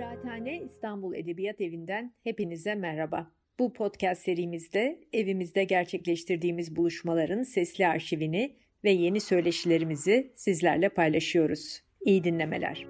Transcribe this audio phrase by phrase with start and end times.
[0.00, 3.30] Kıraathane İstanbul Edebiyat Evi'nden hepinize merhaba.
[3.58, 11.82] Bu podcast serimizde evimizde gerçekleştirdiğimiz buluşmaların sesli arşivini ve yeni söyleşilerimizi sizlerle paylaşıyoruz.
[12.00, 12.86] İyi dinlemeler.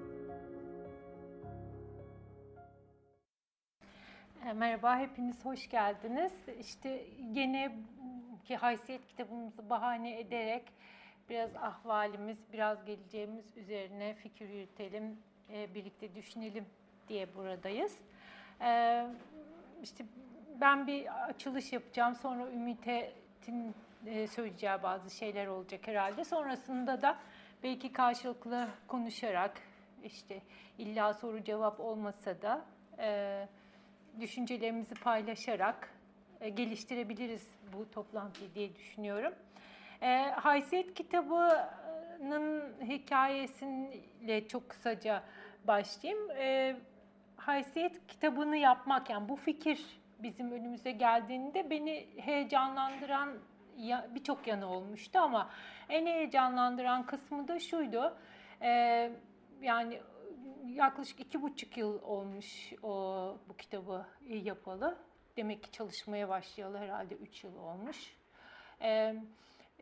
[4.49, 6.33] E, merhaba, hepiniz hoş geldiniz.
[6.59, 7.71] İşte yine
[8.45, 10.63] ki haysiyet kitabımızı bahane ederek
[11.29, 15.17] biraz ahvalimiz, biraz geleceğimiz üzerine fikir yürütelim,
[15.53, 16.65] e, birlikte düşünelim
[17.11, 17.97] diye buradayız.
[18.61, 19.05] E,
[19.83, 20.05] işte
[20.61, 23.75] ben bir açılış yapacağım, sonra Ümit'in
[24.29, 26.23] söyleyeceği bazı şeyler olacak herhalde.
[26.23, 27.17] Sonrasında da
[27.63, 29.61] belki karşılıklı konuşarak,
[30.03, 30.41] işte
[30.77, 32.65] illa soru cevap olmasa da
[34.19, 35.89] düşüncelerimizi paylaşarak
[36.41, 39.33] e, geliştirebiliriz bu toplantıyı diye düşünüyorum.
[40.01, 45.23] E, Haysiyet kitabının hikayesiyle çok kısaca
[45.67, 46.31] başlayayım.
[46.31, 46.75] E,
[47.45, 49.85] Haysiyet kitabını yapmak yani bu fikir
[50.19, 53.29] bizim önümüze geldiğinde beni heyecanlandıran
[53.77, 55.49] ya, birçok yanı olmuştu ama
[55.89, 58.17] en heyecanlandıran kısmı da şuydu.
[58.61, 58.69] E,
[59.61, 60.01] yani
[60.65, 64.97] yaklaşık iki buçuk yıl olmuş o bu kitabı yapalı.
[65.37, 68.17] Demek ki çalışmaya başlayalı herhalde üç yıl olmuş.
[68.81, 69.15] Ee,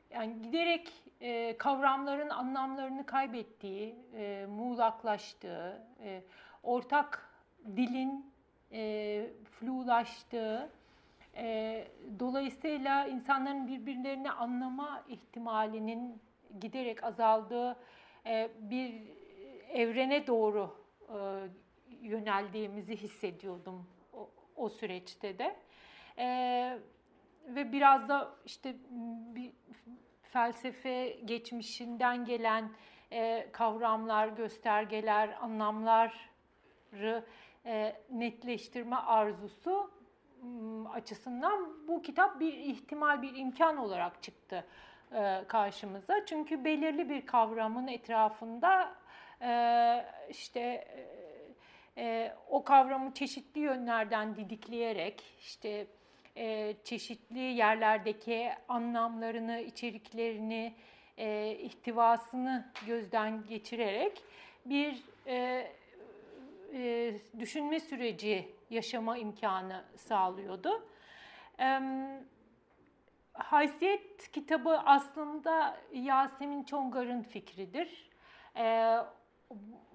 [0.10, 6.24] yani giderek e, kavramların anlamlarını kaybettiği, e, muğlaklaştığı, e,
[6.64, 7.29] ortak
[7.78, 8.32] dilin
[8.72, 10.70] e, flulaştığı,
[11.36, 11.88] e,
[12.20, 16.22] dolayısıyla insanların birbirlerini anlama ihtimalinin
[16.62, 17.76] giderek azaldığı
[18.26, 18.94] e, bir
[19.70, 20.76] evrene doğru
[21.10, 21.18] e,
[22.02, 25.56] yöneldiğimizi hissediyordum o, o süreçte de.
[26.18, 26.80] E,
[27.48, 28.76] ve biraz da işte
[29.36, 29.52] bir
[30.24, 32.72] felsefe geçmişinden gelen
[33.12, 37.26] e, kavramlar, göstergeler, anlamları
[38.10, 39.92] netleştirme arzusu
[40.94, 44.66] açısından bu kitap bir ihtimal, bir imkan olarak çıktı
[45.12, 46.26] e, karşımıza.
[46.26, 48.96] Çünkü belirli bir kavramın etrafında
[49.42, 51.10] e, işte e,
[51.98, 55.88] e, o kavramı çeşitli yönlerden didikleyerek işte
[56.38, 60.74] e, çeşitli yerlerdeki anlamlarını, içeriklerini,
[61.18, 64.24] e, ihtivasını gözden geçirerek
[64.66, 65.68] bir e,
[66.74, 70.88] e, düşünme süreci yaşama imkanı sağlıyordu.
[71.60, 71.80] E,
[73.34, 78.10] Haysiyet kitabı aslında Yasemin Çongar'ın fikridir.
[78.56, 78.96] E,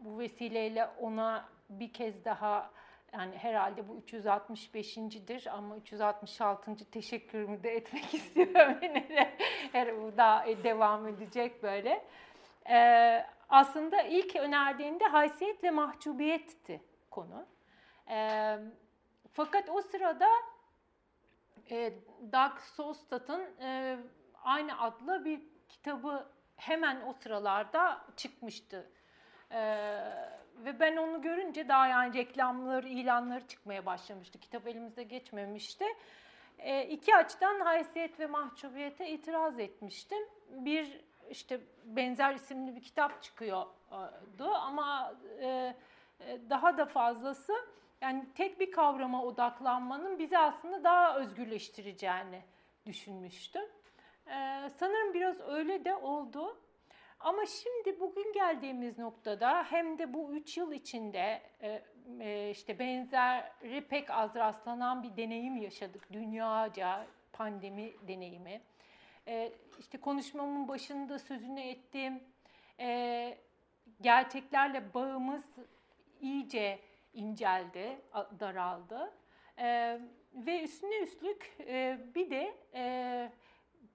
[0.00, 2.70] bu vesileyle ona bir kez daha
[3.12, 6.90] yani herhalde bu 365.dir ama 366.
[6.90, 9.30] teşekkürümü de etmek istiyorum yine de
[9.72, 12.04] her bu daha devam edecek böyle.
[12.70, 17.46] Ee, aslında ilk önerdiğinde haysiyet ve mahcubiyetti konu.
[18.10, 18.58] Ee,
[19.32, 20.28] fakat o sırada
[21.70, 21.92] e,
[22.32, 23.98] Doug Sostad'ın e,
[24.44, 26.26] aynı adlı bir kitabı
[26.56, 28.90] hemen o sıralarda çıkmıştı.
[29.50, 29.58] Ee,
[30.56, 34.40] ve ben onu görünce daha yani reklamları, ilanları çıkmaya başlamıştı.
[34.40, 35.84] Kitap elimizde geçmemişti.
[36.58, 40.18] Ee, iki açıdan haysiyet ve mahcubiyete itiraz etmiştim.
[40.50, 45.74] Bir işte benzer isimli bir kitap çıkıyordu ama e,
[46.20, 47.52] e, daha da fazlası
[48.00, 52.42] yani tek bir kavrama odaklanmanın bizi aslında daha özgürleştireceğini
[52.86, 53.62] düşünmüştüm.
[54.26, 56.56] Ee, sanırım biraz öyle de oldu.
[57.20, 61.82] Ama şimdi bugün geldiğimiz noktada hem de bu üç yıl içinde e,
[62.20, 66.12] e, işte benzeri pek az rastlanan bir deneyim yaşadık.
[66.12, 68.60] Dünyaca pandemi deneyimi.
[69.28, 72.22] E, işte konuşmamın başında sözünü ettiğim
[72.80, 73.38] e,
[74.00, 75.44] gerçeklerle bağımız
[76.20, 76.78] iyice
[77.12, 77.98] inceldi,
[78.40, 79.12] daraldı.
[79.58, 80.00] E,
[80.34, 83.32] ve üstüne üstlük e, bir de e,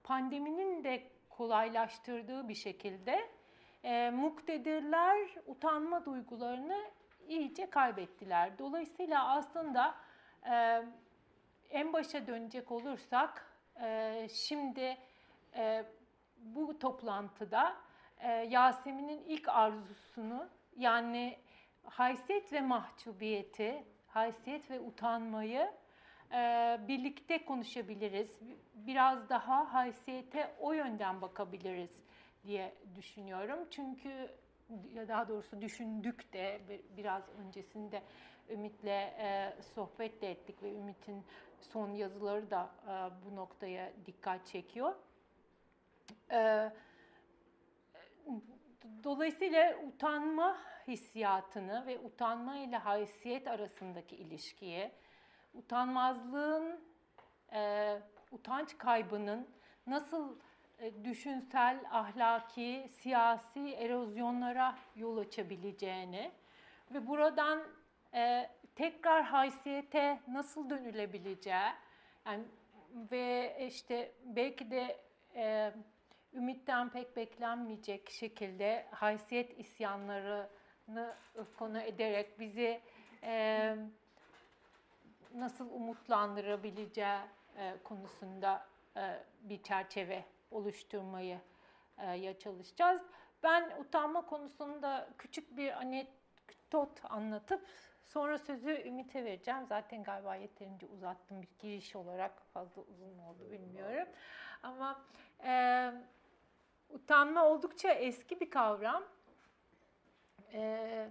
[0.03, 3.29] pandeminin de kolaylaştırdığı bir şekilde
[3.83, 6.85] e, muktedirler utanma duygularını
[7.27, 8.57] iyice kaybettiler.
[8.59, 9.95] Dolayısıyla aslında
[10.51, 10.83] e,
[11.69, 14.97] en başa dönecek olursak e, şimdi
[15.55, 15.85] e,
[16.37, 17.75] bu toplantıda
[18.19, 21.37] e, Yasemin'in ilk arzusunu yani
[21.83, 25.71] haysiyet ve mahcubiyeti, haysiyet ve utanmayı
[26.33, 28.39] e, birlikte konuşabiliriz.
[28.73, 32.03] Biraz daha haysiyete o yönden bakabiliriz
[32.43, 33.59] diye düşünüyorum.
[33.71, 34.29] Çünkü
[35.07, 36.61] daha doğrusu düşündük de
[36.97, 38.01] biraz öncesinde
[38.49, 41.23] Ümit'le e, sohbet de ettik ve Ümit'in
[41.61, 42.89] son yazıları da e,
[43.25, 44.95] bu noktaya dikkat çekiyor.
[46.31, 46.71] E,
[49.03, 50.57] dolayısıyla utanma
[50.87, 54.91] hissiyatını ve utanma ile haysiyet arasındaki ilişkiye,
[55.53, 56.79] utanmazlığın,
[57.53, 57.99] e,
[58.31, 59.47] utanç kaybının
[59.87, 60.35] nasıl
[60.79, 66.31] e, düşünsel, ahlaki, siyasi erozyonlara yol açabileceğini
[66.93, 67.63] ve buradan
[68.13, 71.71] e, tekrar haysiyete nasıl dönülebileceği
[72.25, 72.43] yani
[73.11, 74.97] ve işte belki de
[75.35, 75.73] e,
[76.33, 81.15] ümitten pek beklenmeyecek şekilde haysiyet isyanlarını
[81.57, 82.81] konu ederek bizi
[83.23, 83.75] e,
[85.35, 87.19] nasıl umutlandırabileceği
[87.57, 88.67] e, konusunda
[88.97, 91.39] e, bir çerçeve oluşturmayı
[91.97, 93.01] e, ya çalışacağız.
[93.43, 97.67] Ben utanma konusunda küçük bir anekdot anlatıp
[98.05, 99.65] sonra sözü Ümit'e vereceğim.
[99.65, 104.07] Zaten galiba yeterince uzattım bir giriş olarak fazla uzun oldu bilmiyorum.
[104.63, 105.01] Ama
[105.43, 105.91] e,
[106.89, 109.03] utanma oldukça eski bir kavram.
[110.53, 111.09] E,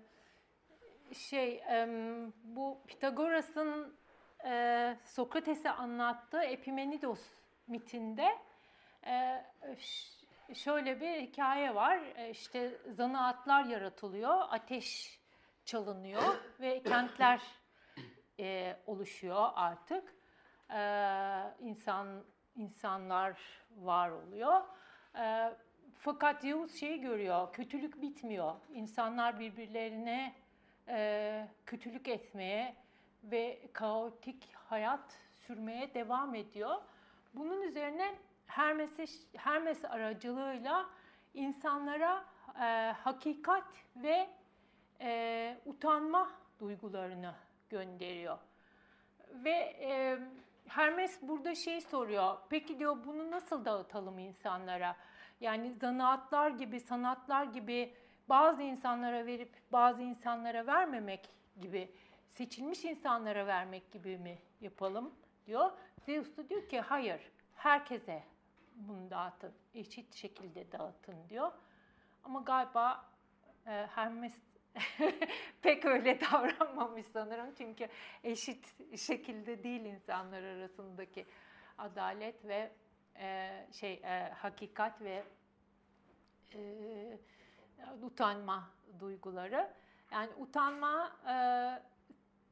[1.13, 1.63] şey
[2.45, 3.97] bu Pitagoras'ın
[4.45, 7.21] e, Sokrates'e anlattığı Epimenidos
[7.67, 8.39] mitinde
[9.07, 9.45] e,
[10.55, 11.99] şöyle bir hikaye var.
[12.17, 15.21] E, işte zanaatlar yaratılıyor, ateş
[15.65, 16.23] çalınıyor
[16.61, 17.43] ve kentler
[18.41, 20.15] e, oluşuyor artık.
[20.71, 20.81] E,
[21.61, 22.25] insan
[22.57, 23.41] insanlar
[23.77, 24.63] var oluyor.
[25.19, 25.53] E,
[25.99, 28.55] fakat Zeus şeyi görüyor, kötülük bitmiyor.
[28.75, 30.35] İnsanlar birbirlerine
[30.89, 32.75] e, kötülük etmeye
[33.25, 36.77] ve kaotik hayat sürmeye devam ediyor.
[37.35, 38.15] Bunun üzerine
[38.47, 38.91] Hermes,
[39.37, 40.87] Hermes aracılığıyla
[41.35, 42.25] insanlara
[42.61, 43.65] e, hakikat
[43.97, 44.29] ve
[45.01, 46.31] e, utanma
[46.61, 47.35] duygularını
[47.71, 48.39] gönderiyor.
[49.31, 50.19] Ve e,
[50.69, 54.97] Hermes burada şey soruyor, peki diyor bunu nasıl dağıtalım insanlara?
[55.41, 57.95] Yani zanaatlar gibi, sanatlar gibi
[58.29, 61.31] bazı insanlara verip bazı insanlara vermemek
[61.61, 61.93] gibi,
[62.29, 65.15] seçilmiş insanlara vermek gibi mi yapalım
[65.47, 65.71] diyor.
[66.07, 67.21] Zeus da diyor ki hayır,
[67.55, 68.23] herkese
[68.75, 71.53] bunu dağıtın, eşit şekilde dağıtın diyor.
[72.25, 73.05] Ama galiba
[73.67, 74.39] e, Hermes
[75.63, 77.55] pek öyle davranmamış sanırım.
[77.59, 77.89] Çünkü
[78.25, 78.67] eşit
[78.99, 81.27] şekilde değil insanlar arasındaki
[81.79, 82.71] adalet ve
[83.19, 85.25] e, şey e, hakikat ve
[86.55, 86.59] e,
[88.03, 88.71] utanma
[89.01, 89.71] duyguları.
[90.13, 91.35] Yani utanma e,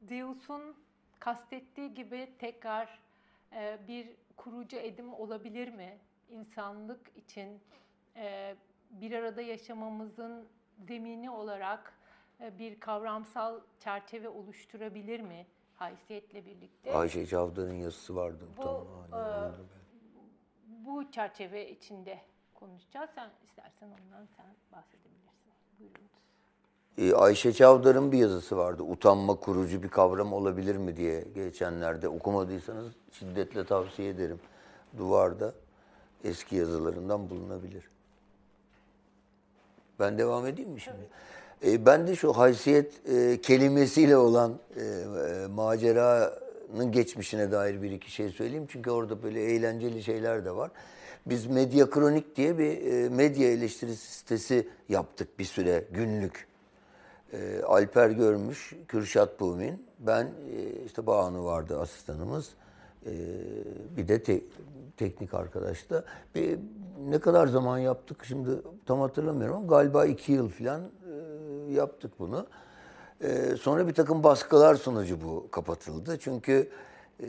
[0.07, 0.75] Zeus'un
[1.19, 2.99] kastettiği gibi tekrar
[3.53, 5.97] e, bir kurucu edim olabilir mi?
[6.29, 7.59] İnsanlık için
[8.15, 8.55] e,
[8.89, 10.47] bir arada yaşamamızın
[10.87, 11.93] zemini olarak
[12.41, 16.93] e, bir kavramsal çerçeve oluşturabilir mi haysiyetle birlikte?
[16.95, 18.45] Ayşe Çavdar'ın yazısı vardı.
[18.57, 18.61] Bu,
[19.09, 19.76] tamam, e,
[20.85, 22.19] bu çerçeve içinde
[22.53, 23.09] konuşacağız.
[23.15, 25.51] Sen istersen ondan sen bahsedebilirsin.
[25.79, 26.11] Buyurunuz.
[26.97, 28.83] Ee, Ayşe Çavdar'ın bir yazısı vardı.
[28.83, 34.39] Utanma kurucu bir kavram olabilir mi diye geçenlerde okumadıysanız şiddetle tavsiye ederim.
[34.97, 35.53] Duvarda
[36.23, 37.83] eski yazılarından bulunabilir.
[39.99, 41.09] Ben devam edeyim mi şimdi?
[41.65, 46.46] E, ben de şu haysiyet e, kelimesiyle olan e, e, maceranın
[46.91, 48.65] geçmişine dair bir iki şey söyleyeyim.
[48.69, 50.71] Çünkü orada böyle eğlenceli şeyler de var.
[51.25, 56.47] Biz Medya Kronik diye bir e, medya eleştirisi sitesi yaptık bir süre günlük.
[57.33, 62.49] E, Alper Görmüş, Kürşat Bumin, ben e, işte Banu vardı asistanımız.
[63.97, 64.41] Bir de te,
[64.97, 66.03] teknik arkadaş da.
[66.35, 66.59] Bir,
[67.09, 68.49] ne kadar zaman yaptık şimdi
[68.85, 70.81] tam hatırlamıyorum ama galiba iki yıl falan
[71.69, 72.47] yaptık bunu.
[73.21, 76.17] E, sonra bir takım baskılar sonucu bu kapatıldı.
[76.19, 76.69] Çünkü
[77.23, 77.25] e,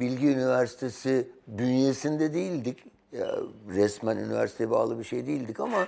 [0.00, 2.84] Bilgi Üniversitesi bünyesinde değildik.
[3.12, 3.36] Ya,
[3.74, 5.86] resmen üniversiteye bağlı bir şey değildik ama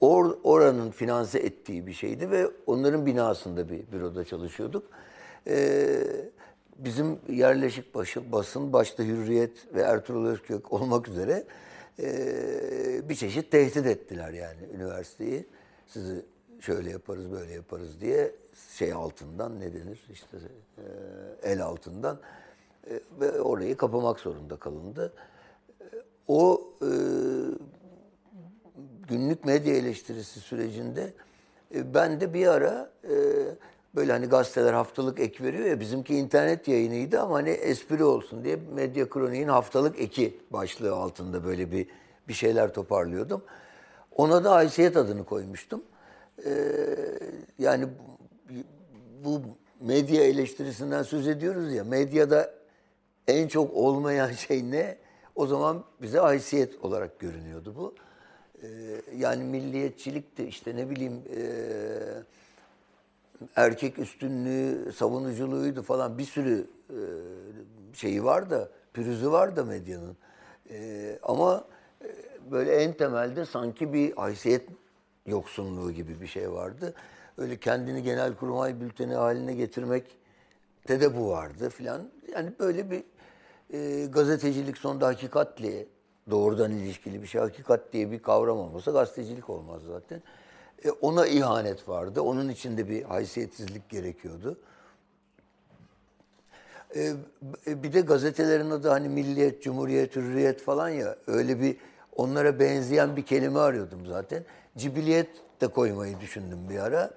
[0.00, 4.84] or, oranın finanse ettiği bir şeydi ve onların binasında bir büroda çalışıyorduk.
[5.46, 6.02] Ee,
[6.78, 11.44] bizim yerleşik başı, basın başta Hürriyet ve Ertuğrul Özkök olmak üzere
[12.02, 15.46] e, bir çeşit tehdit ettiler yani üniversiteyi.
[15.86, 16.24] Sizi
[16.60, 18.32] şöyle yaparız böyle yaparız diye
[18.78, 20.36] şey altından ne denir işte
[20.78, 20.82] e,
[21.50, 22.18] el altından
[22.90, 25.12] e, ve orayı kapamak zorunda kalındı.
[25.80, 25.84] E,
[26.28, 26.90] o e,
[29.08, 31.12] günlük medya eleştirisi sürecinde
[31.74, 33.14] e, ben de bir ara e,
[33.94, 38.58] böyle hani gazeteler haftalık ek veriyor ya bizimki internet yayınıydı ama hani espri olsun diye
[38.74, 41.86] Medya Kronik'in haftalık eki başlığı altında böyle bir
[42.28, 43.42] bir şeyler toparlıyordum.
[44.16, 45.82] Ona da haysiyet adını koymuştum.
[46.46, 46.50] Ee,
[47.58, 47.86] yani
[49.24, 49.42] bu
[49.80, 52.54] medya eleştirisinden söz ediyoruz ya medyada
[53.28, 54.98] en çok olmayan şey ne?
[55.34, 57.94] O zaman bize haysiyet olarak görünüyordu bu.
[58.62, 58.68] E,
[59.16, 61.42] yani milliyetçilikti işte ne bileyim e,
[63.56, 67.00] erkek üstünlüğü, savunuculuğuydu falan bir sürü e,
[67.94, 70.16] şeyi var da, pürüzü var da medyanın.
[70.70, 71.64] E, ama
[72.50, 74.68] böyle en temelde sanki bir haysiyet
[75.26, 76.94] yoksunluğu gibi bir şey vardı.
[77.42, 80.04] Öyle kendini genel kurmay bülteni haline getirmek
[80.88, 82.10] de de bu vardı filan.
[82.34, 83.04] Yani böyle bir
[83.72, 85.86] e, gazetecilik sonunda hakikatle
[86.30, 87.40] doğrudan ilişkili bir şey.
[87.40, 90.22] Hakikat diye bir kavram olmasa gazetecilik olmaz zaten.
[90.84, 92.20] E, ona ihanet vardı.
[92.20, 94.58] Onun içinde bir haysiyetsizlik gerekiyordu.
[96.96, 97.12] E,
[97.66, 101.76] bir de gazetelerin adı hani Milliyet, Cumhuriyet, Hürriyet falan ya öyle bir
[102.16, 104.44] onlara benzeyen bir kelime arıyordum zaten.
[104.76, 105.28] Cibiliyet
[105.60, 107.10] de koymayı düşündüm bir ara.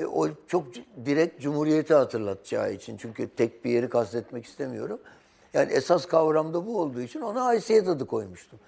[0.00, 0.66] E, o çok
[1.04, 2.96] direkt Cumhuriyeti hatırlatacağı için.
[2.96, 5.00] Çünkü tek bir yeri kastetmek istemiyorum.
[5.52, 8.58] Yani esas kavramda bu olduğu için ona haysiyet adı koymuştum.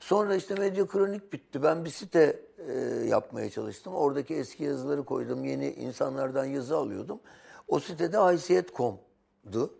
[0.00, 1.62] Sonra işte medya kronik bitti.
[1.62, 2.72] Ben bir site e,
[3.08, 3.94] yapmaya çalıştım.
[3.94, 5.44] Oradaki eski yazıları koydum.
[5.44, 7.20] Yeni insanlardan yazı alıyordum.
[7.68, 9.74] O sitede haysiyet.com'du.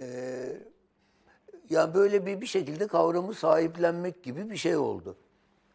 [0.00, 0.56] Ee,
[1.70, 5.16] yani böyle bir bir şekilde kavramı sahiplenmek gibi bir şey oldu.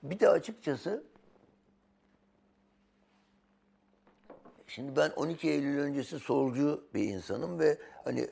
[0.04, 1.04] Bir de açıkçası
[4.76, 8.28] şimdi ben 12 Eylül öncesi solcu bir insanım ve hani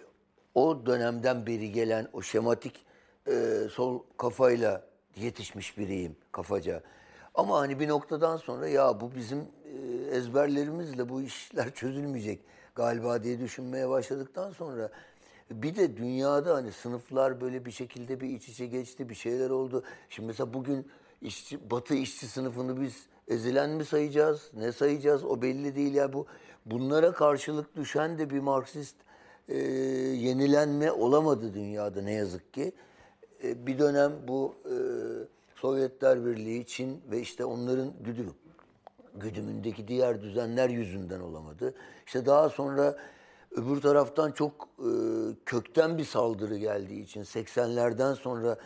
[0.55, 2.85] o dönemden beri gelen o şematik
[3.27, 4.83] e, sol kafayla
[5.15, 6.83] yetişmiş biriyim kafaca.
[7.35, 12.39] Ama hani bir noktadan sonra ya bu bizim e, ezberlerimizle bu işler çözülmeyecek
[12.75, 14.89] galiba diye düşünmeye başladıktan sonra
[15.51, 19.83] bir de dünyada hani sınıflar böyle bir şekilde bir iç içe geçti, bir şeyler oldu.
[20.09, 25.75] Şimdi mesela bugün işçi, Batı işçi sınıfını biz ezilen mi sayacağız, ne sayacağız o belli
[25.75, 26.25] değil ya bu.
[26.65, 28.95] Bunlara karşılık düşen de bir Marksist
[29.49, 32.71] e, yenilenme olamadı dünyada ne yazık ki.
[33.43, 34.75] E, bir dönem bu e,
[35.55, 38.33] Sovyetler Birliği, Çin ve işte onların güdüm,
[39.15, 41.73] güdümündeki diğer düzenler yüzünden olamadı.
[42.05, 42.97] İşte daha sonra
[43.51, 44.89] öbür taraftan çok e,
[45.45, 48.57] kökten bir saldırı geldiği için 80'lerden sonra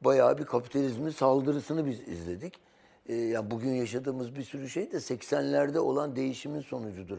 [0.00, 2.63] bayağı bir kapitalizmin saldırısını biz izledik.
[3.08, 7.18] E, yani bugün yaşadığımız bir sürü şey de 80'lerde olan değişimin sonucudur.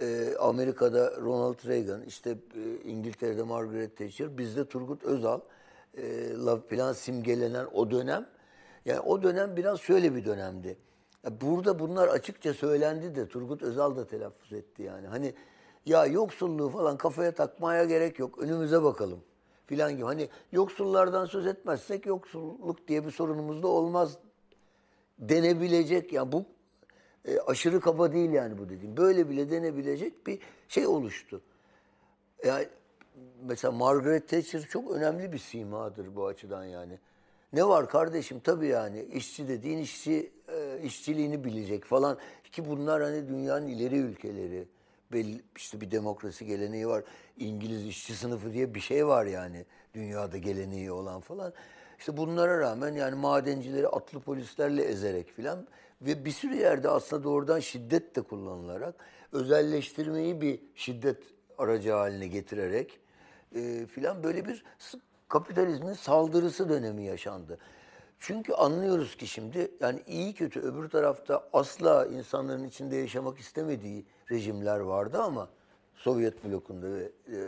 [0.00, 5.40] E, Amerika'da Ronald Reagan, işte e, İngiltere'de Margaret Thatcher, bizde Turgut Özal
[5.96, 8.26] e, plan simgelenen o dönem.
[8.84, 10.76] Yani o dönem biraz şöyle bir dönemdi.
[11.40, 15.06] Burada bunlar açıkça söylendi de Turgut Özal da telaffuz etti yani.
[15.06, 15.34] Hani
[15.86, 18.38] ya yoksulluğu falan kafaya takmaya gerek yok.
[18.38, 19.20] Önümüze bakalım
[19.66, 20.04] filan gibi.
[20.04, 24.18] Hani yoksullardan söz etmezsek yoksulluk diye bir sorunumuz da olmaz
[25.18, 26.12] denebilecek.
[26.12, 26.44] Yani bu
[27.24, 28.96] e, aşırı kaba değil yani bu dediğim.
[28.96, 31.40] Böyle bile denebilecek bir şey oluştu.
[32.44, 32.68] Yani
[33.42, 36.98] mesela Margaret Thatcher çok önemli bir simadır bu açıdan yani.
[37.52, 42.18] Ne var kardeşim tabii yani işçi dediğin işçi e, işçiliğini bilecek falan
[42.54, 44.68] ki bunlar hani dünyanın ileri ülkeleri
[45.12, 47.04] belli işte bir demokrasi geleneği var.
[47.38, 51.52] İngiliz işçi sınıfı diye bir şey var yani dünyada geleneği olan falan.
[52.04, 55.66] İşte bunlara rağmen yani madencileri atlı polislerle ezerek filan
[56.02, 58.94] ve bir sürü yerde aslında doğrudan şiddet de kullanılarak
[59.32, 61.22] özelleştirmeyi bir şiddet
[61.58, 63.00] aracı haline getirerek
[63.54, 64.64] e, filan böyle bir
[65.28, 67.58] kapitalizmin saldırısı dönemi yaşandı.
[68.18, 74.80] Çünkü anlıyoruz ki şimdi yani iyi kötü öbür tarafta asla insanların içinde yaşamak istemediği rejimler
[74.80, 75.48] vardı ama
[75.94, 77.38] Sovyet blokunda ve e,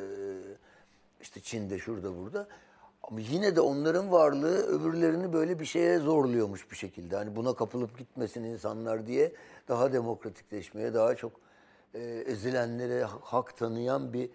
[1.20, 2.48] işte Çin'de şurada burada
[3.10, 7.16] ama yine de onların varlığı öbürlerini böyle bir şeye zorluyormuş bir şekilde.
[7.16, 9.32] Hani buna kapılıp gitmesin insanlar diye
[9.68, 11.32] daha demokratikleşmeye, daha çok
[11.94, 14.30] e, ezilenlere hak tanıyan bir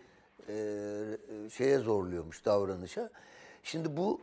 [0.50, 3.10] e, şeye zorluyormuş davranışa.
[3.64, 4.22] Şimdi bu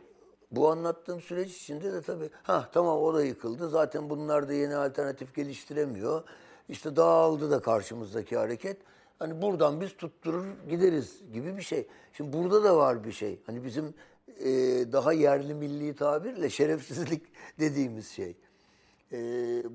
[0.51, 3.69] bu anlattığım süreç içinde de tabii ha tamam o da yıkıldı.
[3.69, 6.23] Zaten bunlar da yeni alternatif geliştiremiyor.
[6.69, 8.77] İşte dağıldı da karşımızdaki hareket.
[9.19, 11.87] Hani buradan biz tutturur gideriz gibi bir şey.
[12.13, 13.39] Şimdi burada da var bir şey.
[13.45, 13.93] Hani bizim
[14.39, 14.47] e,
[14.91, 17.21] daha yerli milli tabirle şerefsizlik
[17.59, 18.35] dediğimiz şey.
[19.11, 19.17] E,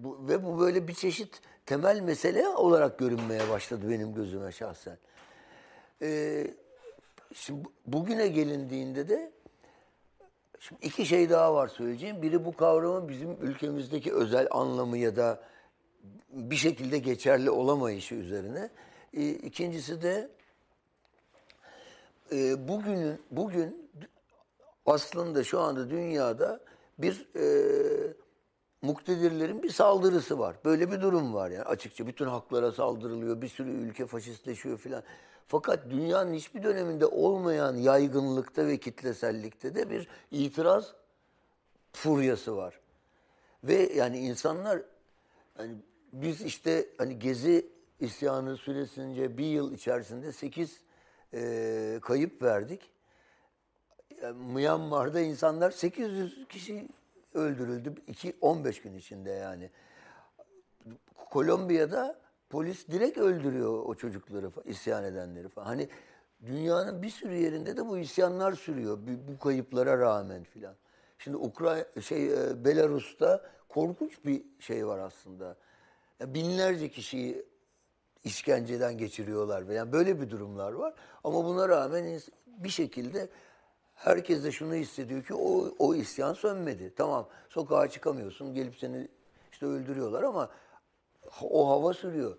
[0.04, 4.98] bu, ve bu böyle bir çeşit temel mesele olarak görünmeye başladı benim gözüme şahsen.
[6.02, 6.46] E,
[7.34, 9.32] şimdi bugüne gelindiğinde de
[10.68, 12.22] Şimdi iki şey daha var söyleyeceğim.
[12.22, 15.40] Biri bu kavramın bizim ülkemizdeki özel anlamı ya da
[16.30, 18.70] bir şekilde geçerli olamayışı üzerine.
[19.14, 20.30] E, ikincisi de
[22.32, 23.90] e, bugünün bugün
[24.86, 26.60] aslında şu anda dünyada
[26.98, 27.44] bir e,
[28.82, 30.56] muktedirlerin bir saldırısı var.
[30.64, 32.06] Böyle bir durum var yani açıkça.
[32.06, 35.02] Bütün haklara saldırılıyor, bir sürü ülke faşistleşiyor filan.
[35.46, 40.94] Fakat dünyanın hiçbir döneminde olmayan yaygınlıkta ve kitlesellikte de bir itiraz
[41.92, 42.80] furyası var.
[43.64, 44.82] Ve yani insanlar
[45.56, 45.74] hani
[46.12, 47.66] biz işte hani gezi
[48.00, 50.80] isyanı süresince bir yıl içerisinde 8
[51.34, 52.93] e, kayıp verdik.
[54.22, 56.88] Yani Myanmar'da insanlar 800 kişi
[57.34, 59.70] öldürüldü 2 15 gün içinde yani.
[61.30, 62.18] Kolombiya'da
[62.50, 65.66] polis direkt öldürüyor o çocukları, isyan edenleri falan.
[65.66, 65.88] Hani
[66.46, 70.74] dünyanın bir sürü yerinde de bu isyanlar sürüyor bu kayıplara rağmen filan.
[71.18, 75.56] Şimdi Ukrayna şey e, Belarus'ta korkunç bir şey var aslında.
[76.20, 77.44] Binlerce kişiyi
[78.24, 79.62] işkenceden geçiriyorlar.
[79.62, 80.94] Yani böyle bir durumlar var.
[81.24, 83.28] Ama buna rağmen bir şekilde
[83.94, 86.92] herkes de şunu hissediyor ki o, o isyan sönmedi.
[86.96, 89.08] Tamam sokağa çıkamıyorsun gelip seni
[89.52, 90.50] işte öldürüyorlar ama
[91.42, 92.36] o hava sürüyor.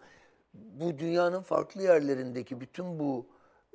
[0.54, 3.26] Bu dünyanın farklı yerlerindeki bütün bu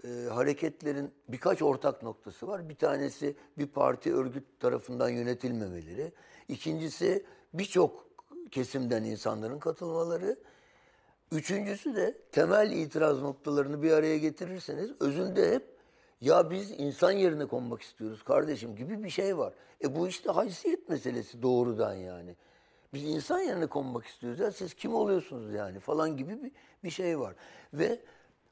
[0.04, 2.68] e, hareketlerin birkaç ortak noktası var.
[2.68, 6.12] Bir tanesi bir parti örgüt tarafından yönetilmemeleri.
[6.48, 8.06] İkincisi birçok
[8.50, 10.36] kesimden insanların katılmaları.
[11.32, 15.79] Üçüncüsü de temel itiraz noktalarını bir araya getirirseniz özünde hep
[16.20, 19.54] ya biz insan yerine konmak istiyoruz kardeşim gibi bir şey var.
[19.84, 22.36] E bu işte haysiyet meselesi doğrudan yani.
[22.94, 24.40] Biz insan yerine konmak istiyoruz.
[24.40, 26.52] Ya siz kim oluyorsunuz yani falan gibi bir,
[26.84, 27.34] bir şey var.
[27.74, 28.00] Ve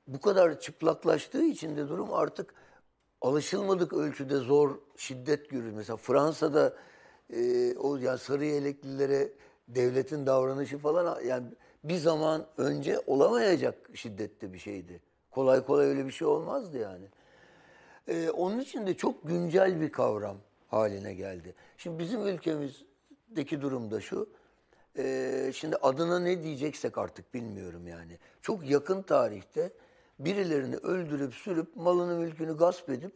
[0.07, 2.55] bu kadar çıplaklaştığı için de durum artık
[3.21, 5.73] alışılmadık ölçüde zor, şiddet görür.
[5.73, 6.77] Mesela Fransa'da
[7.31, 9.33] e, o yani sarı yeleklilere
[9.69, 11.47] devletin davranışı falan yani
[11.85, 15.01] bir zaman önce olamayacak şiddette bir şeydi.
[15.31, 17.09] Kolay kolay öyle bir şey olmazdı yani.
[18.09, 20.37] Ee, onun için de çok güncel bir kavram
[20.69, 21.55] haline geldi.
[21.79, 24.29] Şimdi bizim ülkemizdeki durumda şu.
[24.99, 28.19] E, şimdi adına ne diyeceksek artık bilmiyorum yani.
[28.43, 29.73] Çok yakın tarihte
[30.19, 33.13] birilerini öldürüp sürüp malını mülkünü gasp edip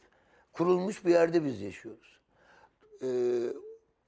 [0.52, 2.20] kurulmuş bir yerde biz yaşıyoruz.
[3.02, 3.08] Ee,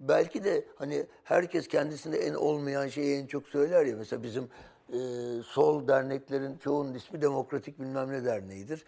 [0.00, 3.96] belki de hani herkes kendisinde en olmayan şeyi en çok söyler ya.
[3.96, 4.48] Mesela bizim
[4.88, 4.98] e,
[5.42, 8.84] sol derneklerin çoğunun ismi Demokratik bilmem ne derneğidir.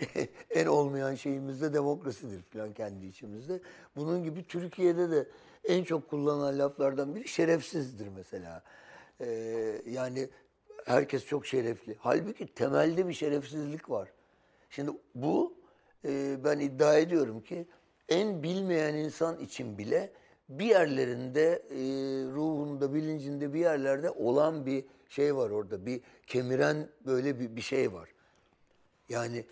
[0.50, 3.60] en olmayan şeyimiz de demokrasidir falan kendi içimizde.
[3.96, 5.26] Bunun gibi Türkiye'de de
[5.64, 8.62] en çok kullanılan laflardan biri şerefsizdir mesela.
[9.20, 10.28] Ee, yani
[10.84, 11.96] herkes çok şerefli.
[11.98, 14.08] Halbuki temelde bir şerefsizlik var.
[14.70, 15.54] Şimdi bu
[16.04, 17.66] e, ben iddia ediyorum ki
[18.08, 20.12] en bilmeyen insan için bile
[20.48, 21.78] bir yerlerinde e,
[22.32, 25.86] ruhunda, bilincinde bir yerlerde olan bir şey var orada.
[25.86, 28.08] Bir kemiren böyle bir, bir şey var.
[29.08, 29.44] Yani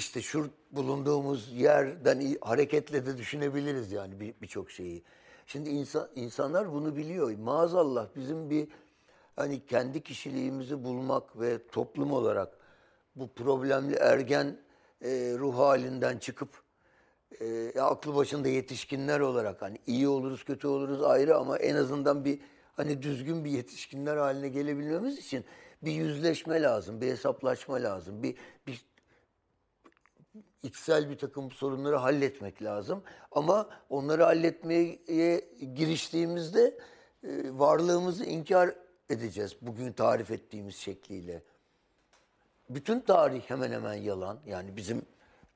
[0.00, 5.02] işte şu bulunduğumuz yerden hareketle de düşünebiliriz yani birçok bir şeyi.
[5.46, 7.38] Şimdi insan, insanlar bunu biliyor.
[7.38, 8.68] Maazallah bizim bir
[9.36, 12.48] hani kendi kişiliğimizi bulmak ve toplum olarak
[13.16, 14.56] bu problemli ergen
[15.02, 15.08] e,
[15.38, 16.62] ruh halinden çıkıp
[17.40, 22.40] e, aklı başında yetişkinler olarak hani iyi oluruz kötü oluruz ayrı ama en azından bir
[22.72, 25.44] hani düzgün bir yetişkinler haline gelebilmemiz için
[25.82, 28.34] bir yüzleşme lazım, bir hesaplaşma lazım, bir,
[28.66, 28.89] bir
[30.62, 33.02] içsel bir takım sorunları halletmek lazım.
[33.32, 34.94] Ama onları halletmeye
[35.74, 36.78] giriştiğimizde
[37.24, 38.74] e, varlığımızı inkar
[39.10, 41.42] edeceğiz bugün tarif ettiğimiz şekliyle.
[42.70, 44.38] Bütün tarih hemen hemen yalan.
[44.46, 45.02] Yani bizim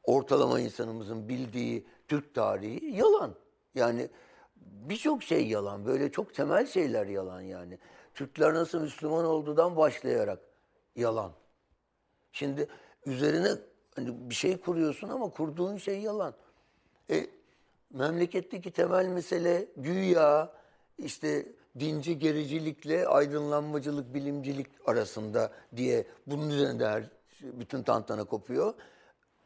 [0.05, 3.35] ortalama insanımızın bildiği Türk tarihi yalan.
[3.75, 4.09] Yani
[4.57, 5.87] birçok şey yalan.
[5.87, 7.79] Böyle çok temel şeyler yalan yani.
[8.15, 10.39] Türkler nasıl Müslüman olduğundan başlayarak
[10.97, 11.33] yalan.
[12.33, 12.69] Şimdi
[13.07, 13.51] üzerine
[13.95, 16.35] hani bir şey kuruyorsun ama kurduğun şey yalan.
[17.11, 17.27] E,
[17.91, 20.53] memleketteki temel mesele güya
[20.99, 21.47] işte
[21.79, 27.05] dinci gericilikle aydınlanmacılık, bilimcilik arasında diye bunun üzerinde her
[27.43, 28.75] bütün tantana kopuyor.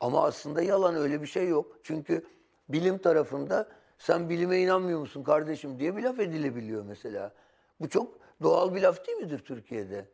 [0.00, 1.78] Ama aslında yalan öyle bir şey yok.
[1.82, 2.26] Çünkü
[2.68, 7.32] bilim tarafında sen bilime inanmıyor musun kardeşim diye bir laf edilebiliyor mesela.
[7.80, 10.08] Bu çok doğal bir laf değil midir Türkiye'de?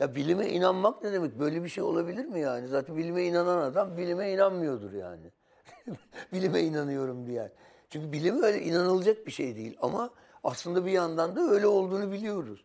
[0.00, 1.38] Ya bilime inanmak ne demek?
[1.38, 2.68] Böyle bir şey olabilir mi yani?
[2.68, 5.32] Zaten bilime inanan adam bilime inanmıyordur yani.
[6.32, 7.52] bilime inanıyorum diye.
[7.90, 10.10] Çünkü bilim öyle inanılacak bir şey değil ama
[10.44, 12.64] aslında bir yandan da öyle olduğunu biliyoruz.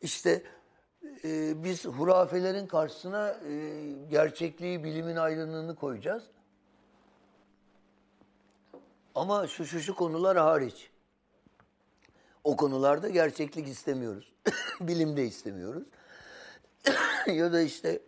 [0.00, 0.42] İşte
[1.24, 6.24] e, biz hurafelerin karşısına e, gerçekliği, bilimin aydınlığını koyacağız.
[9.14, 10.91] Ama şu şu şu konular hariç.
[12.44, 14.32] O konularda gerçeklik istemiyoruz.
[14.80, 15.88] Bilim de istemiyoruz.
[17.26, 18.00] ya da işte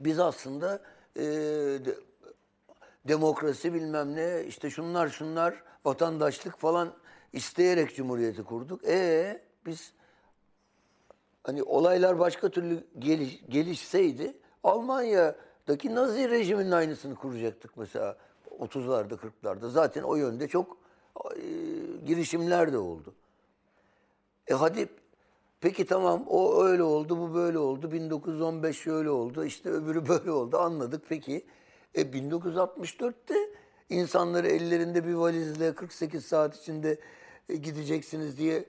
[0.00, 0.80] biz aslında
[1.16, 1.94] e, de,
[3.08, 6.92] demokrasi bilmem ne işte şunlar şunlar vatandaşlık falan
[7.32, 8.84] isteyerek cumhuriyeti kurduk.
[8.84, 9.92] E biz
[11.42, 14.32] hani olaylar başka türlü geliş, gelişseydi
[14.64, 18.16] Almanya'daki Nazi rejiminin aynısını kuracaktık mesela.
[18.60, 20.76] 30'larda 40'larda zaten o yönde çok
[21.36, 21.42] e,
[22.06, 23.14] girişimler de oldu.
[24.46, 24.88] E hadi
[25.60, 30.58] peki tamam o öyle oldu bu böyle oldu 1915 şöyle oldu işte öbürü böyle oldu
[30.58, 31.46] anladık peki.
[31.94, 33.34] E 1964'te
[33.88, 37.00] insanları ellerinde bir valizle 48 saat içinde
[37.48, 38.64] e, gideceksiniz diye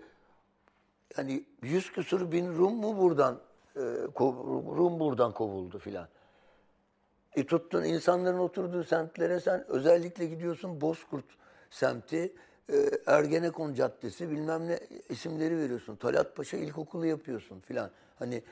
[1.17, 3.39] yani yüz küsur bin Rum mu buradan
[3.75, 3.79] e,
[4.77, 6.07] Rum buradan kovuldu filan.
[7.35, 11.25] E tuttun insanların oturduğu semtlere sen özellikle gidiyorsun Bozkurt
[11.69, 12.33] semti,
[13.05, 15.95] Ergenekon Caddesi bilmem ne isimleri veriyorsun.
[15.95, 17.91] Talat Paşa İlkokulu yapıyorsun filan.
[18.19, 18.43] Hani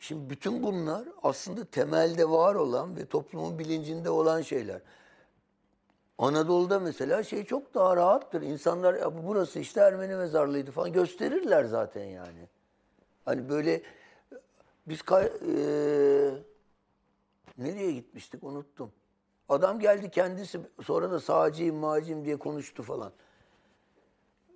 [0.00, 4.80] Şimdi bütün bunlar aslında temelde var olan ve toplumun bilincinde olan şeyler.
[6.18, 8.42] Anadolu'da mesela şey çok daha rahattır.
[8.42, 12.48] İnsanlar ya burası işte Ermeni mezarlığıydı falan gösterirler zaten yani.
[13.24, 13.82] Hani böyle
[14.86, 15.24] biz e,
[17.58, 18.92] nereye gitmiştik unuttum.
[19.48, 23.12] Adam geldi kendisi sonra da sağcıyım mağcıyım diye konuştu falan.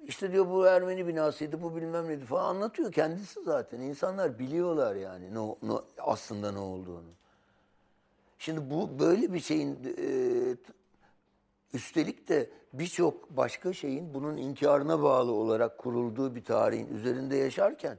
[0.07, 3.81] İşte diyor bu Ermeni binasıydı, bu bilmem neydi falan anlatıyor kendisi zaten.
[3.81, 7.11] İnsanlar biliyorlar yani ne, ne, aslında ne olduğunu.
[8.39, 10.07] Şimdi bu böyle bir şeyin e,
[11.75, 17.99] üstelik de birçok başka şeyin bunun inkarına bağlı olarak kurulduğu bir tarihin üzerinde yaşarken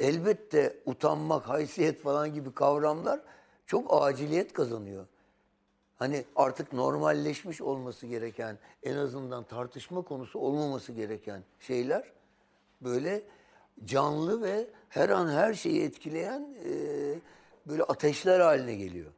[0.00, 3.20] elbette utanmak, haysiyet falan gibi kavramlar
[3.66, 5.06] çok aciliyet kazanıyor.
[6.02, 12.12] Hani artık normalleşmiş olması gereken, en azından tartışma konusu olmaması gereken şeyler
[12.80, 13.22] böyle
[13.84, 16.74] canlı ve her an her şeyi etkileyen e,
[17.66, 19.12] böyle ateşler haline geliyor.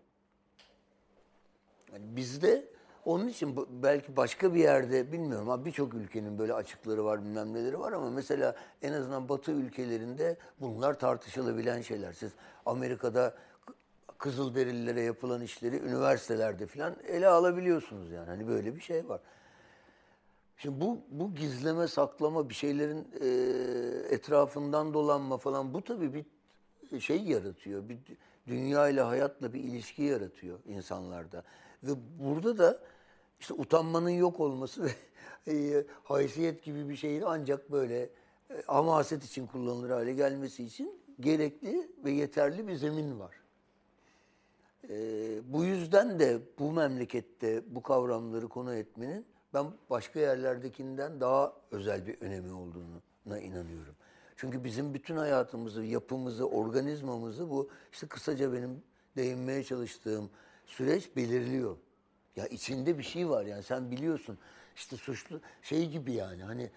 [1.93, 2.65] Yani bizde
[3.05, 7.81] onun için belki başka bir yerde bilmiyorum ama birçok ülkenin böyle açıkları var bilmem neleri
[7.81, 12.13] var ama mesela en azından Batı ülkelerinde bunlar tartışılabilen şeyler.
[12.13, 12.33] Siz
[12.67, 13.35] Amerika'da
[14.25, 18.27] Kızılderililere yapılan işleri üniversitelerde falan ele alabiliyorsunuz yani.
[18.27, 19.21] Hani böyle bir şey var.
[20.57, 23.29] Şimdi bu, bu gizleme, saklama, bir şeylerin e,
[24.15, 26.25] etrafından dolanma falan bu tabii
[26.93, 27.89] bir şey yaratıyor.
[27.89, 27.99] Bir
[28.47, 31.43] dünya ile hayatla bir ilişki yaratıyor insanlarda.
[31.83, 32.81] Ve burada da
[33.41, 34.91] işte utanmanın yok olması ve
[35.53, 38.03] e, haysiyet gibi bir şeyin ancak böyle
[38.51, 43.44] e, hamaset için kullanılır hale gelmesi için gerekli ve yeterli bir zemin var.
[44.91, 52.07] E, bu yüzden de bu memlekette bu kavramları konu etmenin ben başka yerlerdekinden daha özel
[52.07, 53.95] bir önemi olduğuna inanıyorum.
[54.37, 58.83] Çünkü bizim bütün hayatımızı, yapımızı, organizmamızı bu işte kısaca benim
[59.17, 60.31] değinmeye çalıştığım
[60.67, 61.77] süreç belirliyor.
[62.37, 64.39] Ya içinde bir şey var yani sen biliyorsun.
[64.77, 66.71] işte suçlu şey gibi yani hani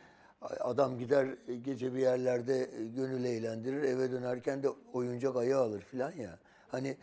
[0.60, 1.28] adam gider
[1.62, 6.40] gece bir yerlerde gönül eğlendirir eve dönerken de oyuncak ayı alır filan ya.
[6.68, 6.98] Hani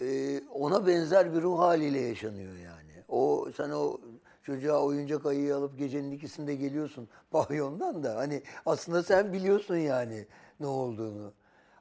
[0.00, 3.04] e, ona benzer bir ruh haliyle yaşanıyor yani.
[3.08, 4.00] O sen o
[4.42, 10.26] çocuğa oyuncak ayıyı alıp gecenin ikisinde geliyorsun pavyondan da hani aslında sen biliyorsun yani
[10.60, 11.32] ne olduğunu.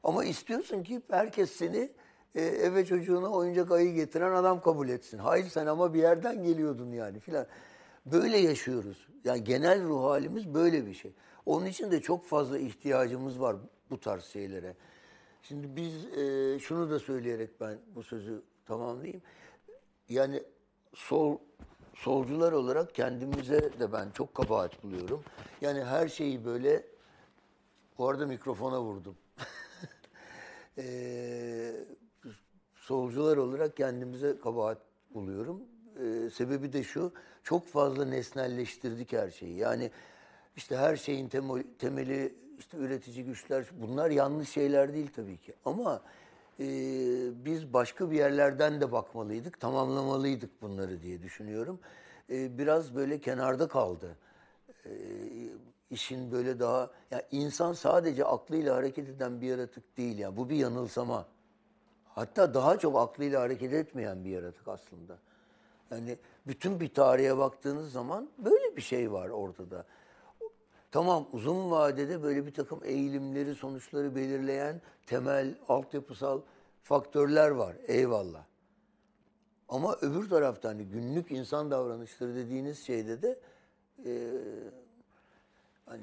[0.04, 1.92] Ama istiyorsun ki herkes seni
[2.36, 5.18] e, eve çocuğuna oyuncak ayı getiren adam kabul etsin.
[5.18, 7.46] Hayır sen ama bir yerden geliyordun yani filan.
[8.06, 9.08] Böyle yaşıyoruz.
[9.24, 11.14] Yani genel ruh halimiz böyle bir şey.
[11.46, 13.56] Onun için de çok fazla ihtiyacımız var
[13.90, 14.76] bu tarz şeylere.
[15.48, 19.22] Şimdi biz e, şunu da söyleyerek ben bu sözü tamamlayayım.
[20.10, 20.44] Yani
[20.94, 21.38] sol
[21.94, 25.24] solcular olarak kendimize de ben çok kabahat buluyorum.
[25.62, 26.86] Yani her şeyi böyle
[27.98, 29.16] bu arada mikrofona vurdum.
[30.78, 31.86] e,
[32.76, 34.78] solcular olarak kendimize kabahat
[35.14, 35.62] buluyorum.
[36.00, 39.58] Ee, sebebi de şu, çok fazla nesnelleştirdik her şeyi.
[39.58, 39.92] Yani
[40.56, 41.30] işte her şeyin
[41.80, 45.54] temeli, işte üretici güçler, bunlar yanlış şeyler değil tabii ki.
[45.66, 46.02] Ama
[46.60, 46.66] e,
[47.46, 51.80] biz başka bir yerlerden de bakmalıydık, tamamlamalıydık bunları diye düşünüyorum.
[52.30, 54.18] E, biraz böyle kenarda kaldı.
[54.86, 54.92] E,
[55.90, 60.18] işin böyle daha, yani insan sadece aklıyla hareket eden bir yaratık değil.
[60.18, 61.26] Yani bu bir yanılsama.
[62.06, 65.18] Hatta daha çok aklıyla hareket etmeyen bir yaratık aslında.
[65.92, 69.86] Yani bütün bir tarihe baktığınız zaman böyle bir şey var ortada.
[70.96, 76.42] Tamam uzun vadede böyle bir takım eğilimleri, sonuçları belirleyen temel, altyapısal
[76.84, 77.76] faktörler var.
[77.88, 78.44] Eyvallah.
[79.70, 83.40] Ama öbür taraftan hani günlük insan davranışları dediğiniz şeyde de
[84.06, 84.12] e,
[85.86, 86.02] hani,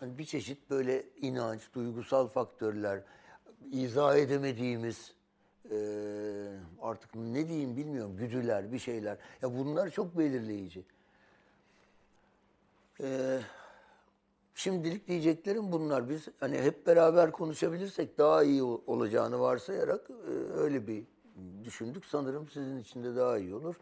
[0.00, 3.02] hani bir çeşit böyle inanç, duygusal faktörler,
[3.72, 5.14] izah edemediğimiz
[5.70, 5.76] e,
[6.80, 9.18] artık ne diyeyim bilmiyorum güdüler bir şeyler.
[9.42, 10.84] Ya bunlar çok belirleyici.
[13.00, 13.40] E,
[14.54, 16.08] şimdilik diyeceklerim bunlar.
[16.08, 21.04] Biz hani hep beraber konuşabilirsek daha iyi olacağını varsayarak e, öyle bir
[21.64, 22.04] düşündük.
[22.04, 23.76] Sanırım sizin için de daha iyi olur.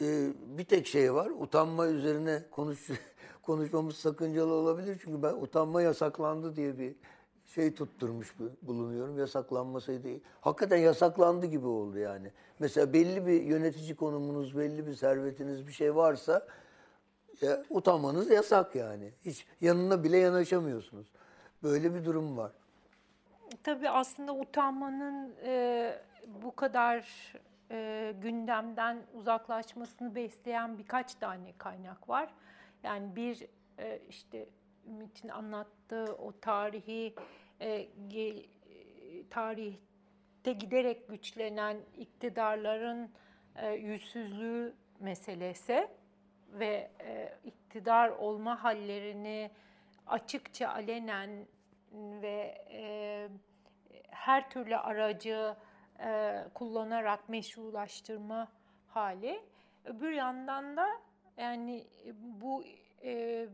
[0.00, 1.30] Ee, bir tek şey var.
[1.40, 2.90] Utanma üzerine konuş
[3.42, 5.00] konuşmamız sakıncalı olabilir.
[5.04, 6.94] Çünkü ben utanma yasaklandı diye bir
[7.44, 9.18] şey tutturmuş bulunuyorum.
[9.18, 10.08] Yasaklanmasaydı.
[10.40, 12.32] Hakikaten yasaklandı gibi oldu yani.
[12.58, 16.46] Mesela belli bir yönetici konumunuz, belli bir servetiniz bir şey varsa
[17.40, 19.12] ya, utanmanız yasak yani.
[19.24, 21.06] Hiç yanına bile yanaşamıyorsunuz.
[21.62, 22.52] Böyle bir durum var.
[23.62, 27.08] Tabii aslında utanmanın e, bu kadar
[27.70, 32.34] e, gündemden uzaklaşmasını besleyen birkaç tane kaynak var.
[32.82, 33.46] Yani bir
[33.78, 34.48] e, işte
[34.86, 37.14] Ümit'in anlattığı o tarihi
[37.60, 38.46] e, ge,
[39.30, 43.10] tarihte giderek güçlenen iktidarların
[43.56, 45.88] e, yüzsüzlüğü meselesi
[46.48, 49.50] ve e, iktidar olma hallerini
[50.06, 51.46] açıkça alenen
[51.92, 53.28] ve e,
[54.10, 55.56] her türlü aracı
[56.00, 58.48] e, kullanarak meşrulaştırma
[58.88, 59.42] hali.
[59.84, 60.88] Öbür yandan da
[61.36, 61.86] yani
[62.20, 62.64] bu
[63.02, 63.46] e,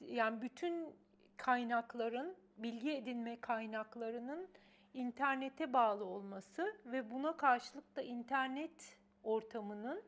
[0.00, 0.94] yani bütün
[1.36, 4.48] kaynakların bilgi edinme kaynaklarının
[4.94, 10.02] internete bağlı olması ve buna karşılık da internet ortamının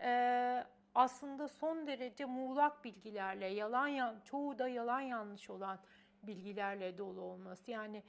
[0.00, 0.64] e,
[0.94, 5.78] aslında son derece muğlak bilgilerle, yalan çoğu da yalan yanlış olan
[6.22, 7.70] bilgilerle dolu olması.
[7.70, 8.02] Yani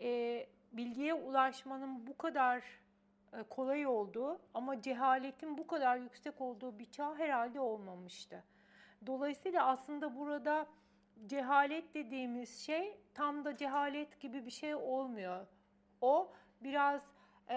[0.00, 2.62] e, bilgiye ulaşmanın bu kadar
[3.32, 8.44] e, kolay olduğu ama cehaletin bu kadar yüksek olduğu bir çağ herhalde olmamıştı.
[9.06, 10.66] Dolayısıyla aslında burada
[11.26, 15.46] cehalet dediğimiz şey tam da cehalet gibi bir şey olmuyor.
[16.00, 17.02] O biraz
[17.48, 17.56] e,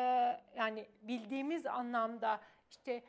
[0.58, 3.04] yani bildiğimiz anlamda işte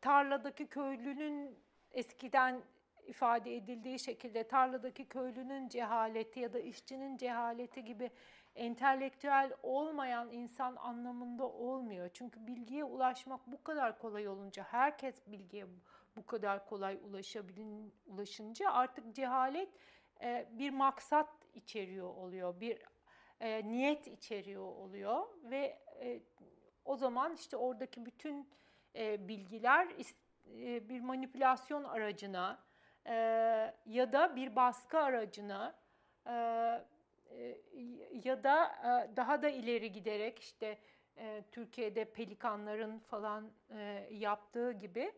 [0.00, 1.58] tarladaki köylünün
[1.92, 2.62] eskiden
[3.06, 8.10] ifade edildiği şekilde tarladaki köylünün cehaleti ya da işçinin cehaleti gibi
[8.54, 12.10] entelektüel olmayan insan anlamında olmuyor.
[12.12, 15.66] Çünkü bilgiye ulaşmak bu kadar kolay olunca, herkes bilgiye
[16.16, 19.68] bu kadar kolay ulaşabilin, ulaşınca artık cehalet
[20.22, 22.78] e, bir maksat içeriyor oluyor, bir
[23.40, 26.20] e, niyet içeriyor oluyor ve e,
[26.84, 28.48] o zaman işte oradaki bütün
[28.96, 29.88] e, bilgiler
[30.46, 32.58] e, bir manipülasyon aracına
[33.06, 33.14] e,
[33.86, 35.74] ya da bir baskı aracına
[36.26, 36.32] e,
[37.30, 37.58] e,
[38.24, 40.78] ya da e, daha da ileri giderek işte
[41.16, 45.12] e, Türkiye'de pelikanların falan e, yaptığı gibi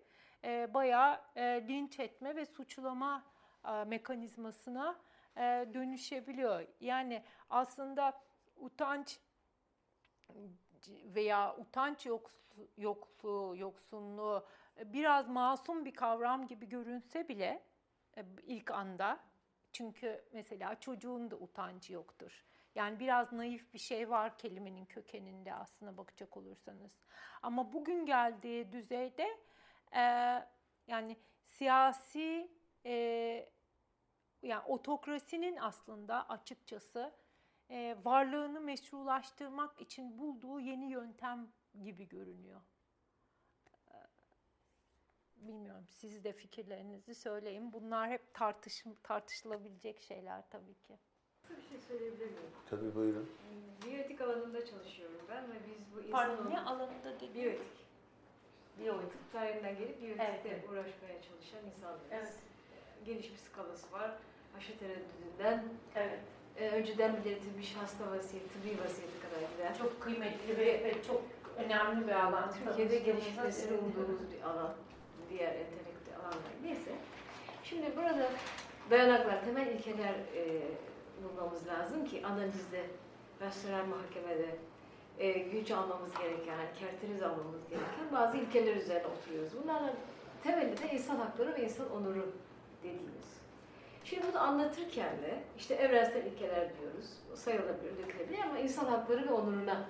[0.45, 3.25] e, bayağı e, linç etme ve suçlama
[3.65, 5.01] e, mekanizmasına
[5.37, 5.41] e,
[5.75, 6.67] dönüşebiliyor.
[6.81, 8.21] Yani aslında
[8.57, 9.21] utanç
[10.89, 12.07] veya utanç
[12.77, 14.47] yokluğu, yoksunluğu
[14.85, 17.63] biraz masum bir kavram gibi görünse bile
[18.17, 19.21] e, ilk anda
[19.73, 22.45] çünkü mesela çocuğun da utancı yoktur.
[22.75, 26.93] Yani biraz naif bir şey var kelimenin kökeninde aslına bakacak olursanız.
[27.43, 29.39] Ama bugün geldiği düzeyde
[29.93, 30.01] e,
[30.87, 32.51] yani siyasi
[32.87, 32.95] e,
[34.43, 37.13] yani otokrasinin aslında açıkçası
[37.71, 41.49] e, varlığını meşrulaştırmak için bulduğu yeni yöntem
[41.83, 42.61] gibi görünüyor.
[43.91, 43.97] E,
[45.37, 47.73] bilmiyorum siz de fikirlerinizi söyleyin.
[47.73, 50.99] Bunlar hep tartış, tartışılabilecek şeyler tabii ki.
[51.51, 52.51] Bir şey söyleyebilir miyim?
[52.71, 53.31] Tabii buyurun.
[53.87, 57.35] Biyoetik alanında çalışıyorum ben ve biz bu Pardon ne alanında dedi?
[57.35, 57.85] Biyoetik.
[58.79, 59.33] Biyoetik.
[59.33, 60.69] Tarihinden gelip biyoetikte Evet.
[60.69, 62.03] uğraşmaya çalışan insanlarız.
[62.11, 62.39] Evet.
[63.07, 64.19] Geniş bir skalası var.
[64.57, 66.21] Aşı tereddüdünden Evet.
[66.57, 69.73] e, önceden belirtilmiş hasta vasiyeti, tıbbi vasiyeti kadar giden.
[69.75, 71.23] Çok kıymetli ve, ve çok
[71.59, 72.53] önemli bir alan.
[72.65, 73.05] Türkiye'de
[73.37, 74.75] Tanıştığımıza umduğumuz bir alan.
[75.31, 76.53] Diğer entelektüel alanlar.
[76.63, 76.91] Neyse.
[77.65, 78.29] Şimdi burada
[78.91, 80.63] dayanaklar, temel ilkeler e,
[81.23, 82.85] bulmamız lazım ki analizde,
[83.39, 84.57] personel mahkemede
[85.19, 89.53] e, güç almamız gereken, kerteriz almamız gereken bazı ilkeler üzerine oturuyoruz.
[89.63, 89.93] Bunlarla
[90.43, 92.33] temeli de insan hakları ve insan onuru
[92.83, 93.35] dediğimiz.
[94.05, 97.11] Şimdi bunu anlatırken de işte evrensel ilkeler diyoruz.
[97.35, 99.87] Sayılabilir, dökülebilir ama insan hakları ve onuruna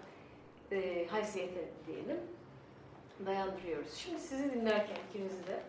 [0.72, 2.20] e, haysiyete diyelim
[3.26, 3.94] dayandırıyoruz.
[3.94, 5.60] Şimdi sizi dinlerken ikinizi de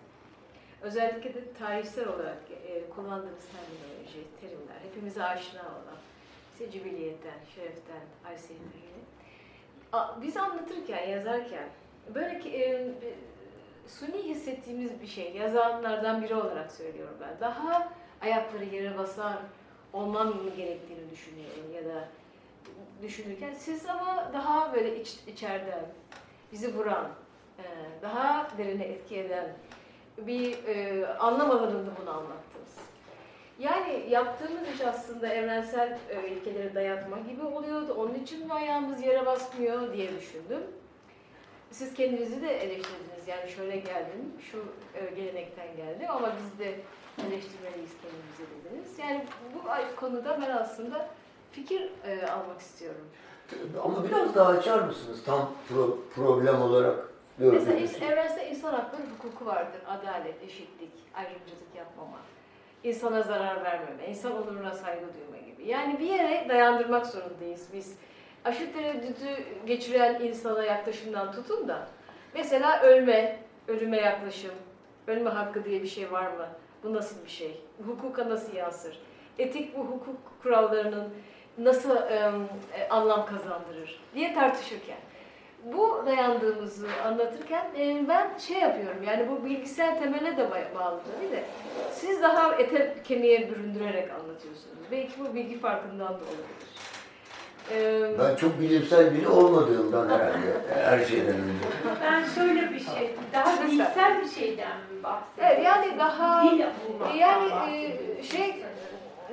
[0.82, 5.98] özellikle de tarihsel olarak e, kullandığımız terminoloji, terimler, hepimize aşina olan
[6.54, 8.66] işte cibiliyetten, şereften, haysiyetten
[10.22, 11.70] Biz anlatırken, yazarken
[12.16, 12.94] böyle ki e,
[13.88, 17.40] suni hissettiğimiz bir şey, yazanlardan biri olarak söylüyorum ben.
[17.40, 19.38] Daha ayakları yere basar
[19.94, 22.08] olmam gerektiğini düşünüyorum ya da
[23.02, 25.86] düşünürken siz ama daha böyle iç, içeriden
[26.52, 27.08] bizi vuran,
[27.60, 27.64] e,
[28.02, 29.54] daha derine etki eden
[30.18, 32.76] bir e, anlam alanında bunu anlattınız.
[33.60, 37.94] Yani yaptığımız iş aslında evrensel e, ilkeleri dayatma gibi oluyordu.
[37.94, 40.62] Onun için mi ayağımız yere basmıyor diye düşündüm.
[41.72, 43.28] Siz kendinizi de eleştirdiniz.
[43.28, 44.58] Yani şöyle geldim, şu
[44.94, 46.66] e, gelenekten geldim ama biz de
[47.28, 49.00] eleştirmeliyiz kendimizi dediniz.
[49.00, 51.10] Yani bu konuda ben aslında
[51.56, 53.08] fikir e, almak istiyorum.
[53.84, 56.96] Ama biraz daha açar mısınız tam pro- problem olarak
[57.38, 58.08] Mesela gördüğünüz şey?
[58.08, 59.82] evrensel insan hakları hukuku vardır.
[59.88, 62.18] Adalet, eşitlik, ayrımcılık yapmama,
[62.84, 65.68] insana zarar vermeme, insan onuruna saygı duyma gibi.
[65.70, 67.96] Yani bir yere dayandırmak zorundayız biz.
[68.46, 69.26] Aşı tereddütü
[69.66, 71.88] geçiren insana yaklaşımdan tutun da
[72.34, 74.52] mesela ölme, ölüme yaklaşım,
[75.08, 76.48] ölme hakkı diye bir şey var mı?
[76.84, 77.62] Bu nasıl bir şey?
[77.86, 79.00] Hukuka nasıl yansır?
[79.40, 81.10] Etik bu hukuk kurallarının
[81.58, 82.32] nasıl e,
[82.90, 84.98] anlam kazandırır diye tartışırken
[85.64, 91.32] bu dayandığımızı anlatırken e, ben şey yapıyorum yani bu bilgisayar temele de ba- bağlı tabii
[91.32, 91.44] de
[91.94, 94.76] siz daha ete kemiğe büründürerek anlatıyorsunuz.
[94.92, 96.66] Belki bu bilgi farkından da olabilir.
[98.20, 101.66] Ben çok bilimsel biri olmadığımdan herhalde her şeyden önce.
[102.02, 105.56] Ben şöyle bir şey, daha bilsel bir şeyden mi bahsediyorum?
[105.56, 106.44] Evet, yani daha-
[107.18, 107.74] yani,
[108.20, 108.64] e, şey-.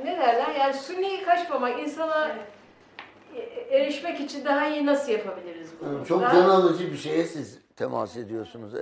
[0.04, 3.72] Ne derler yani suni kaçmamak insana Evet.
[3.72, 6.06] erişmek için daha iyi nasıl yapabiliriz bunu?
[6.06, 8.72] Çok Daha- can alıcı bir şeye siz temas ediyorsunuz.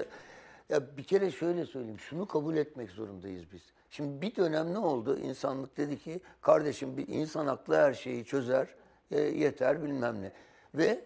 [0.68, 3.62] Ya bir kere şöyle söyleyeyim, şunu kabul etmek zorundayız biz.
[3.90, 5.18] Şimdi bir dönem ne oldu?
[5.18, 8.68] İnsanlık dedi ki, kardeşim bir insan aklı her şeyi çözer,
[9.10, 10.32] e, yeter bilmem ne.
[10.74, 11.04] Ve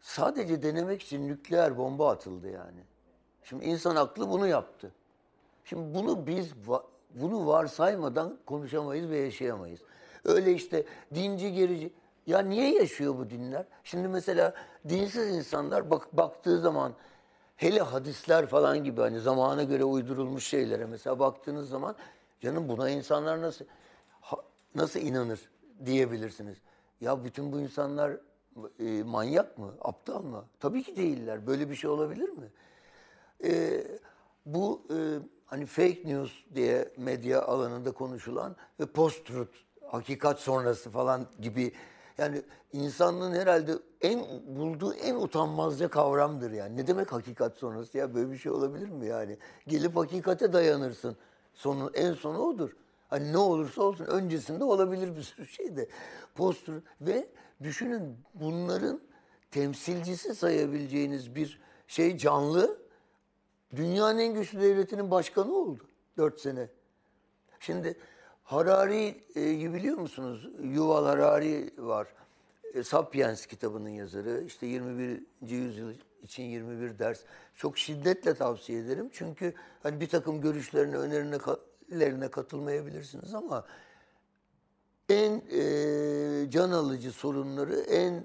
[0.00, 2.80] sadece denemek için nükleer bomba atıldı yani.
[3.44, 4.92] Şimdi insan aklı bunu yaptı.
[5.64, 6.66] Şimdi bunu biz
[7.14, 9.80] bunu varsaymadan konuşamayız ve yaşayamayız.
[10.24, 11.92] Öyle işte dinci gerici
[12.26, 13.64] ya niye yaşıyor bu dinler?
[13.84, 14.54] Şimdi mesela
[14.88, 16.92] dinsiz insanlar bak baktığı zaman
[17.56, 21.94] hele hadisler falan gibi hani zamana göre uydurulmuş şeylere mesela baktığınız zaman
[22.40, 23.64] canım buna insanlar nasıl
[24.20, 24.42] ha-
[24.74, 25.40] nasıl inanır
[25.84, 26.58] diyebilirsiniz.
[27.00, 28.16] Ya bütün bu insanlar
[28.78, 29.74] e, manyak mı?
[29.80, 30.44] Aptal mı?
[30.60, 31.46] Tabii ki değiller.
[31.46, 32.48] Böyle bir şey olabilir mi?
[33.44, 33.84] Ee,
[34.46, 34.96] bu e,
[35.52, 39.50] hani fake news diye medya alanında konuşulan ve post-truth,
[39.86, 41.72] hakikat sonrası falan gibi
[42.18, 46.76] yani insanlığın herhalde en bulduğu en utanmazca kavramdır yani.
[46.76, 49.38] Ne demek hakikat sonrası ya böyle bir şey olabilir mi yani?
[49.66, 51.16] Gelip hakikate dayanırsın.
[51.54, 52.70] Sonu en sonu odur.
[53.08, 55.88] Hani ne olursa olsun öncesinde olabilir bir sürü şey de.
[56.34, 56.68] Post
[57.00, 57.28] ve
[57.62, 59.00] düşünün bunların
[59.50, 62.81] temsilcisi sayabileceğiniz bir şey canlı
[63.76, 66.68] dünyanın en güçlü devletinin başkanı oldu 4 sene.
[67.60, 67.96] Şimdi
[68.44, 70.48] Harari'yi biliyor musunuz?
[70.62, 72.08] Yuval Harari var.
[72.74, 74.42] E, Sapiens kitabının yazarı.
[74.46, 75.22] İşte 21.
[75.40, 77.20] yüzyıl için 21 ders.
[77.54, 79.08] Çok şiddetle tavsiye ederim.
[79.12, 83.64] Çünkü hani bir takım görüşlerine, önerilerine ka- katılmayabilirsiniz ama
[85.08, 88.24] en e, can alıcı sorunları en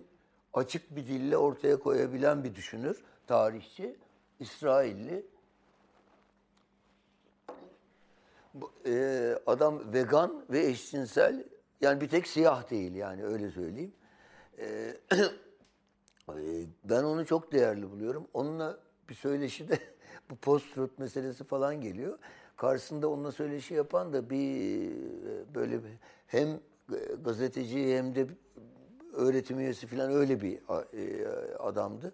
[0.53, 3.95] açık bir dille ortaya koyabilen bir düşünür, tarihçi,
[4.39, 5.25] İsrailli.
[7.47, 8.46] Bu,
[8.85, 11.43] e, adam vegan ve eşcinsel,
[11.81, 13.93] yani bir tek siyah değil yani öyle söyleyeyim.
[14.57, 14.65] E,
[16.29, 18.27] e, ben onu çok değerli buluyorum.
[18.33, 19.79] Onunla bir söyleşi de
[20.29, 22.17] bu post-truth meselesi falan geliyor.
[22.57, 25.89] Karşısında onunla söyleşi yapan da bir e, böyle bir,
[26.27, 26.59] hem
[27.23, 28.27] gazeteci hem de
[29.13, 30.59] öğretim üyesi falan öyle bir
[30.93, 32.13] e, adamdı.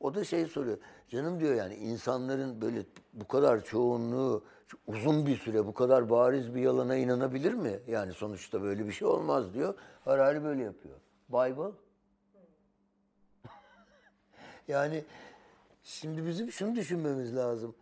[0.00, 0.78] O da şey soruyor.
[1.08, 4.44] Canım diyor yani insanların böyle bu kadar çoğunluğu
[4.86, 7.80] uzun bir süre bu kadar bariz bir yalana inanabilir mi?
[7.86, 9.74] Yani sonuçta böyle bir şey olmaz diyor.
[10.04, 10.94] Harari böyle yapıyor.
[11.28, 11.76] Bible.
[14.68, 15.04] yani
[15.82, 17.74] şimdi bizim şunu düşünmemiz lazım.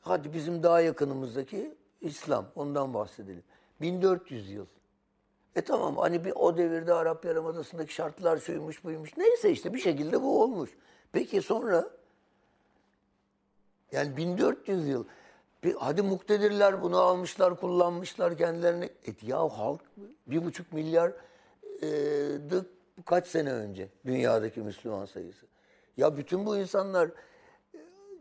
[0.00, 2.46] Hadi bizim daha yakınımızdaki İslam.
[2.54, 3.42] Ondan bahsedelim.
[3.80, 4.66] 1400 yıl.
[5.56, 9.16] E tamam hani bir o devirde Arap Yarımadası'ndaki şartlar şuymuş buymuş.
[9.16, 10.70] Neyse işte bir şekilde bu olmuş.
[11.12, 11.90] Peki sonra
[13.92, 15.04] yani 1400 yıl
[15.64, 18.88] bir, hadi muktedirler bunu almışlar, kullanmışlar kendilerine.
[19.04, 19.80] Et ya halk
[20.26, 21.12] bir buçuk milyar
[21.82, 21.88] e,
[23.06, 25.46] kaç sene önce dünyadaki Müslüman sayısı.
[25.96, 27.10] Ya bütün bu insanlar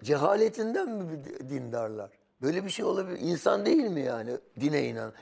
[0.03, 2.11] cehaletinden mi dindarlar?
[2.41, 3.19] Böyle bir şey olabilir.
[3.19, 5.13] İnsan değil mi yani dine inan?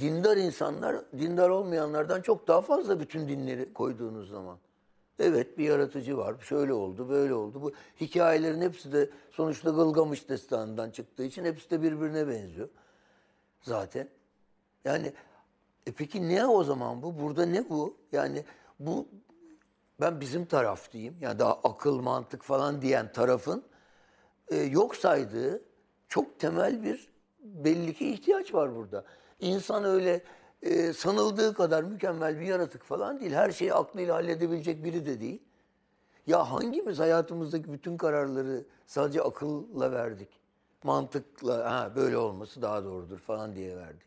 [0.00, 4.58] Dindar insanlar, dindar olmayanlardan çok daha fazla bütün dinleri koyduğunuz zaman.
[5.18, 6.36] Evet bir yaratıcı var.
[6.40, 7.62] Şöyle oldu, böyle oldu.
[7.62, 12.68] Bu hikayelerin hepsi de sonuçta Gılgamış destanından çıktığı için hepsi de birbirine benziyor.
[13.62, 14.08] Zaten.
[14.84, 15.12] Yani
[15.86, 17.18] e peki ne o zaman bu?
[17.18, 17.96] Burada ne bu?
[18.12, 18.44] Yani
[18.80, 19.08] bu
[20.00, 21.16] ben bizim taraf diyeyim.
[21.20, 23.64] Yani daha akıl, mantık falan diyen tarafın
[24.48, 25.62] e, yok saydığı
[26.08, 27.08] çok temel bir
[27.40, 29.04] belli ki ihtiyaç var burada.
[29.40, 30.22] İnsan öyle
[30.62, 33.32] e, sanıldığı kadar mükemmel bir yaratık falan değil.
[33.32, 35.42] Her şeyi aklıyla halledebilecek biri de değil.
[36.26, 40.28] Ya hangimiz hayatımızdaki bütün kararları sadece akılla verdik?
[40.82, 44.06] Mantıkla ha böyle olması daha doğrudur falan diye verdik.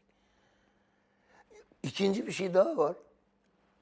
[1.83, 2.95] İkinci bir şey daha var.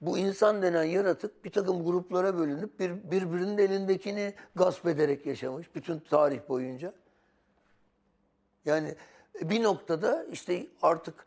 [0.02, 6.00] Bu insan denen yaratık bir takım gruplara bölünüp bir, birbirinin elindekini gasp ederek yaşamış bütün
[6.00, 6.94] tarih boyunca.
[8.66, 8.96] Yani
[9.42, 11.26] bir noktada işte artık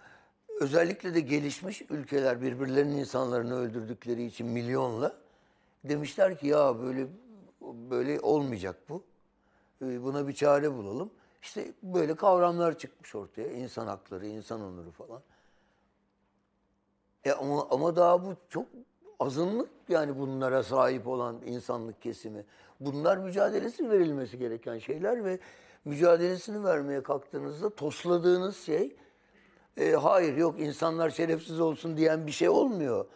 [0.61, 5.17] özellikle de gelişmiş ülkeler birbirlerinin insanlarını öldürdükleri için milyonla
[5.85, 7.07] demişler ki ya böyle
[7.61, 9.03] böyle olmayacak bu.
[9.83, 11.11] Ee, buna bir çare bulalım.
[11.43, 13.49] İşte böyle kavramlar çıkmış ortaya.
[13.49, 15.23] İnsan hakları, insan onuru falan.
[17.25, 18.67] E ama, ama daha bu çok
[19.21, 22.45] azınlık yani bunlara sahip olan insanlık kesimi.
[22.81, 25.39] Bunlar mücadelesi verilmesi gereken şeyler ve
[25.85, 28.97] mücadelesini vermeye kalktığınızda tosladığınız şey
[29.81, 33.07] e, hayır yok insanlar şerefsiz olsun diyen bir şey olmuyor.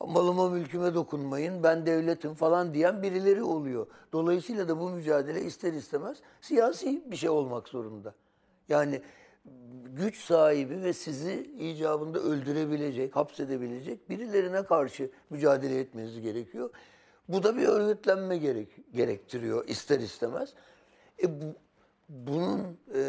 [0.00, 3.86] Malıma mülküme dokunmayın ben devletim falan diyen birileri oluyor.
[4.12, 8.14] Dolayısıyla da bu mücadele ister istemez siyasi bir şey olmak zorunda.
[8.68, 9.02] Yani
[9.84, 16.70] güç sahibi ve sizi icabında öldürebilecek, hapsedebilecek birilerine karşı mücadele etmeniz gerekiyor.
[17.28, 20.54] Bu da bir örgütlenme gerek, gerektiriyor ister istemez.
[21.22, 21.54] E bu,
[22.08, 23.02] bunun e,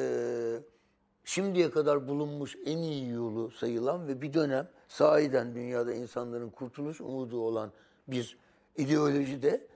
[1.26, 7.42] şimdiye kadar bulunmuş en iyi yolu sayılan ve bir dönem sahiden dünyada insanların kurtuluş umudu
[7.42, 7.72] olan
[8.08, 8.38] bir
[8.78, 9.68] ideoloji de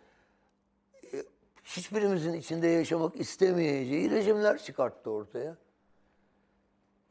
[1.14, 1.24] e,
[1.64, 5.58] hiçbirimizin içinde yaşamak istemeyeceği rejimler çıkarttı ortaya.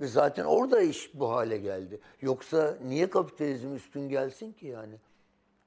[0.01, 2.01] Ve zaten orada iş bu hale geldi.
[2.21, 4.95] Yoksa niye kapitalizm üstün gelsin ki yani?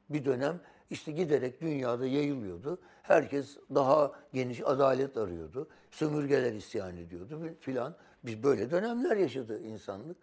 [0.10, 0.60] Bir dönem
[0.90, 2.80] işte giderek dünyada yayılıyordu.
[3.04, 5.68] Herkes daha geniş adalet arıyordu.
[5.92, 7.96] Sömürgeler isyan ediyordu filan.
[8.24, 10.18] Biz böyle dönemler yaşadı insanlık.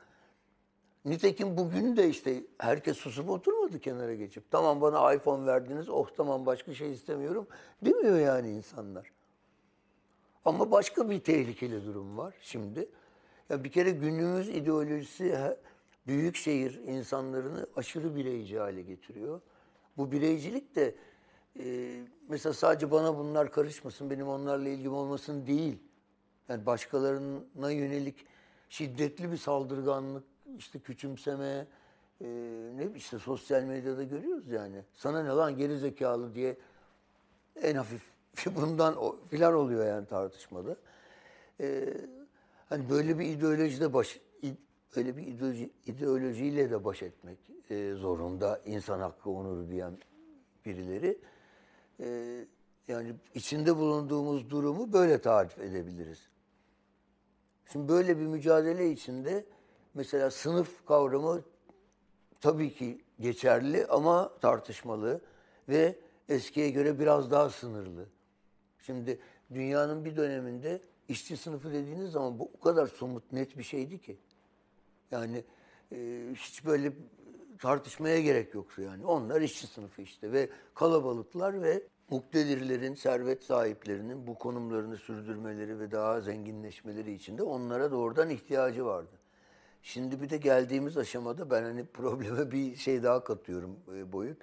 [1.05, 4.51] Nitekim bugün de işte herkes susup oturmadı kenara geçip.
[4.51, 7.47] Tamam bana iPhone verdiniz, oh tamam başka şey istemiyorum
[7.83, 9.11] demiyor yani insanlar.
[10.45, 12.89] Ama başka bir tehlikeli durum var şimdi.
[13.51, 15.39] Ya bir kere günümüz ideolojisi
[16.07, 19.41] büyük şehir insanlarını aşırı bireyci hale getiriyor.
[19.97, 20.95] Bu bireycilik de
[21.61, 21.95] e,
[22.29, 25.79] mesela sadece bana bunlar karışmasın, benim onlarla ilgim olmasın değil.
[26.49, 28.27] Yani başkalarına yönelik
[28.69, 30.25] şiddetli bir saldırganlık,
[30.59, 31.67] işte küçümseme,
[32.21, 32.27] e,
[32.77, 34.83] ne işte sosyal medyada görüyoruz yani.
[34.95, 36.57] Sana ne lan geri zekalı diye
[37.63, 38.03] en hafif
[38.57, 38.97] bundan
[39.31, 40.77] filan oluyor yani tartışmada.
[41.61, 41.95] E,
[42.69, 44.21] hani böyle bir ideolojide baş
[44.97, 47.39] böyle bir ideoloji, ideolojiyle de baş etmek
[47.71, 49.99] e, zorunda insan hakkı onuru diyen
[50.65, 51.19] birileri.
[52.01, 52.39] E,
[52.89, 56.28] yani içinde bulunduğumuz durumu böyle tarif edebiliriz.
[57.73, 59.45] Şimdi böyle bir mücadele içinde
[59.95, 61.43] mesela sınıf kavramı
[62.41, 65.21] tabii ki geçerli ama tartışmalı
[65.69, 65.99] ve
[66.29, 68.07] eskiye göre biraz daha sınırlı.
[68.79, 69.19] Şimdi
[69.55, 74.17] dünyanın bir döneminde işçi sınıfı dediğiniz zaman bu o kadar somut net bir şeydi ki.
[75.11, 75.45] Yani
[75.93, 76.93] e, hiç böyle
[77.59, 79.07] tartışmaya gerek yoktu yani.
[79.07, 86.21] Onlar işçi sınıfı işte ve kalabalıklar ve muktedirlerin, servet sahiplerinin bu konumlarını sürdürmeleri ve daha
[86.21, 89.19] zenginleşmeleri için de onlara doğrudan ihtiyacı vardı.
[89.83, 94.43] Şimdi bir de geldiğimiz aşamada ben hani probleme bir şey daha katıyorum e, boyut.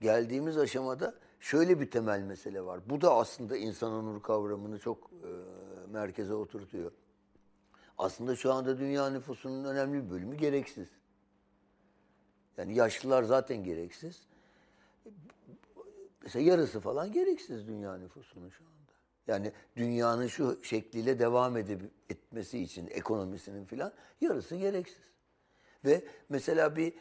[0.00, 2.80] Geldiğimiz aşamada şöyle bir temel mesele var.
[2.90, 5.30] Bu da aslında insan onur kavramını çok e,
[5.92, 6.92] merkeze oturtuyor.
[7.98, 10.88] Aslında şu anda dünya nüfusunun önemli bir bölümü gereksiz.
[12.56, 14.22] Yani yaşlılar zaten gereksiz.
[16.28, 18.92] Mesela yarısı falan gereksiz dünya nüfusunun şu anda.
[19.26, 25.04] Yani dünyanın şu şekliyle devam edip, etmesi için ekonomisinin filan yarısı gereksiz.
[25.84, 26.92] Ve mesela bir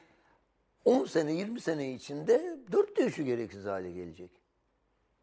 [0.85, 4.31] 10 sene 20 sene içinde dörtte üçü gereksiz hale gelecek.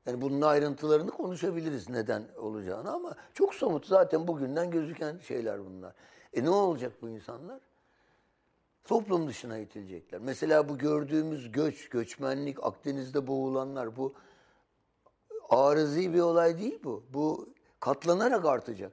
[0.06, 5.94] Yani bunun ayrıntılarını konuşabiliriz neden olacağını ama çok somut zaten bugünden gözüken şeyler bunlar.
[6.32, 7.60] E ne olacak bu insanlar?
[8.84, 10.20] Toplum dışına itilecekler.
[10.20, 14.14] Mesela bu gördüğümüz göç, göçmenlik, Akdeniz'de boğulanlar bu
[15.48, 17.04] arızi bir olay değil bu.
[17.10, 17.48] Bu
[17.80, 18.92] katlanarak artacak.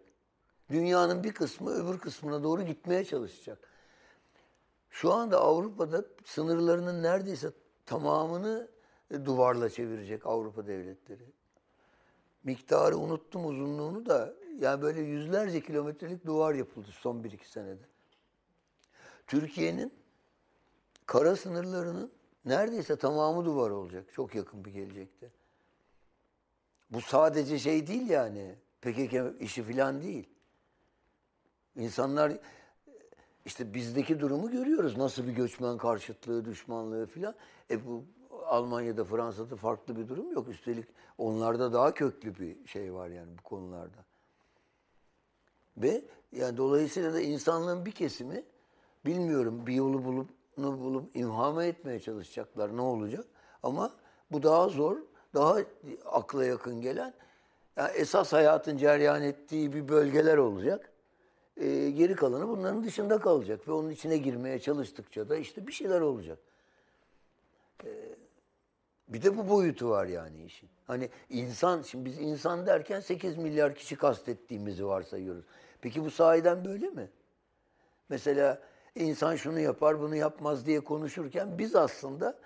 [0.69, 3.59] Dünyanın bir kısmı öbür kısmına doğru gitmeye çalışacak.
[4.89, 7.51] Şu anda Avrupa'da sınırlarının neredeyse
[7.85, 8.67] tamamını
[9.11, 11.25] e, duvarla çevirecek Avrupa devletleri.
[12.43, 17.90] Miktarı unuttum uzunluğunu da yani böyle yüzlerce kilometrelik duvar yapıldı son bir iki senede.
[19.31, 19.93] Türkiye'nin
[21.05, 22.11] kara sınırlarının
[22.45, 25.29] neredeyse tamamı duvar olacak çok yakın bir gelecekte.
[26.89, 30.29] Bu sadece şey değil yani PKK işi falan değil.
[31.75, 32.33] İnsanlar
[33.45, 34.97] işte bizdeki durumu görüyoruz.
[34.97, 37.35] Nasıl bir göçmen karşıtlığı, düşmanlığı filan.
[37.69, 38.05] E bu
[38.45, 40.49] Almanya'da, Fransa'da farklı bir durum yok.
[40.49, 44.05] Üstelik onlarda daha köklü bir şey var yani bu konularda.
[45.77, 46.01] Ve
[46.31, 48.43] yani dolayısıyla da insanlığın bir kesimi
[49.05, 53.25] bilmiyorum bir yolu bulup bulup imhame etmeye çalışacaklar ne olacak?
[53.63, 53.91] Ama
[54.31, 54.97] bu daha zor,
[55.33, 55.57] daha
[56.05, 57.13] akla yakın gelen
[57.77, 60.91] yani esas hayatın cereyan ettiği bir bölgeler olacak.
[61.57, 66.01] Ee, geri kalanı bunların dışında kalacak ve onun içine girmeye çalıştıkça da işte bir şeyler
[66.01, 66.39] olacak.
[67.85, 67.89] Ee,
[69.07, 70.69] bir de bu boyutu var yani işin.
[70.87, 75.45] Hani insan, şimdi biz insan derken 8 milyar kişi kastettiğimizi varsayıyoruz.
[75.81, 77.09] Peki bu sahiden böyle mi?
[78.09, 78.61] Mesela
[78.95, 82.37] insan şunu yapar, bunu yapmaz diye konuşurken biz aslında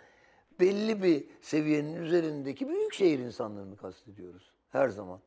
[0.59, 4.53] belli bir seviyenin üzerindeki büyük şehir insanlarını kastediyoruz.
[4.69, 5.19] Her zaman.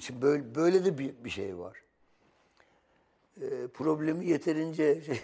[0.00, 1.84] Şimdi böyle, böyle de bir, bir şey var.
[3.40, 5.20] Ee, problemi yeterince şey,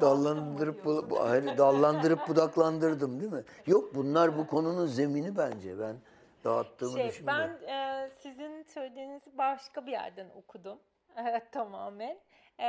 [0.00, 3.44] dallandırıp bu, bu, hani dallandırıp budaklandırdım değil mi?
[3.66, 5.78] Yok bunlar bu konunun zemini bence.
[5.78, 5.96] Ben
[6.44, 7.56] dağıttığımı şey, düşünmüyorum.
[7.62, 10.78] Ben e, sizin söylediğinizi başka bir yerden okudum.
[11.16, 12.18] Evet tamamen.
[12.58, 12.64] E,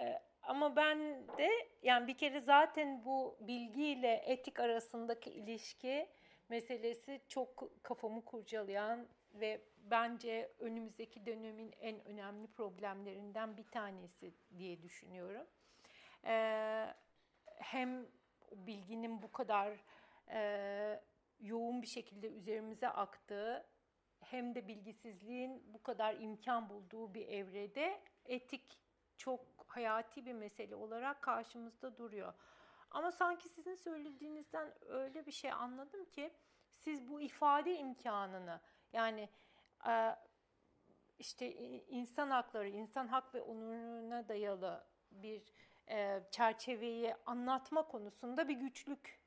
[0.00, 1.50] e, ama ben de
[1.82, 6.08] yani bir kere zaten bu bilgiyle etik arasındaki ilişki
[6.48, 15.46] meselesi çok kafamı kurcalayan ve bence önümüzdeki dönemin en önemli problemlerinden bir tanesi diye düşünüyorum.
[16.24, 16.86] Ee,
[17.56, 18.06] hem
[18.52, 19.84] bilginin bu kadar
[20.30, 21.00] e,
[21.40, 23.66] yoğun bir şekilde üzerimize aktığı
[24.20, 28.78] hem de bilgisizliğin bu kadar imkan bulduğu bir evrede etik
[29.16, 32.32] çok hayati bir mesele olarak karşımızda duruyor.
[32.90, 36.30] Ama sanki sizin söylediğinizden öyle bir şey anladım ki
[36.68, 38.60] siz bu ifade imkanını
[38.92, 39.28] yani
[39.88, 40.16] e,
[41.18, 41.52] işte
[41.88, 45.42] insan hakları, insan hak ve onuruna dayalı bir
[45.90, 49.18] e, çerçeveyi anlatma konusunda bir güçlük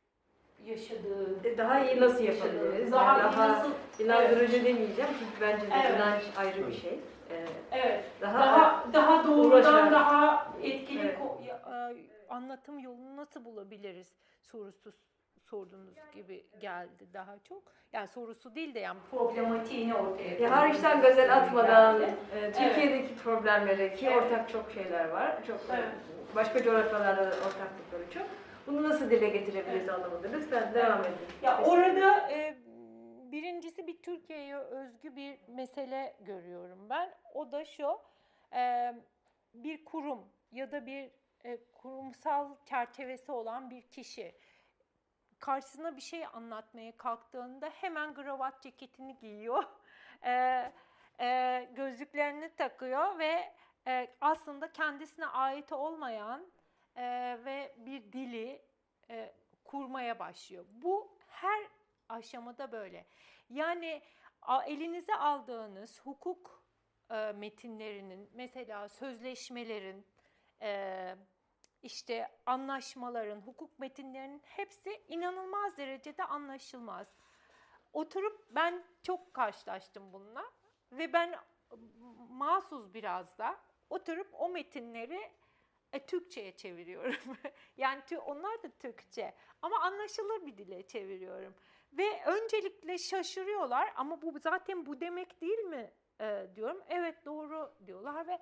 [0.66, 1.48] yaşadığı.
[1.48, 2.92] E, daha iyi nasıl yapabiliriz?
[2.92, 3.72] Daha, daha, iyi daha nasıl?
[4.00, 5.96] inandırıcı demeyeceğim çünkü bence de Evet.
[5.96, 7.00] inanç ayrı bir şey.
[7.32, 8.04] Ee, Evet.
[8.22, 9.92] Daha- Daha daha, doğrudan ulaşan.
[9.92, 11.18] daha etkili Evet.
[11.20, 11.96] ko- ya- e,
[12.30, 14.94] anlatım yolunu nasıl bulabiliriz sorusu
[15.42, 17.64] sorduğunuz gibi geldi daha çok.
[17.94, 22.14] Yani sorusu değil de yani problematiğini ortaya ya hariçten gazel atmadan geldi.
[22.36, 24.18] e, Türkiye'deki problemlere ki Evet.
[24.24, 25.38] ortak çok şeyler var.
[25.48, 25.84] Çok Evet.
[26.36, 28.24] başka coğrafyalarda da ortaklıkları çok.
[28.68, 30.28] Bunu nasıl dile getirebiliriz anlamında.
[30.34, 31.12] Lütfen devam edin.
[31.42, 32.56] Ya orada e,
[33.32, 37.16] birincisi bir Türkiye'ye özgü bir mesele görüyorum ben.
[37.34, 38.02] O da şu,
[38.54, 38.94] e,
[39.54, 41.12] bir kurum ya da bir
[41.46, 44.36] e, kurumsal çerçevesi olan bir kişi
[45.40, 49.64] karşısına bir şey anlatmaya kalktığında hemen kravat ceketini giyiyor,
[51.20, 53.54] e, gözlüklerini takıyor ve
[54.22, 56.52] aslında kendisine ait olmayan
[57.46, 58.62] ve bir dili
[59.64, 60.66] kurmaya başlıyor.
[60.70, 61.68] Bu her
[62.10, 63.06] aşamada böyle.
[63.50, 64.02] Yani
[64.66, 66.64] elinize aldığınız hukuk
[67.12, 70.06] e, metinlerinin, mesela sözleşmelerin,
[70.62, 71.16] e,
[71.82, 77.08] işte anlaşmaların, hukuk metinlerinin hepsi inanılmaz derecede anlaşılmaz.
[77.94, 80.52] Oturup ben çok karşılaştım bununla
[80.92, 81.36] ve ben
[82.30, 85.32] mahsus biraz da oturup o metinleri
[85.94, 87.38] e, Türkçe'ye çeviriyorum.
[87.78, 91.56] yani onlar da Türkçe ama anlaşılır bir dile çeviriyorum.
[91.98, 95.92] Ve öncelikle şaşırıyorlar ama bu zaten bu demek değil mi
[96.22, 96.82] e, diyorum.
[96.90, 98.40] Evet doğru diyorlar ve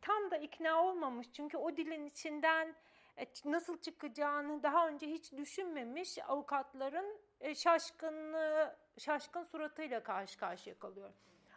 [0.00, 2.74] tam da ikna olmamış çünkü o dilin içinden
[3.18, 11.10] e, nasıl çıkacağını daha önce hiç düşünmemiş avukatların e, şaşkınlığı, şaşkın suratıyla karşı karşıya kalıyor.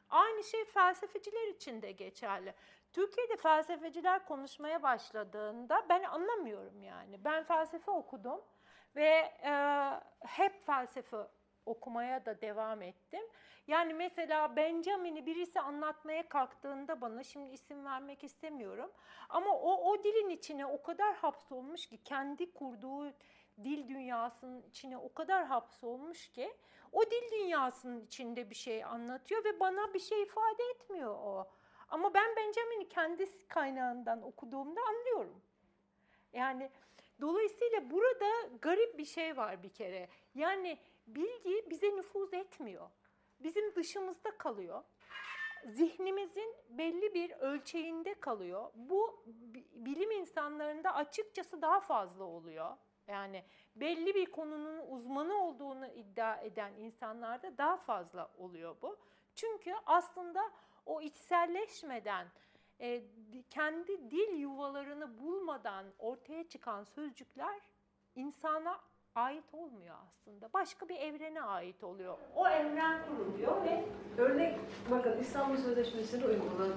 [0.10, 2.54] Aynı şey felsefeciler için de geçerli.
[2.94, 7.24] Türkiye'de felsefeciler konuşmaya başladığında ben anlamıyorum yani.
[7.24, 8.42] Ben felsefe okudum
[8.96, 9.54] ve e,
[10.28, 11.18] hep felsefe
[11.66, 13.24] okumaya da devam ettim.
[13.68, 18.92] Yani mesela Benjamin'i birisi anlatmaya kalktığında bana, şimdi isim vermek istemiyorum,
[19.30, 23.14] ama o, o dilin içine o kadar hapsolmuş ki, kendi kurduğu
[23.64, 26.54] dil dünyasının içine o kadar hapsolmuş ki,
[26.92, 31.48] o dil dünyasının içinde bir şey anlatıyor ve bana bir şey ifade etmiyor o.
[31.90, 35.42] Ama ben Benjamin'i kendi kaynağından okuduğumda anlıyorum.
[36.34, 36.70] Yani
[37.22, 38.26] dolayısıyla burada
[38.61, 40.09] garip bir şey var bir kere.
[40.36, 42.89] Yani bilgi bize nüfuz etmiyor.
[43.39, 44.84] Bizim dışımızda kalıyor.
[45.65, 48.72] Zihnimizin belli bir ölçeğinde kalıyor.
[48.76, 49.24] Bu
[49.74, 52.78] bilim insanlarında açıkçası daha fazla oluyor.
[53.07, 53.43] Yani
[53.76, 58.97] belli bir konunun uzmanı olduğunu iddia eden insanlarda daha fazla oluyor bu.
[59.36, 60.51] Çünkü aslında
[60.86, 62.28] o içselleşmeden
[62.80, 63.04] e,
[63.50, 67.60] kendi dil yuvalarını bulmadan ortaya çıkan sözcükler
[68.16, 68.80] insana
[69.16, 70.54] ait olmuyor aslında.
[70.54, 72.18] Başka bir evrene ait oluyor.
[72.36, 73.84] O evren kuruluyor ve
[74.18, 74.56] Örnek
[74.92, 76.68] bakın İstanbul Sözleşmesi'ni uygula.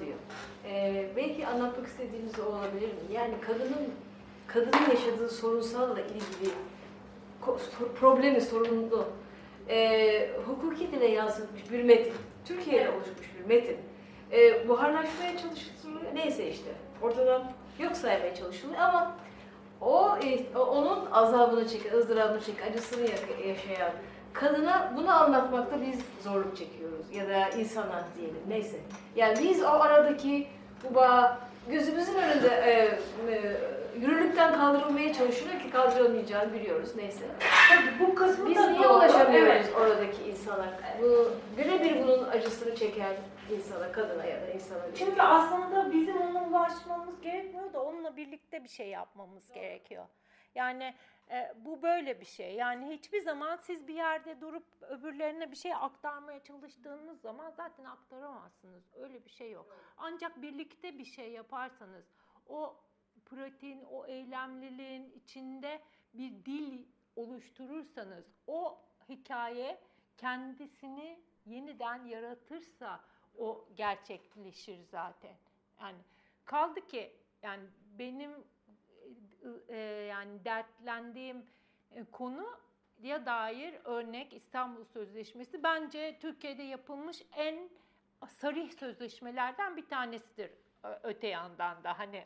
[0.64, 3.00] Ee, belki anlatmak istediğiniz o olabilir mi?
[3.12, 3.94] Yani kadının
[4.46, 6.54] kadının yaşadığı sorunsalla ilgili
[8.00, 9.08] problemi sorunlu
[9.68, 12.14] e, hukuki dile yansıtmış bir metin.
[12.44, 13.76] Türkiye'de oluşmuş bir metin.
[14.32, 16.14] E, buharlaşmaya çalışılıyor.
[16.14, 16.70] Neyse işte
[17.02, 17.42] ortadan
[17.78, 19.12] yok saymaya çalışılıyor ama
[19.80, 23.06] o, e, onun azabını çeken, ızdırabını çeken, acısını
[23.46, 23.92] yaşayan
[24.32, 28.76] kadına bunu anlatmakta biz zorluk çekiyoruz ya da insana diyelim neyse.
[29.16, 30.46] Yani biz o aradaki
[30.84, 32.70] bu bağ gözümüzün önünde e,
[33.32, 33.56] e,
[34.00, 37.24] yürürlükten kaldırılmaya çalışılıyor ki kaldırılmayacağını biliyoruz neyse.
[38.00, 38.94] bu kısmı Biz da niye doğru.
[38.94, 39.70] ulaşamıyoruz Evet.
[39.80, 40.66] oradaki insana?
[41.02, 43.12] Bu birebir bunun acısını çeken
[43.50, 44.94] insana, kadına ya da insana.
[44.94, 50.06] Çünkü aslında bizim ona ulaşmamız gerekmiyor da onunla birlikte bir şey yapmamız gerekiyor.
[50.54, 50.94] Yani
[51.30, 52.54] e, bu böyle bir şey.
[52.54, 58.84] Yani hiçbir zaman siz bir yerde durup öbürlerine bir şey aktarmaya çalıştığınız zaman zaten aktaramazsınız.
[58.94, 59.76] Öyle bir şey yok.
[59.96, 62.04] Ancak birlikte bir şey yaparsanız
[62.46, 62.76] o
[63.24, 65.80] pratiğin, o eylemliliğin içinde
[66.14, 66.86] bir dil
[67.16, 68.78] oluşturursanız o
[69.08, 69.80] hikaye
[70.16, 73.00] kendisini yeniden yaratırsa
[73.40, 75.36] o gerçekleşir zaten.
[75.80, 75.98] Yani
[76.44, 77.12] kaldı ki
[77.42, 77.62] yani
[77.98, 78.30] benim
[79.68, 79.76] e,
[80.10, 81.46] yani dertlendiğim
[81.92, 82.58] e, konu
[83.02, 87.70] ya dair örnek İstanbul Sözleşmesi bence Türkiye'de yapılmış en
[88.28, 90.50] sarih sözleşmelerden bir tanesidir
[91.02, 92.24] öte yandan da hani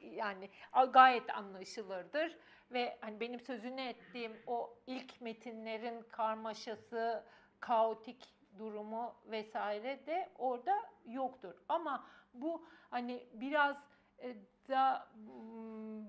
[0.00, 0.50] yani
[0.92, 2.36] gayet anlaşılırdır
[2.70, 7.24] ve hani benim sözünü ettiğim o ilk metinlerin karmaşası,
[7.60, 10.76] kaotik durumu vesaire de orada
[11.06, 11.54] yoktur.
[11.68, 13.76] Ama bu hani biraz
[14.18, 14.36] e,
[14.68, 15.08] da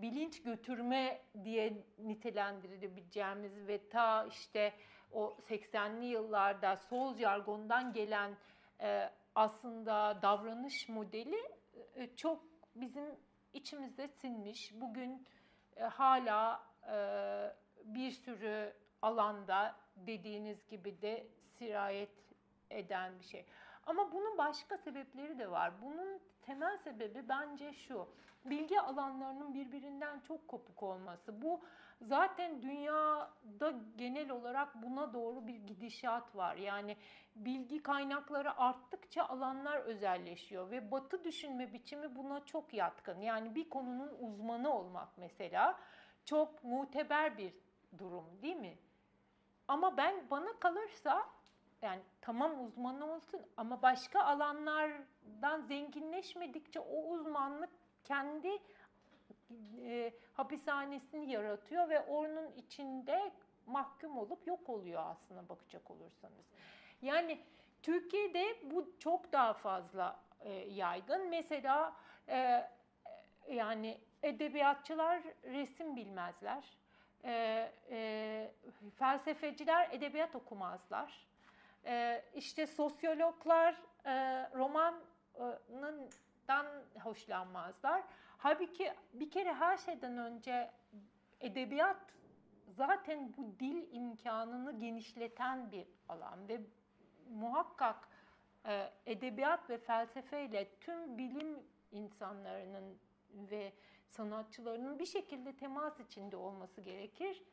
[0.02, 4.74] bilinç götürme diye nitelendirilebileceğimiz ve ta işte
[5.12, 8.38] o 80'li yıllarda sol jargondan gelen
[8.82, 11.52] e, aslında davranış modeli
[11.96, 12.44] e, çok
[12.76, 13.06] bizim
[13.54, 14.72] içimizde sinmiş.
[14.82, 15.28] Bugün
[15.80, 16.64] hala
[17.84, 21.28] bir sürü alanda dediğiniz gibi de
[21.58, 22.33] sirayet
[22.80, 23.46] eden bir şey.
[23.86, 25.82] Ama bunun başka sebepleri de var.
[25.82, 28.08] Bunun temel sebebi bence şu.
[28.46, 31.42] Bilgi alanlarının birbirinden çok kopuk olması.
[31.42, 31.62] Bu
[32.02, 36.56] zaten dünyada genel olarak buna doğru bir gidişat var.
[36.56, 36.98] Yani
[37.36, 43.22] bilgi kaynakları arttıkça alanlar özelleşiyor ve batı düşünme biçimi buna çok yatkın.
[43.22, 45.80] Yani bir konunun uzmanı olmak mesela
[46.26, 47.54] çok muteber bir
[47.98, 48.78] durum değil mi?
[49.68, 51.26] Ama ben bana kalırsa
[51.84, 57.70] yani tamam uzmanı olsun ama başka alanlardan zenginleşmedikçe o uzmanlık
[58.04, 58.52] kendi
[59.82, 63.32] e, hapishanesini yaratıyor ve onun içinde
[63.66, 66.46] mahkum olup yok oluyor aslında bakacak olursanız.
[67.02, 67.40] Yani
[67.82, 71.30] Türkiye'de bu çok daha fazla e, yaygın.
[71.30, 71.94] Mesela
[72.28, 72.70] e,
[73.50, 76.78] yani edebiyatçılar resim bilmezler.
[77.24, 78.52] E, e,
[78.96, 81.28] felsefeciler edebiyat okumazlar.
[81.86, 84.14] E, işte sosyologlar e,
[84.56, 86.66] romandan
[87.04, 88.04] hoşlanmazlar.
[88.38, 90.72] Halbuki bir kere her şeyden önce
[91.40, 92.14] edebiyat
[92.68, 96.62] zaten bu dil imkanını genişleten bir alan ve
[97.30, 98.08] muhakkak
[98.66, 101.60] e, edebiyat ve felsefeyle tüm bilim
[101.92, 102.98] insanlarının
[103.34, 103.74] ve
[104.08, 107.44] sanatçılarının bir şekilde temas içinde olması gerekir.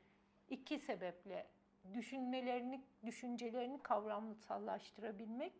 [0.48, 1.46] İki sebeple
[1.94, 5.52] düşünmelerini, düşüncelerini kavramsallaştırabilmek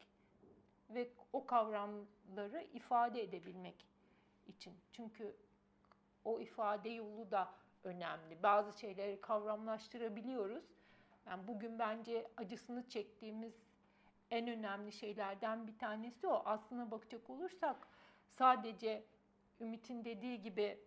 [0.90, 3.86] ve o kavramları ifade edebilmek
[4.46, 4.74] için.
[4.92, 5.36] Çünkü
[6.24, 7.54] o ifade yolu da
[7.84, 8.42] önemli.
[8.42, 10.64] Bazı şeyleri kavramlaştırabiliyoruz.
[11.26, 13.54] Yani bugün bence acısını çektiğimiz
[14.30, 16.42] en önemli şeylerden bir tanesi o.
[16.44, 17.76] Aslına bakacak olursak
[18.28, 19.04] sadece
[19.60, 20.78] Ümit'in dediği gibi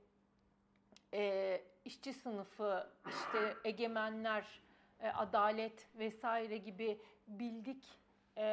[1.13, 4.61] e, işçi sınıfı, işte egemenler,
[5.04, 7.99] e, adalet vesaire gibi bildik
[8.38, 8.43] e,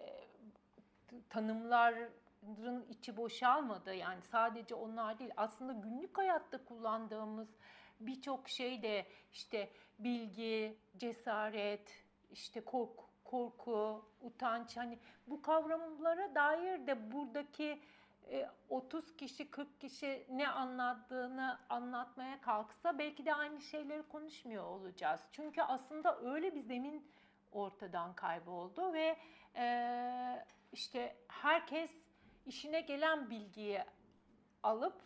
[0.00, 0.06] e,
[1.30, 3.94] tanımların içi boşalmadı.
[3.94, 5.30] Yani sadece onlar değil.
[5.36, 7.48] Aslında günlük hayatta kullandığımız
[8.00, 17.12] birçok şey de işte bilgi, cesaret, işte korku, korku, utanç hani bu kavramlara dair de
[17.12, 17.82] buradaki
[18.68, 25.20] 30 kişi 40 kişi ne anlattığını anlatmaya kalksa belki de aynı şeyleri konuşmuyor olacağız.
[25.32, 27.10] Çünkü aslında öyle bir zemin
[27.52, 29.16] ortadan kayboldu ve
[30.72, 31.90] işte herkes
[32.46, 33.84] işine gelen bilgiyi
[34.62, 35.02] alıp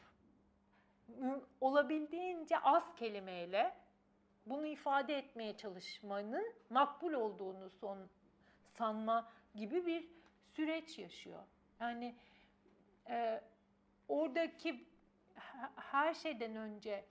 [1.61, 3.75] olabildiğince az kelimeyle
[4.47, 7.99] bunu ifade etmeye çalışmanın makbul olduğunu son
[8.79, 10.09] sanma gibi bir
[10.55, 11.43] süreç yaşıyor.
[11.81, 12.15] Yani
[13.09, 13.41] e,
[14.09, 14.85] oradaki
[15.77, 17.05] her şeyden önce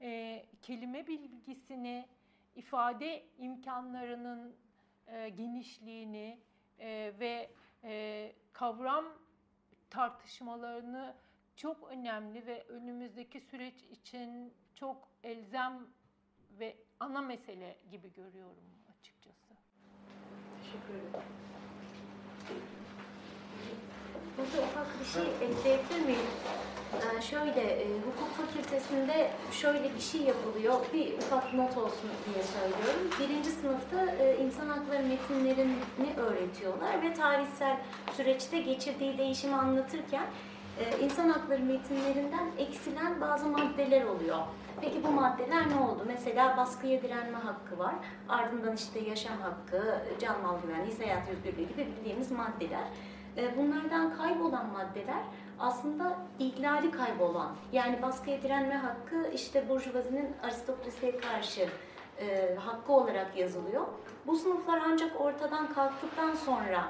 [0.00, 2.08] e, kelime bilgisini,
[2.54, 4.56] ifade imkanlarının
[5.06, 6.38] e, genişliğini
[6.78, 7.50] e, ve
[7.84, 9.04] e, kavram
[9.90, 11.14] tartışmalarını
[11.56, 15.86] çok önemli ve önümüzdeki süreç için çok elzem
[16.58, 19.54] ve ana mesele gibi görüyorum açıkçası.
[20.62, 21.22] Teşekkür ederim.
[24.38, 26.28] Burada ufak bir şey ekleyebilir miyim?
[26.94, 30.74] Ee, şöyle, e, hukuk fakültesinde şöyle bir şey yapılıyor.
[30.92, 33.10] Bir ufak not olsun diye söylüyorum.
[33.20, 37.76] Birinci sınıfta e, insan hakları metinlerini öğretiyorlar ve tarihsel
[38.16, 40.26] süreçte geçirdiği değişimi anlatırken
[40.78, 44.38] e, insan hakları metinlerinden eksilen bazı maddeler oluyor.
[44.80, 46.02] Peki bu maddeler ne oldu?
[46.06, 47.94] Mesela baskıya direnme hakkı var.
[48.28, 52.84] Ardından işte yaşam hakkı, can mal güvenliği, seyahat özgürlüğü gibi bildiğimiz maddeler.
[53.36, 55.22] E, bunlardan kaybolan maddeler
[55.58, 61.68] aslında ihlali kaybolan, yani baskıya direnme hakkı işte burjuvazinin aristokrasiye karşı
[62.20, 63.86] e, hakkı olarak yazılıyor.
[64.26, 66.84] Bu sınıflar ancak ortadan kalktıktan sonra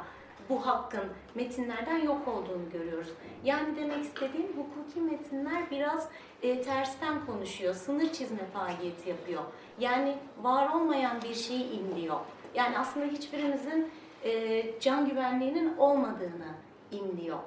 [0.49, 3.09] bu hakkın metinlerden yok olduğunu görüyoruz.
[3.44, 6.09] Yani demek istediğim hukuki metinler biraz
[6.42, 9.42] e, tersten konuşuyor, sınır çizme faaliyeti yapıyor.
[9.78, 12.20] Yani var olmayan bir şeyi imliyor.
[12.55, 13.90] Yani aslında hiçbirimizin
[14.27, 16.55] e, can güvenliğinin olmadığını
[16.91, 17.39] imliyor.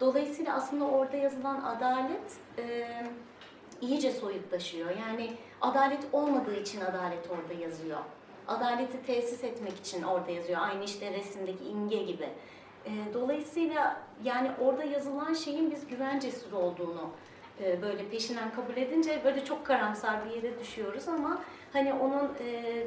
[0.00, 2.88] Dolayısıyla aslında orada yazılan adalet e,
[3.80, 4.90] iyice soyutlaşıyor.
[4.90, 7.98] Yani adalet olmadığı için adalet orada yazıyor.
[8.48, 10.60] Adaleti tesis etmek için orada yazıyor.
[10.60, 12.28] Aynı işte resimdeki imge gibi.
[12.86, 17.10] E, dolayısıyla yani orada yazılan şeyin biz güvencesiz olduğunu
[17.62, 22.86] e, böyle peşinden kabul edince böyle çok karamsar bir yere düşüyoruz ama hani onun e,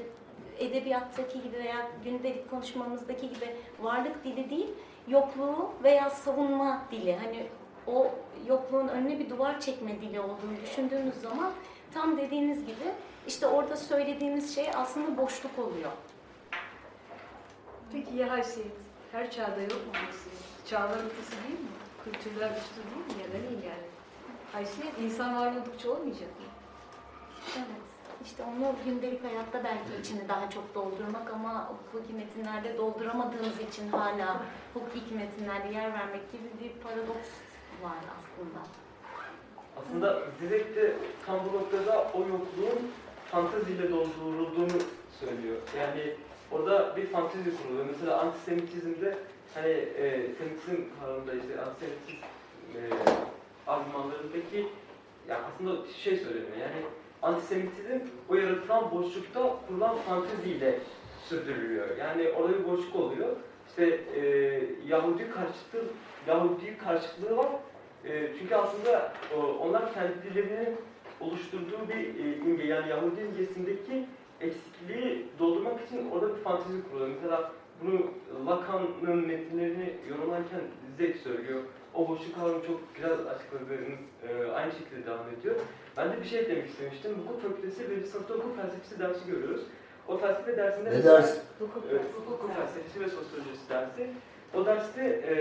[0.60, 4.70] edebiyattaki gibi veya gündelik konuşmamızdaki gibi varlık dili değil,
[5.08, 7.16] yokluğu veya savunma dili.
[7.16, 7.48] Hani
[7.88, 8.12] o
[8.48, 11.52] yokluğun önüne bir duvar çekme dili olduğunu düşündüğümüz zaman
[11.94, 12.92] tam dediğiniz gibi
[13.28, 15.92] işte orada söylediğimiz şey aslında boşluk oluyor.
[17.92, 18.72] Peki ya haysiyet?
[19.12, 20.68] Her çağda yok mu haysiyet?
[20.70, 21.68] Çağlar ötesi değil mi?
[22.04, 23.24] Kültürler üstü değil mi?
[23.24, 23.88] Ya da değil yani.
[24.54, 26.46] Haysiyet insan var oldukça olmayacak mı?
[27.58, 27.87] Evet.
[28.28, 34.42] İşte onu gündelik hayatta belki içini daha çok doldurmak ama hukuki metinlerde dolduramadığımız için hala
[34.74, 37.30] hukuki metinlerde yer vermek gibi bir paradoks
[37.84, 38.60] var aslında.
[39.78, 40.94] Aslında direkt de
[41.26, 42.92] tam bu noktada o yokluğun
[43.32, 44.82] fanteziyle doldurulduğunu
[45.20, 45.58] söylüyor.
[45.78, 46.14] Yani
[46.52, 47.86] orada bir fantezi kuruluyor.
[47.92, 49.18] Mesela antisemitizmde
[49.54, 52.18] hani e, semitizm kavramında işte antisemitizm
[52.76, 52.80] e,
[53.68, 54.68] argümanlarındaki
[55.30, 56.86] yani aslında şey söyleniyor yani
[57.22, 58.00] antisemitizm
[58.30, 60.80] o yaratılan boşlukta kurulan fanteziyle
[61.30, 61.98] sürdürülüyor.
[61.98, 63.36] Yani orada bir boşluk oluyor.
[63.70, 64.22] İşte e,
[64.88, 65.84] Yahudi karşıtı
[66.28, 67.50] Yahudi karşıtlığı var.
[68.06, 70.78] E, çünkü aslında o, onlar kendilerinin
[71.20, 74.06] oluşturduğu bir e, imge yani Yahudi imgesindeki
[74.42, 77.08] eksikliği doldurmak için orada bir fantezi kuruyor.
[77.08, 77.52] Mesela
[77.84, 78.02] bunu
[78.46, 80.62] Lacan'ın metinlerini yorumlarken
[80.98, 81.62] Zek söylüyor.
[81.94, 84.00] O boşluk kavramı çok güzel açıkladığınız
[84.30, 85.56] e, aynı şekilde devam ediyor.
[85.98, 87.12] Ben de bir şey eklemek istemiştim.
[87.20, 89.62] Hukuk fakültesi birinci sınıfta hukuk felsefesi dersi görüyoruz.
[90.08, 90.92] O felsefe dersinde...
[90.92, 91.38] Ne ders?
[91.60, 91.96] Hukuk, e,
[92.26, 94.08] hukuk felsefesi ve sosyolojisi dersi.
[94.54, 95.36] O derste e,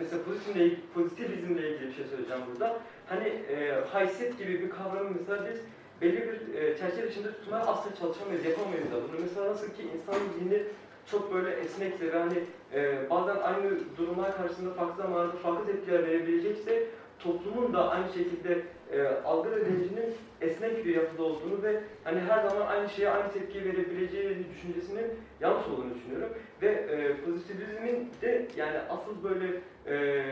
[0.00, 2.76] mesela pozitivizmle, pozitivizmle ilgili bir şey söyleyeceğim burada.
[3.08, 5.60] Hani e, haysiyet gibi bir kavramı mesela biz
[6.00, 9.20] belli bir e, çerçeve içinde tutmaya asla çalışamayız, yapamayız da bunu.
[9.20, 10.62] Mesela nasıl ki insanın zihni
[11.10, 12.38] çok böyle esnekse ve hani
[12.74, 16.86] e, bazen aynı durumlar karşısında farklı zamanlarda farklı tepkiler verebilecekse
[17.22, 18.62] toplumun da aynı şekilde
[18.92, 23.64] e, algı bilincinin esnek bir yapıda olduğunu ve hani her zaman aynı şeye aynı tepki
[23.64, 25.06] verebileceği düşüncesinin
[25.40, 26.28] yanlış olduğunu düşünüyorum.
[26.62, 30.24] Ve e, pozitivizmin de yani asıl böyle e,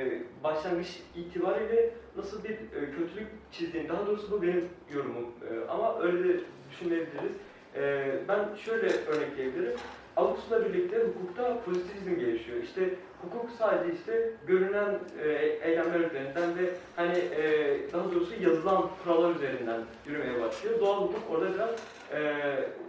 [0.44, 6.28] başlangıç itibariyle nasıl bir e, kötülük çizdiğini, daha doğrusu bu benim yorumum e, ama öyle
[6.28, 7.32] de düşünebiliriz.
[7.76, 9.76] E, ben şöyle örnekleyebilirim.
[10.20, 12.62] Augustus'la birlikte hukukta pozitivizm gelişiyor.
[12.62, 15.28] İşte hukuk sadece işte görünen e,
[15.62, 20.80] eylemler üzerinden ve hani e, daha doğrusu yazılan kurallar üzerinden yürümeye başlıyor.
[20.80, 21.70] Doğal hukuk orada biraz
[22.12, 22.34] e,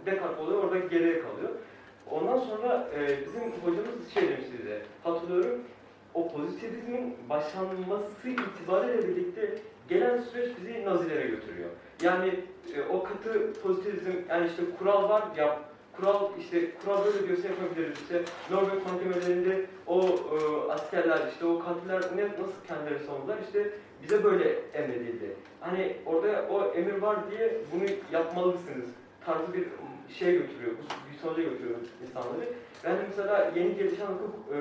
[0.06, 1.50] dekart oluyor, orada geriye kalıyor.
[2.10, 5.60] Ondan sonra e, bizim hocamız şey demiş size, hatırlıyorum,
[6.14, 9.58] o pozitivizmin başlanması itibariyle birlikte
[9.88, 11.68] gelen süreç bizi nazilere götürüyor.
[12.02, 12.34] Yani
[12.76, 17.98] e, o katı pozitivizm, yani işte kural var, yap, kural işte kural böyle diyorsa yapabiliriz.
[18.02, 23.70] İşte Norveç mahkemelerinde o e, askerler işte o katiller ne nasıl kendileri savundular işte
[24.02, 25.36] bize böyle emredildi.
[25.60, 28.88] Hani orada o emir var diye bunu yapmalısınız
[29.26, 29.64] tarzı bir
[30.14, 30.72] şey götürüyor,
[31.12, 32.48] bir sonuca götürüyor insanları.
[32.84, 34.58] Ben mesela yeni gelişen hukuk e,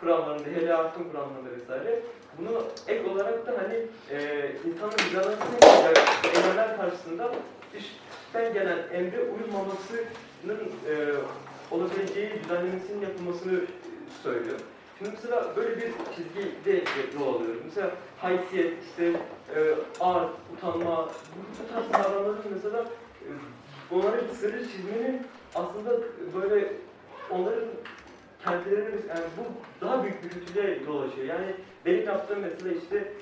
[0.00, 2.00] kuramlarında, hele hakkın kuramlarında vesaire
[2.38, 3.74] bunu ek olarak da hani
[4.10, 5.58] e, insanın mücadelesine
[6.34, 7.30] eylemler karşısında
[7.74, 10.04] üstten gelen emre uyulmamasının
[10.90, 10.94] e,
[11.70, 13.60] olabileceği düzenlemesinin yapılmasını
[14.22, 14.58] söylüyor.
[14.98, 16.84] Şimdi mesela böyle bir çizgide
[17.18, 17.62] yol alıyorum.
[17.64, 19.12] Mesela haysiyet, işte
[19.56, 22.84] e, art, utanma, bu tarz kavramların mesela
[23.22, 23.28] e,
[23.94, 25.22] onlara bir sırrı çizmenin
[25.54, 25.90] aslında
[26.34, 26.72] böyle
[27.30, 27.68] onların
[28.44, 29.42] kendilerine yani bu
[29.86, 31.26] daha büyük bir kötülüğe yol açıyor.
[31.26, 31.54] Yani
[31.86, 33.12] benim yaptığım mesela işte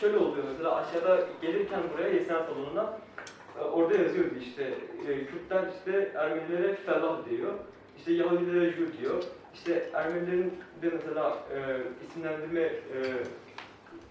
[0.00, 2.98] şöyle oluyor mesela aşağıda gelirken buraya Yesen salonuna
[3.64, 4.74] orada yazıyordu işte
[5.08, 7.52] e, Kürtler işte Ermenilere Fellah diyor.
[7.98, 9.24] İşte Yahudilere Jür diyor.
[9.54, 11.58] İşte Ermenilerin de mesela e,
[12.06, 12.98] isimlendirme e,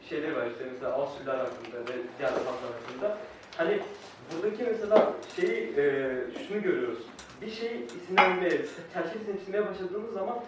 [0.10, 3.18] şeyleri var işte mesela Asüller hakkında ve diğer halklar hakkında.
[3.58, 3.80] Hani
[4.32, 6.14] buradaki mesela şeyi e,
[6.48, 7.00] şunu görüyoruz.
[7.42, 10.40] Bir şeyi isimlendirmeye, çerçevesini çizmeye başladığımız zaman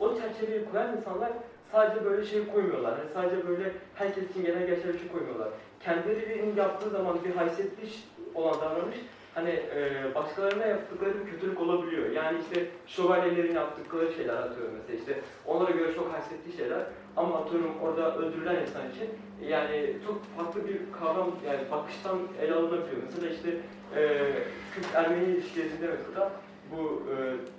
[0.00, 1.30] o çerçeveyi koyan insanlar
[1.72, 2.98] sadece böyle şey koymuyorlar.
[2.98, 5.48] Yani sadece böyle herkes için genel geçer bir şey koymuyorlar.
[5.84, 7.88] Kendilerinin yaptığı zaman bir haysiyetli
[8.34, 8.96] olan davranış
[9.34, 12.10] hani e, başkalarına yaptıkları bir kötülük olabiliyor.
[12.10, 16.82] Yani işte şövalyelerin yaptıkları şeyler atıyorum mesela işte onlara göre çok haysiyetli şeyler
[17.16, 19.08] ama atıyorum orada öldürülen insan için
[19.48, 23.02] yani çok farklı bir kavram yani bakıştan ele alınabiliyor.
[23.04, 23.48] Mesela işte
[23.96, 24.32] e,
[24.74, 26.32] Kürt-Ermeni ilişkilerinde mesela
[26.72, 27.14] bu e,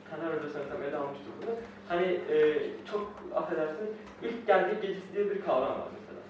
[0.09, 1.55] Taner Hoca sanırsam ele almıştır bunu.
[1.87, 2.57] Hani e,
[2.91, 3.89] çok affedersin
[4.23, 6.21] ilk geldik gecesi diye bir kavram var mesela.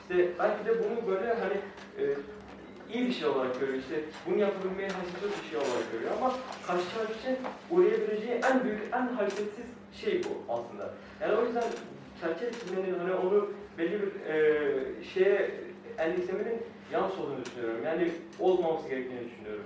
[0.00, 1.56] İşte belki de bunu böyle hani
[1.98, 2.02] e,
[2.94, 3.78] iyi bir şey olarak görüyor.
[3.78, 6.32] İşte bunu yapabilmeye haysiyetli bir şey olarak görüyor ama
[6.66, 7.36] karşı taraf için
[7.70, 10.94] uğrayabileceği en büyük, en haysiyetsiz şey bu aslında.
[11.20, 11.64] Yani o yüzden
[12.20, 15.50] çerçeve çizmenin hani onu belli bir e, şeye
[15.98, 16.62] endeksemenin
[16.92, 17.80] yanlış olduğunu düşünüyorum.
[17.84, 18.10] Yani
[18.40, 19.64] olmaması gerektiğini düşünüyorum.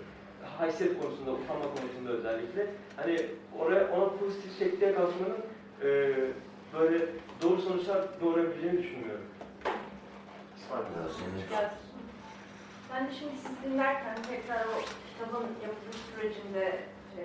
[0.59, 2.67] Haysiyet konusunda, utanma konusunda özellikle.
[2.97, 3.21] Hani
[3.59, 5.39] oraya ona pozitif şekilde yaklaşmanın
[5.83, 6.15] e,
[6.79, 7.07] böyle
[7.43, 9.25] doğru sonuçlar doğurabileceğini düşünmüyorum.
[12.95, 14.77] Ben de şimdi siz dinlerken tekrar o
[15.09, 16.65] kitabın yapılış sürecinde
[17.19, 17.23] e,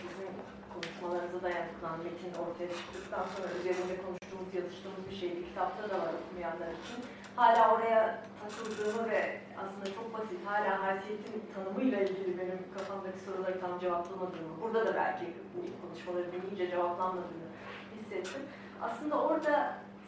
[0.00, 0.32] sizin
[0.72, 5.40] konuşmalarınıza dayanıklan metin ortaya çıktıktan sonra üzerinde konuştuğumuz, yazıştığımız bir şeydi.
[5.48, 6.98] Kitapta da var okumayanlar için.
[7.36, 8.00] Hala oraya
[8.40, 9.22] takıldığımı ve
[9.62, 15.26] aslında çok basit, hala haysiyetin tanımıyla ilgili benim kafamdaki soruları tam cevaplamadığımı, burada da belki
[15.54, 17.48] bu konuşmaları dinleyince cevaplanmadığını
[17.94, 18.42] hissettim.
[18.82, 19.54] Aslında orada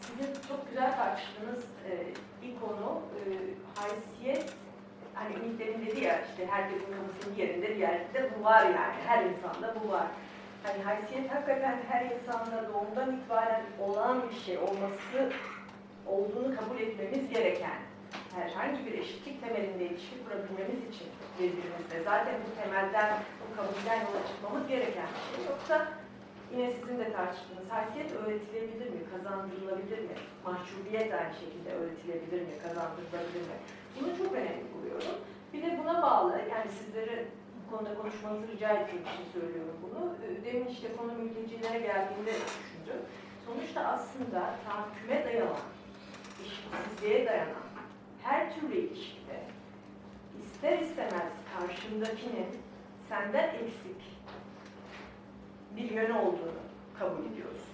[0.01, 1.93] sizin çok güzel tartıştığınız e,
[2.43, 3.23] bir konu e,
[3.81, 4.47] haysiyet
[5.17, 9.25] hani Ümit demin dedi ya işte herkesin kapısının yerinde bir yerde bu var yani her
[9.25, 10.07] insanda bu var.
[10.63, 15.33] Hani haysiyet hakikaten her insanda doğumdan itibaren olan bir şey olması
[16.07, 17.79] olduğunu kabul etmemiz gereken
[18.35, 21.09] herhangi bir eşitlik temelinde ilişki kurabilmemiz için
[21.39, 25.45] birbirimizle zaten bu temelden, bu kabulden yola çıkmamız gereken bir şey.
[25.51, 25.89] Yoksa
[26.53, 30.17] yine sizin de tartıştığınız haysiyet öğretilebilir mi, kazandırılabilir mi?
[30.45, 33.57] Mahcubiyet aynı şekilde öğretilebilir mi, kazandırılabilir mi?
[34.01, 35.19] Bunu çok önemli buluyorum.
[35.53, 37.25] Bir de buna bağlı, yani sizlere
[37.67, 40.15] bu konuda konuşmanızı rica ettiğim için söylüyorum bunu.
[40.25, 43.03] Ee, demin işte konu mültecilere geldiğinde düşündüm.
[43.47, 45.57] Sonuçta aslında tahakküme dayanan,
[46.43, 47.67] eşitsizliğe dayanan
[48.23, 49.41] her türlü ilişkide
[50.45, 52.49] ister istemez karşındakinin
[53.09, 54.03] senden eksik
[55.77, 56.63] bir yönü olduğunu
[56.99, 57.67] kabul ediyorsun.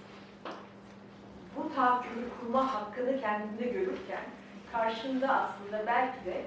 [1.57, 4.23] Bu tahakkümü kurma hakkını kendinde görürken
[4.73, 6.41] karşında aslında belki de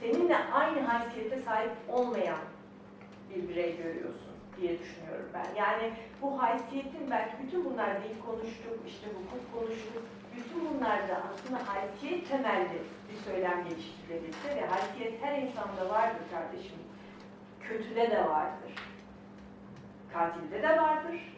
[0.00, 2.40] seninle aynı haysiyete sahip olmayan
[3.30, 5.62] bir birey görüyorsun diye düşünüyorum ben.
[5.62, 5.92] Yani
[6.22, 10.02] bu haysiyetin belki bütün bunlar değil konuştuk, işte hukuk konuştuk,
[10.36, 12.82] bütün bunlarda aslında haysiyet temelli
[13.12, 16.78] bir söylem geliştirilebilse ve haysiyet her insanda vardır kardeşim.
[17.60, 18.72] Kötüde de vardır.
[20.12, 21.32] Katilde de vardır.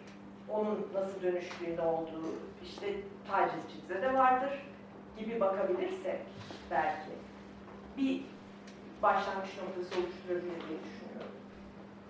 [0.49, 2.87] Onun nasıl dönüştüğünde olduğu işte
[3.31, 4.74] tacizcide de vardır
[5.19, 6.21] gibi bakabilirsek
[6.71, 7.11] belki
[7.97, 8.27] bir
[9.03, 11.37] başlangıç noktası oluşturabilir diye düşünüyorum.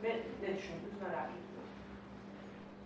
[0.02, 0.08] Ve
[0.42, 1.68] ne düşündünüz merak ediyorum.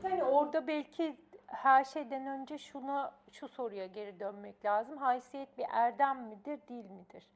[0.02, 1.16] Yani orada belki
[1.46, 4.96] her şeyden önce şuna şu soruya geri dönmek lazım.
[4.98, 7.28] Haysiyet bir erdem midir, değil midir?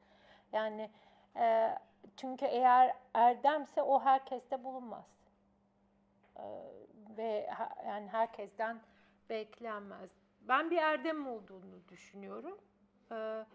[0.51, 0.89] Yani
[1.35, 1.77] e,
[2.17, 5.05] çünkü eğer erdemse o herkeste bulunmaz.
[6.37, 6.43] E,
[7.17, 8.81] ve ha, yani herkesten
[9.29, 10.09] beklenmez.
[10.41, 12.57] Ben bir erdem olduğunu düşünüyorum.
[13.13, 13.45] Ee,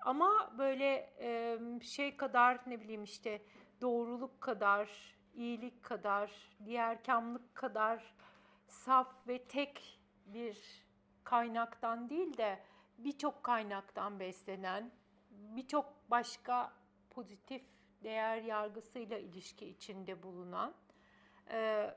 [0.00, 3.42] ama böyle e, şey kadar ne bileyim işte
[3.80, 6.30] doğruluk kadar iyilik kadar,
[6.64, 8.14] diğer kamlık kadar
[8.68, 10.86] saf ve tek bir
[11.24, 12.60] kaynaktan değil de
[12.98, 14.90] birçok kaynaktan beslenen,
[15.30, 16.72] birçok başka
[17.10, 17.62] pozitif
[18.04, 20.74] değer yargısıyla ilişki içinde bulunan
[21.50, 21.90] e,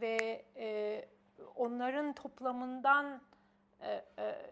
[0.00, 1.08] ve e,
[1.54, 3.22] onların toplamından
[3.80, 4.43] e, e,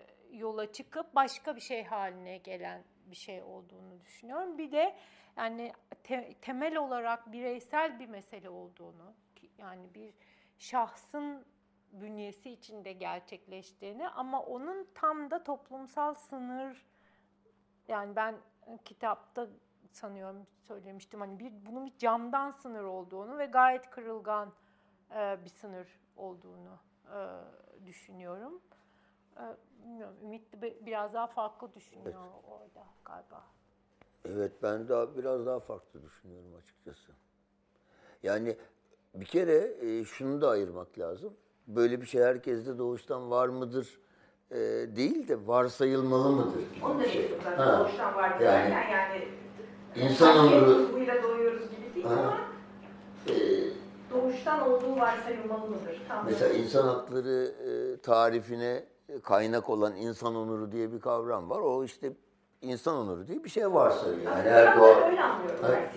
[0.62, 4.58] yola çıkıp başka bir şey haline gelen bir şey olduğunu düşünüyorum.
[4.58, 4.94] Bir de
[5.36, 5.72] yani
[6.04, 9.14] te, temel olarak bireysel bir mesele olduğunu,
[9.58, 10.14] yani bir
[10.58, 11.44] şahsın
[11.92, 16.86] bünyesi içinde gerçekleştiğini ama onun tam da toplumsal sınır
[17.88, 18.34] yani ben
[18.84, 19.48] kitapta
[19.92, 24.52] sanıyorum söylemiştim hani bir bunun bir camdan sınır olduğunu ve gayet kırılgan
[25.10, 27.18] e, bir sınır olduğunu e,
[27.86, 28.62] düşünüyorum.
[29.37, 29.43] E,
[29.83, 32.45] bilmiyorum Ümit de biraz daha farklı düşünüyor evet.
[32.51, 33.45] orada galiba.
[34.24, 37.12] Evet ben daha biraz daha farklı düşünüyorum açıkçası.
[38.22, 38.57] Yani
[39.14, 41.35] bir kere e, şunu da ayırmak lazım.
[41.66, 44.01] Böyle bir şey herkeste doğuştan var mıdır
[44.51, 44.57] e,
[44.97, 46.64] değil de varsayılmalı mıdır?
[46.85, 49.28] Onu da şey doğuştan var yani, yani, yani
[49.97, 52.12] insan ömrü buyla doğuyoruz gibi değil ha.
[52.12, 52.39] ama
[53.28, 53.35] e,
[54.11, 56.03] doğuştan olduğu varsayılmalı mıdır?
[56.09, 58.85] Tam mesela insan hakları e, tarifine
[59.20, 61.60] kaynak olan insan onuru diye bir kavram var.
[61.60, 62.12] O işte
[62.62, 65.10] insan onuru diye bir şey varsa yani her doğa,
[65.62, 65.90] her,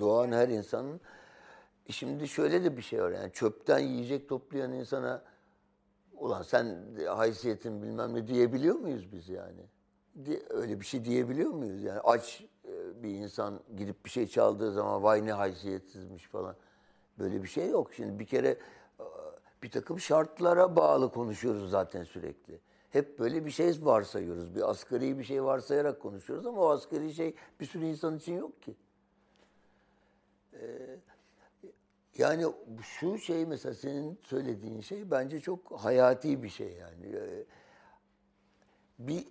[0.00, 1.00] doğan her insanın
[1.90, 5.22] şimdi şöyle de bir şey var yani çöpten yiyecek toplayan insana
[6.12, 6.76] ulan sen
[7.08, 9.62] haysiyetin bilmem ne diyebiliyor muyuz biz yani?
[10.50, 11.82] Öyle bir şey diyebiliyor muyuz?
[11.82, 16.56] Yani aç e, bir insan gidip bir şey çaldığı zaman vay ne haysiyetsizmiş falan.
[17.18, 17.94] Böyle bir şey yok.
[17.94, 18.56] Şimdi bir kere e,
[19.62, 22.60] bir takım şartlara bağlı konuşuyoruz zaten sürekli.
[22.90, 24.54] Hep böyle bir şey varsayıyoruz.
[24.54, 28.62] Bir asgari bir şey varsayarak konuşuyoruz ama o asgari şey bir sürü insan için yok
[28.62, 28.74] ki.
[30.52, 30.98] Ee,
[32.18, 32.44] yani
[32.82, 37.16] şu şey mesela senin söylediğin şey bence çok hayati bir şey yani.
[37.16, 37.44] Ee,
[38.98, 39.24] bir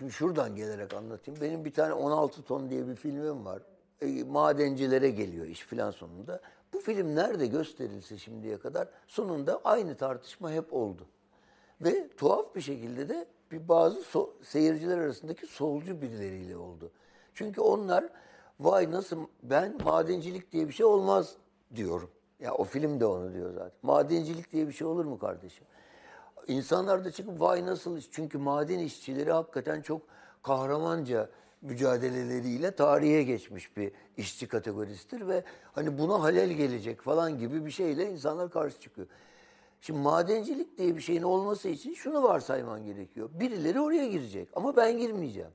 [0.00, 1.40] Şimdi şuradan gelerek anlatayım.
[1.40, 3.62] Benim bir tane 16 ton diye bir filmim var.
[4.00, 6.40] E, madencilere geliyor iş filan sonunda.
[6.72, 11.06] Bu film nerede gösterilse şimdiye kadar sonunda aynı tartışma hep oldu.
[11.80, 16.90] Ve tuhaf bir şekilde de bir bazı so seyirciler arasındaki solcu birileriyle oldu.
[17.34, 18.04] Çünkü onlar
[18.60, 21.36] vay nasıl ben madencilik diye bir şey olmaz
[21.74, 22.10] diyorum.
[22.40, 23.78] Ya o film de onu diyor zaten.
[23.82, 25.66] Madencilik diye bir şey olur mu kardeşim?
[26.46, 28.08] İnsanlar da çıkıp vay nasıl iş?
[28.10, 30.02] Çünkü maden işçileri hakikaten çok
[30.42, 31.30] kahramanca
[31.62, 38.10] mücadeleleriyle tarihe geçmiş bir işçi kategorisidir ve hani buna halel gelecek falan gibi bir şeyle
[38.10, 39.06] insanlar karşı çıkıyor.
[39.80, 43.30] Şimdi madencilik diye bir şeyin olması için şunu varsayman gerekiyor.
[43.32, 45.50] Birileri oraya girecek ama ben girmeyeceğim.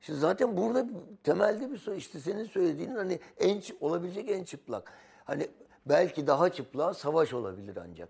[0.00, 0.86] Şimdi zaten burada
[1.24, 4.92] temelde bir soru işte senin söylediğin hani en olabilecek en çıplak.
[5.24, 5.48] Hani
[5.86, 8.08] belki daha çıplak savaş olabilir ancak.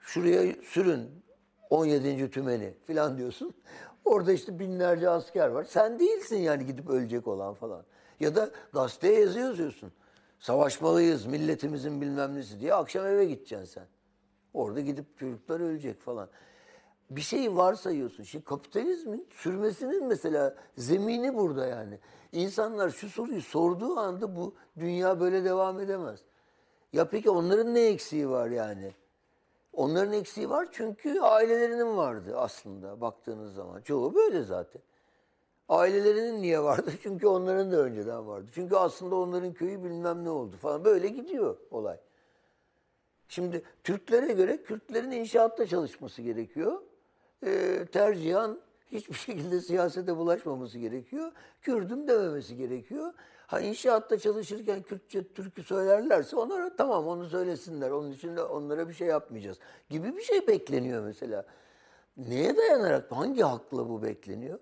[0.00, 1.10] Şuraya sürün
[1.70, 2.30] 17.
[2.30, 3.54] tümeni falan diyorsun.
[4.08, 5.64] Orada işte binlerce asker var.
[5.64, 7.84] Sen değilsin yani gidip ölecek olan falan.
[8.20, 9.92] Ya da gazeteye yazı yazıyorsun.
[10.38, 13.86] Savaşmalıyız milletimizin bilmem nesi diye akşam eve gideceksin sen.
[14.54, 16.28] Orada gidip çocuklar ölecek falan.
[17.10, 18.22] Bir şey varsayıyorsun.
[18.22, 21.98] Şimdi kapitalizmin sürmesinin mesela zemini burada yani.
[22.32, 26.20] İnsanlar şu soruyu sorduğu anda bu dünya böyle devam edemez.
[26.92, 28.92] Ya peki onların ne eksiği var yani?
[29.78, 33.80] Onların eksiği var çünkü ailelerinin vardı aslında baktığınız zaman.
[33.80, 34.82] Çoğu böyle zaten.
[35.68, 36.90] Ailelerinin niye vardı?
[37.02, 38.46] Çünkü onların da önceden vardı.
[38.54, 40.84] Çünkü aslında onların köyü bilmem ne oldu falan.
[40.84, 41.96] Böyle gidiyor olay.
[43.28, 46.82] Şimdi Türklere göre Kürtlerin inşaatta çalışması gerekiyor.
[47.46, 48.60] Ee, tercihan
[48.92, 51.32] hiçbir şekilde siyasete bulaşmaması gerekiyor.
[51.62, 53.12] Kürdüm dememesi gerekiyor.
[53.48, 57.90] Ha inşaatta çalışırken Kürtçe türkü söylerlerse onlara tamam onu söylesinler.
[57.90, 59.58] Onun için de onlara bir şey yapmayacağız
[59.90, 61.44] gibi bir şey bekleniyor mesela.
[62.16, 64.58] Neye dayanarak, hangi hakla bu bekleniyor?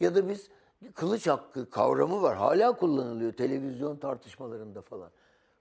[0.00, 0.48] Ya da biz
[0.94, 2.36] kılıç hakkı kavramı var.
[2.36, 5.10] Hala kullanılıyor televizyon tartışmalarında falan.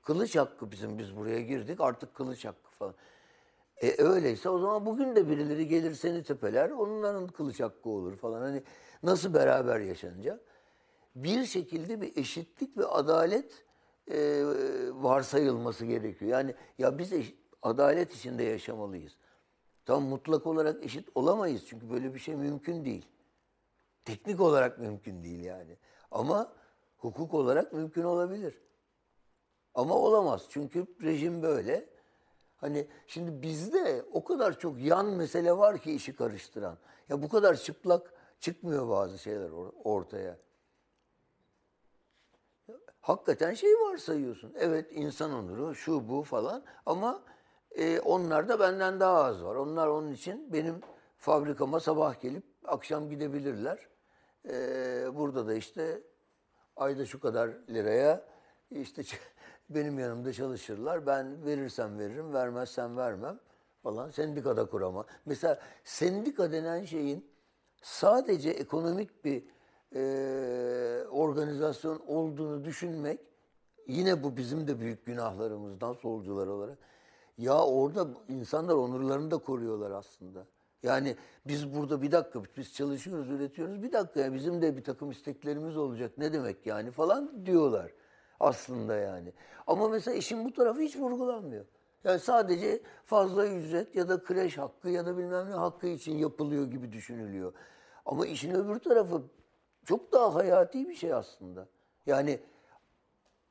[0.04, 2.96] Kılıç hakkı bizim biz buraya girdik artık kılıç hakkı falan.
[3.82, 8.42] E öyleyse o zaman bugün de birileri gelir seni tepeler onların kılıç hakkı olur falan.
[8.42, 8.64] Hani
[9.04, 10.57] nasıl beraber yaşanacak?
[11.24, 13.66] Bir şekilde bir eşitlik ve adalet
[14.12, 14.42] e,
[14.94, 16.32] varsayılması gerekiyor.
[16.32, 19.18] Yani ya biz eşit, adalet içinde yaşamalıyız.
[19.86, 23.06] Tam mutlak olarak eşit olamayız çünkü böyle bir şey mümkün değil.
[24.06, 25.78] Teknik olarak mümkün değil yani.
[26.12, 26.54] Ama
[26.98, 28.62] hukuk olarak mümkün olabilir.
[29.74, 31.90] Ama olamaz çünkü rejim böyle.
[32.58, 36.78] Hani şimdi bizde o kadar çok yan mesele var ki işi karıştıran.
[37.10, 39.50] Ya bu kadar çıplak çıkmıyor bazı şeyler
[39.84, 40.47] ortaya.
[43.08, 44.54] Hakikaten şey varsayıyorsun.
[44.60, 47.24] Evet insan onuru, şu bu falan ama
[47.72, 49.56] e, onlar da benden daha az var.
[49.56, 50.82] Onlar onun için benim
[51.18, 53.88] fabrikama sabah gelip akşam gidebilirler.
[54.50, 54.56] E,
[55.14, 56.02] burada da işte
[56.76, 58.26] ayda şu kadar liraya
[58.72, 59.02] işte
[59.70, 61.06] benim yanımda çalışırlar.
[61.06, 63.40] Ben verirsem veririm, vermezsem vermem
[63.84, 64.10] falan.
[64.10, 65.06] Sendikada kurama.
[65.26, 67.32] Mesela sendika denen şeyin
[67.82, 69.44] sadece ekonomik bir
[69.96, 70.02] e,
[71.12, 73.20] organizasyon olduğunu düşünmek
[73.88, 76.78] yine bu bizim de büyük günahlarımızdan solcular olarak.
[77.38, 80.46] Ya orada insanlar onurlarını da koruyorlar aslında.
[80.84, 81.16] Yani
[81.48, 83.84] biz burada bir dakika biz çalışıyoruz, üretiyoruz.
[83.84, 86.12] Bir dakika ya bizim de bir takım isteklerimiz olacak.
[86.18, 87.92] Ne demek yani falan diyorlar
[88.40, 89.34] aslında yani.
[89.68, 91.66] Ama mesela işin bu tarafı hiç vurgulanmıyor.
[92.04, 96.72] Yani sadece fazla ücret ya da kreş hakkı ya da bilmem ne hakkı için yapılıyor
[96.72, 97.54] gibi düşünülüyor.
[98.06, 99.22] Ama işin öbür tarafı
[99.88, 101.68] çok daha hayati bir şey aslında.
[102.06, 102.40] Yani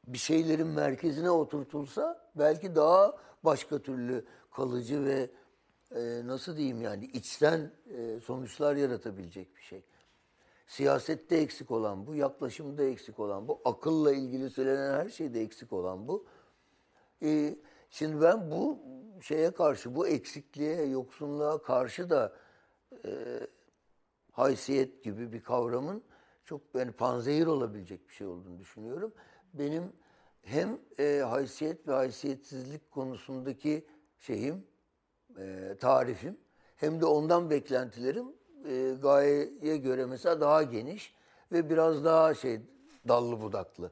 [0.06, 5.30] bir şeylerin merkezine oturtulsa belki daha başka türlü kalıcı ve
[5.94, 9.84] e, nasıl diyeyim yani içten e, sonuçlar yaratabilecek bir şey.
[10.66, 16.08] Siyasette eksik olan bu, yaklaşımda eksik olan bu, akılla ilgili söylenen her şeyde eksik olan
[16.08, 16.26] bu.
[17.22, 17.56] E,
[17.90, 18.78] şimdi ben bu
[19.20, 22.32] şeye karşı, bu eksikliğe, yoksunluğa karşı da
[23.04, 23.40] e,
[24.32, 26.02] haysiyet gibi bir kavramın
[26.46, 29.12] çok yani panzehir olabilecek bir şey olduğunu düşünüyorum.
[29.54, 29.92] Benim
[30.42, 33.86] hem e, haysiyet ve haysiyetsizlik konusundaki
[34.18, 34.66] şeyim,
[35.38, 36.36] e, tarifim
[36.76, 38.26] hem de ondan beklentilerim
[38.68, 41.14] e, gayeye göre mesela daha geniş
[41.52, 42.60] ve biraz daha şey
[43.08, 43.90] dallı budaklı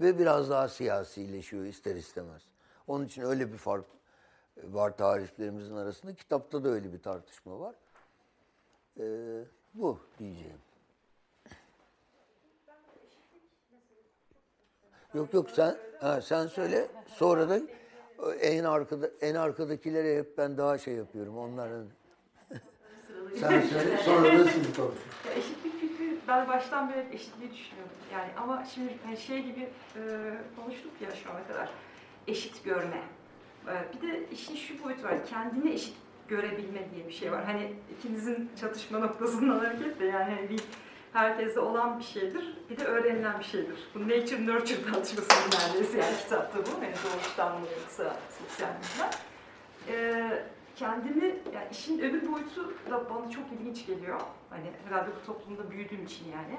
[0.00, 2.42] ve biraz daha siyasileşiyor ister istemez.
[2.86, 3.86] Onun için öyle bir fark
[4.64, 6.14] var tariflerimizin arasında.
[6.14, 7.74] Kitapta da öyle bir tartışma var.
[9.00, 9.04] E,
[9.74, 10.65] bu diyeceğim.
[15.16, 17.60] Yok yok sen ha, sen söyle sonra da
[18.40, 21.86] en arkada en arkadakilere hep ben daha şey yapıyorum onların.
[23.40, 24.98] sen söyle sonra da siz konuşun.
[25.36, 27.92] Eşitlik fikri ben baştan beri eşitliği düşünüyorum.
[28.12, 29.60] Yani ama şimdi hani şey gibi
[29.96, 30.00] e,
[30.56, 31.70] konuştuk ya şu ana kadar.
[32.26, 33.02] Eşit görme.
[33.66, 35.26] E, bir de işin şu boyutu var.
[35.26, 35.94] Kendini eşit
[36.28, 37.44] görebilme diye bir şey var.
[37.44, 40.60] Hani ikinizin çatışma noktasından hareketle yani hani bir
[41.16, 42.56] herkeste olan bir şeydir.
[42.70, 43.88] Bir de öğrenilen bir şeydir.
[43.94, 46.82] Bu nature nurture tartışması neredeyse yani kitapta bu.
[46.82, 49.14] Hani doğuştan mı yoksa sosyal bilimler.
[49.88, 50.44] Ee,
[50.76, 54.20] kendimi, yani işin öbür boyutu da bana çok ilginç geliyor.
[54.50, 56.58] Hani herhalde bu toplumda büyüdüğüm için yani.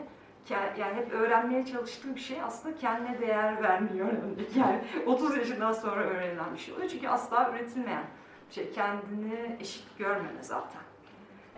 [0.80, 4.08] Yani hep öğrenmeye çalıştığım bir şey aslında kendine değer vermiyor.
[4.56, 6.90] Yani 30 yaşından sonra öğrenilen bir şey oluyor.
[6.90, 8.04] Çünkü asla üretilmeyen
[8.52, 8.72] şey.
[8.72, 10.82] Kendini eşit görmeme zaten.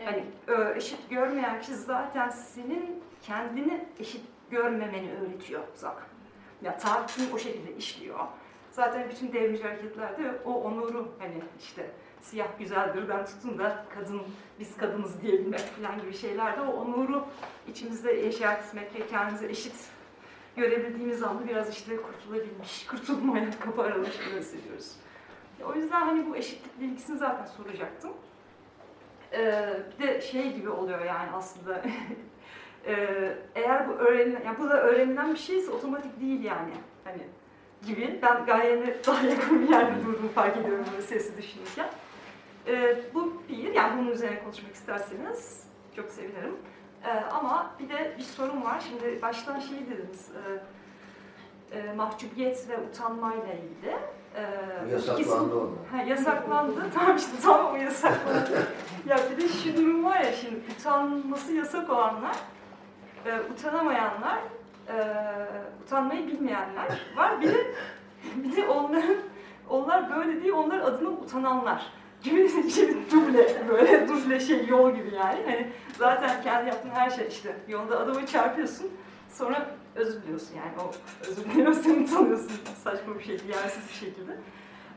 [0.06, 0.24] Hani
[0.76, 4.22] eşit görmeyen kişi zaten senin kendini eşit
[4.52, 6.06] görmemeni öğretiyor zaten.
[6.62, 8.20] Ya tarihini o şekilde işliyor.
[8.72, 11.92] Zaten bütün devrimci hareketlerde o onuru hani işte
[12.22, 14.22] siyah güzeldirden tutun da kadın
[14.60, 17.26] biz kadınız diyebilmek falan gibi şeylerde o onuru
[17.68, 19.76] içimizde yaşatmak ve kendimize eşit
[20.56, 24.96] görebildiğimiz anda biraz işte kurtulabilmiş, kurtulmaya kapı aralıkları hissediyoruz.
[25.66, 28.12] O yüzden hani bu eşitlik bilgisini zaten soracaktım.
[29.34, 29.70] Ee,
[30.00, 31.82] bir de şey gibi oluyor yani aslında.
[32.88, 36.74] ee, eğer bu öğrenilen, yani bu da öğrenilen bir şeyse otomatik değil yani.
[37.04, 37.22] Hani
[37.88, 38.20] gibi.
[38.22, 41.90] Ben gayene daha yakın bir yerde durduğumu fark ediyorum böyle sesi düşünürken.
[42.68, 45.64] Ee, bu bir, yani bunun üzerine konuşmak isterseniz
[45.96, 46.56] çok sevinirim.
[47.06, 48.84] Ee, ama bir de bir sorun var.
[48.90, 50.32] Şimdi baştan şey dediniz,
[51.72, 53.96] e, e, mahcubiyet ve utanmayla ilgili.
[54.36, 56.86] Ee, yasaklandı ikisi, Ha, yasaklandı.
[56.96, 58.68] tamam işte tam o yasaklandı.
[59.08, 62.36] ya bir de şu durum var ya şimdi utanması yasak olanlar,
[63.26, 64.40] e, utanamayanlar,
[64.88, 64.96] e,
[65.86, 67.42] utanmayı bilmeyenler var.
[67.42, 67.58] Bir de,
[68.36, 69.16] bir de onların,
[69.70, 71.86] onlar böyle değil, onlar adına utananlar
[72.24, 75.40] gibi bir şey, duble, böyle duble şey, yol gibi yani.
[75.46, 78.88] Hani zaten kendi yaptığın her şey işte, yolda adamı çarpıyorsun,
[79.30, 79.66] sonra
[80.00, 80.72] özür diliyorsun yani.
[80.80, 80.92] O
[81.30, 82.52] özür diliyorsun, utanıyorsun
[82.84, 84.38] saçma bir şekilde, yersiz bir şekilde.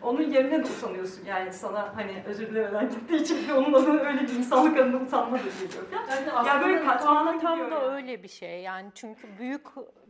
[0.03, 4.35] Onun yerine de utanıyorsun yani sana hani özür dilemeden gittiği için onun adına öyle bir
[4.35, 5.85] insanlık adına utanma da geliyor.
[5.93, 7.75] Yani, yani aslında böyle utanma tam da yani.
[7.75, 9.67] öyle bir şey yani çünkü büyük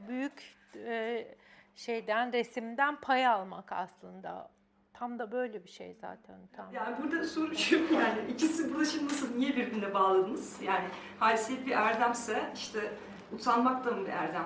[0.08, 1.26] büyük e,
[1.76, 4.50] şeyden resimden pay almak aslında
[4.92, 6.36] tam da böyle bir şey zaten.
[6.56, 6.72] Tam.
[6.72, 10.62] Yani burada soru şu yani ikisi burada şimdi nasıl niye birbirine bağladınız?
[10.62, 10.84] Yani
[11.18, 12.80] haysiyet bir erdemse işte
[13.32, 14.44] utanmak da mı bir erdem?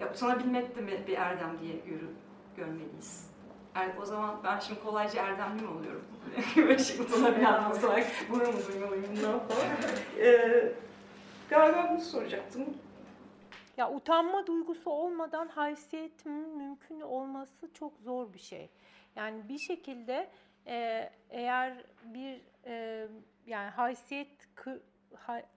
[0.00, 2.10] Ya utanabilmek de mi bir erdem diye görü,
[2.56, 3.30] görmeliyiz.
[3.76, 6.04] Yani o zaman ben şimdi kolayca erdemli mi oluyorum?
[6.56, 9.62] Böyle şey utanabilen olsak bunu mu duymalıyım ne yapalım?
[10.18, 10.72] ee,
[11.50, 12.64] galiba bunu soracaktım.
[13.76, 18.70] Ya utanma duygusu olmadan haysiyetin mümkün olması çok zor bir şey.
[19.16, 20.30] Yani bir şekilde
[20.66, 23.06] e, eğer bir e,
[23.46, 24.28] yani haysiyet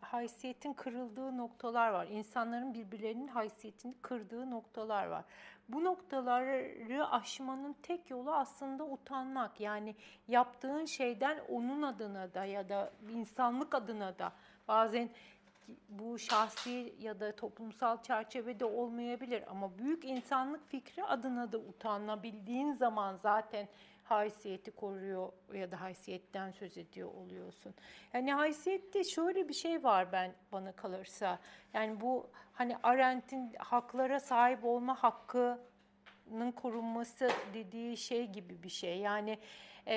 [0.02, 2.08] haysiyetin kırıldığı noktalar var.
[2.08, 5.24] İnsanların birbirlerinin haysiyetini kırdığı noktalar var.
[5.70, 9.60] Bu noktaları aşmanın tek yolu aslında utanmak.
[9.60, 9.96] Yani
[10.28, 14.32] yaptığın şeyden onun adına da ya da insanlık adına da
[14.68, 15.10] bazen
[15.90, 23.16] bu şahsi ya da toplumsal çerçevede olmayabilir ama büyük insanlık fikri adına da utanabildiğin zaman
[23.16, 23.68] zaten
[24.12, 27.74] haysiyeti koruyor ya da haysiyetten söz ediyor oluyorsun.
[28.14, 31.40] Yani haysiyette şöyle bir şey var ben bana kalırsa.
[31.74, 38.98] Yani bu hani Arendt'in haklara sahip olma hakkının korunması dediği şey gibi bir şey.
[38.98, 39.40] Yani
[39.86, 39.96] e,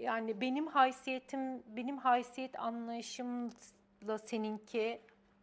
[0.00, 5.00] yani benim haysiyetim, benim haysiyet anlayışımla seninki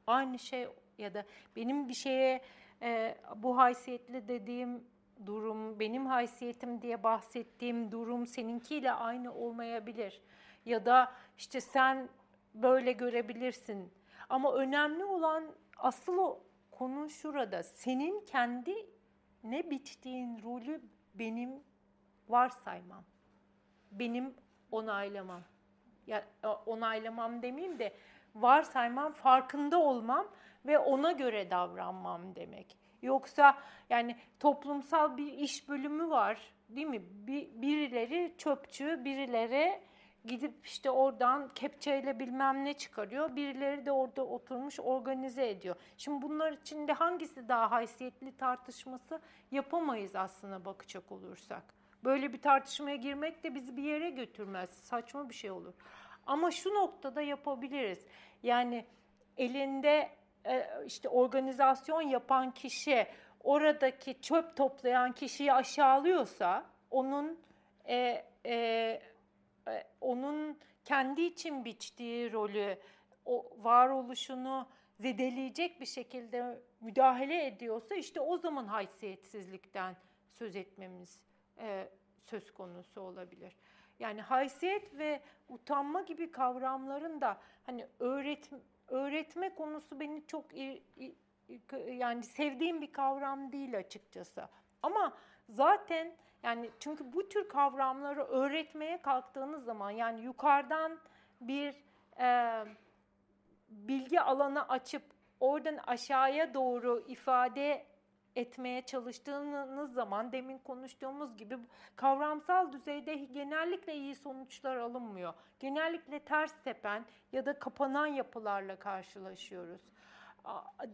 [0.07, 0.67] aynı şey
[0.97, 1.25] ya da
[1.55, 2.41] benim bir şeye
[2.81, 4.83] e, bu haysiyetle dediğim
[5.25, 10.21] durum, benim haysiyetim diye bahsettiğim durum seninkiyle aynı olmayabilir.
[10.65, 12.09] Ya da işte sen
[12.53, 13.93] böyle görebilirsin.
[14.29, 15.43] Ama önemli olan
[15.77, 17.63] asıl o konu şurada.
[17.63, 18.75] Senin kendi
[19.43, 20.81] ne biçtiğin rolü
[21.13, 21.63] benim
[22.29, 23.03] varsaymam.
[23.91, 24.33] Benim
[24.71, 25.41] onaylamam.
[26.07, 26.27] Ya
[26.65, 27.93] onaylamam demeyeyim de
[28.35, 30.27] varsaymam, farkında olmam
[30.65, 32.78] ve ona göre davranmam demek.
[33.01, 33.57] Yoksa
[33.89, 37.01] yani toplumsal bir iş bölümü var değil mi?
[37.27, 39.81] Bir, birileri çöpçü, birileri
[40.25, 43.35] gidip işte oradan kepçeyle bilmem ne çıkarıyor.
[43.35, 45.75] Birileri de orada oturmuş organize ediyor.
[45.97, 49.21] Şimdi bunlar içinde hangisi daha haysiyetli tartışması
[49.51, 51.63] yapamayız aslında bakacak olursak.
[52.03, 54.69] Böyle bir tartışmaya girmek de bizi bir yere götürmez.
[54.69, 55.73] Saçma bir şey olur.
[56.25, 58.07] Ama şu noktada yapabiliriz.
[58.43, 58.85] Yani
[59.37, 60.09] elinde
[60.85, 63.07] işte organizasyon yapan kişi
[63.43, 67.39] oradaki çöp toplayan kişiyi aşağılıyorsa onun
[67.85, 68.53] e, e,
[69.67, 72.77] e, onun kendi için biçtiği rolü
[73.25, 74.67] o varoluşunu
[74.99, 79.95] zedeleyecek bir şekilde müdahale ediyorsa işte o zaman haysiyetsizlikten
[80.31, 81.23] söz etmemiz
[81.57, 81.89] e,
[82.23, 83.55] söz konusu olabilir.
[83.99, 88.49] Yani haysiyet ve utanma gibi kavramların da hani öğret
[88.89, 90.45] öğretme konusu beni çok
[91.87, 94.47] yani sevdiğim bir kavram değil açıkçası.
[94.83, 95.17] Ama
[95.49, 100.99] zaten yani çünkü bu tür kavramları öğretmeye kalktığınız zaman yani yukarıdan
[101.41, 101.75] bir
[102.19, 102.65] e,
[103.69, 105.03] bilgi alanı açıp
[105.39, 107.85] oradan aşağıya doğru ifade
[108.35, 111.57] etmeye çalıştığınız zaman demin konuştuğumuz gibi
[111.95, 115.33] kavramsal düzeyde genellikle iyi sonuçlar alınmıyor.
[115.59, 119.81] Genellikle ters tepen ya da kapanan yapılarla karşılaşıyoruz.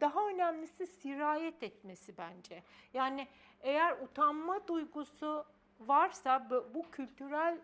[0.02, 2.64] Daha önemlisi sirayet etmesi bence.
[2.94, 3.28] Yani
[3.62, 5.46] eğer utanma duygusu
[5.80, 7.60] varsa bu kültürel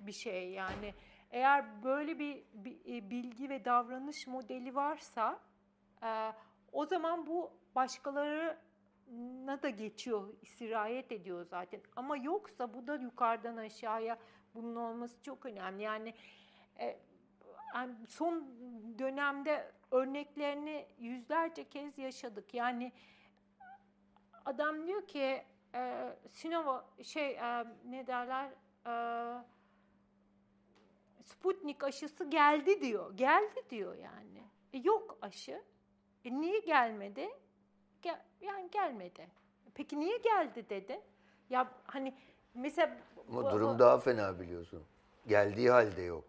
[0.00, 0.94] bir şey yani
[1.30, 2.36] eğer böyle bir
[2.86, 5.40] e, bilgi ve davranış modeli varsa
[6.02, 6.32] e,
[6.72, 8.58] o zaman bu başkaları
[9.62, 11.80] da geçiyor, sirayet ediyor zaten.
[11.96, 14.18] Ama yoksa bu da yukarıdan aşağıya
[14.54, 15.82] bunun olması çok önemli.
[15.82, 16.14] Yani,
[16.80, 16.98] e,
[18.08, 18.44] son
[18.98, 22.54] dönemde örneklerini yüzlerce kez yaşadık.
[22.54, 22.92] Yani
[24.44, 25.42] adam diyor ki
[25.74, 28.50] e, Sinova şey e, ne derler
[28.86, 28.92] e,
[31.22, 33.16] Sputnik aşısı geldi diyor.
[33.16, 34.42] Geldi diyor yani.
[34.72, 35.62] E, yok aşı.
[36.24, 37.28] E, niye gelmedi?
[38.06, 39.28] Gel, yani gelmedi.
[39.74, 41.00] Peki niye geldi dedi?
[41.50, 42.14] Ya hani
[42.54, 42.96] mesela...
[43.28, 44.82] Ama durum bu, daha fena biliyorsun.
[45.26, 46.24] Geldiği halde yok.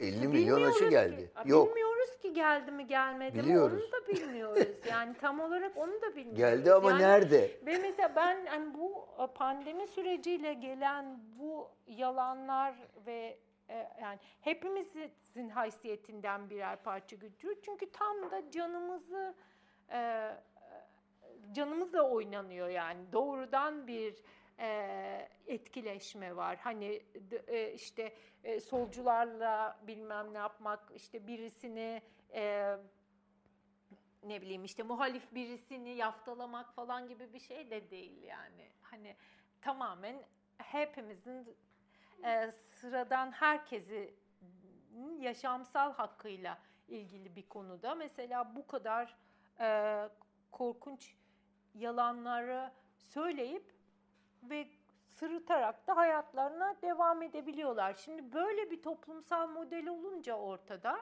[0.00, 1.32] 50 milyon aşı geldi.
[1.42, 1.68] Ki, yok.
[1.68, 3.78] Bilmiyoruz ki geldi mi gelmedi biliyoruz.
[3.78, 4.66] mi onu da bilmiyoruz.
[4.90, 6.38] Yani tam olarak onu da bilmiyoruz.
[6.38, 7.50] Geldi ama yani, nerede?
[7.66, 12.74] Ve mesela ben hani bu e, pandemi süreciyle gelen bu yalanlar
[13.06, 13.38] ve
[13.68, 17.56] e, yani hepimizin haysiyetinden birer parça götürüyor.
[17.62, 19.34] Çünkü tam da canımızı
[19.90, 20.30] e,
[21.52, 24.22] canımızla oynanıyor yani doğrudan bir
[24.58, 26.56] e, etkileşme var.
[26.56, 27.02] Hani
[27.46, 28.14] e, işte
[28.44, 32.02] e, solcularla bilmem ne yapmak, işte birisini
[32.34, 32.74] e,
[34.22, 38.70] ne bileyim işte muhalif birisini yaftalamak falan gibi bir şey de değil yani.
[38.82, 39.16] Hani
[39.60, 40.22] tamamen
[40.58, 41.56] hepimizin
[42.24, 44.14] e, sıradan herkesi
[45.18, 46.58] yaşamsal hakkıyla
[46.88, 49.16] ilgili bir konuda mesela bu kadar
[49.60, 50.08] e,
[50.52, 51.16] korkunç
[51.78, 53.74] yalanları söyleyip
[54.42, 54.68] ve
[55.06, 57.94] sırıtarak da hayatlarına devam edebiliyorlar.
[57.94, 60.98] Şimdi böyle bir toplumsal model olunca ortada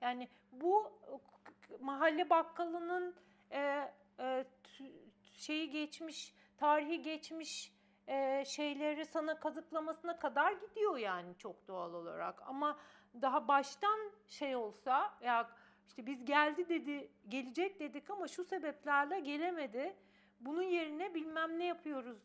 [0.00, 0.92] yani bu
[1.80, 3.14] mahalle bakkalının
[3.50, 4.44] e, e,
[5.34, 7.72] şeyi geçmiş, tarihi geçmiş
[8.08, 12.42] e, şeyleri sana kazıklamasına kadar gidiyor yani çok doğal olarak.
[12.46, 12.78] Ama
[13.22, 15.50] daha baştan şey olsa ya
[15.86, 19.96] işte biz geldi dedi, gelecek dedik ama şu sebeplerle gelemedi.
[20.44, 22.18] Bunun yerine bilmem ne yapıyoruz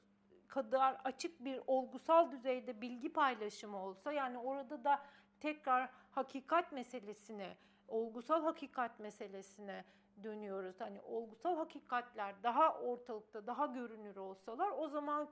[0.48, 5.06] kadar açık bir olgusal düzeyde bilgi paylaşımı olsa yani orada da
[5.40, 9.86] tekrar hakikat meselesine, olgusal hakikat meselesine
[10.24, 10.82] dönüyoruz.
[10.82, 15.30] Hani olgusal hakikatler daha ortalıkta, daha görünür olsalar o zaman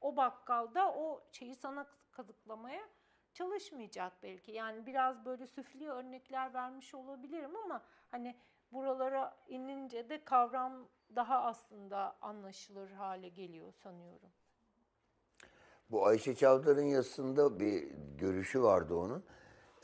[0.00, 2.82] o bakkalda o şeyi sana kazıklamaya
[3.32, 4.52] çalışmayacak belki.
[4.52, 8.36] Yani biraz böyle süfli örnekler vermiş olabilirim ama hani
[8.72, 14.28] buralara inince de kavram daha aslında anlaşılır hale geliyor sanıyorum.
[15.90, 17.88] Bu Ayşe Çavdar'ın yazısında bir
[18.18, 19.24] görüşü vardı onun.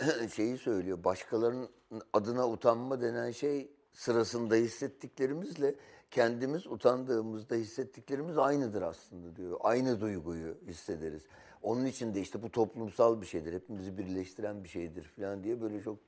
[0.35, 1.71] Şeyi söylüyor, başkalarının
[2.13, 5.75] adına utanma denen şey sırasında hissettiklerimizle
[6.11, 9.59] kendimiz utandığımızda hissettiklerimiz aynıdır aslında diyor.
[9.61, 11.23] Aynı duyguyu hissederiz.
[11.63, 13.53] Onun için de işte bu toplumsal bir şeydir.
[13.53, 15.99] Hepimizi birleştiren bir şeydir falan diye böyle çok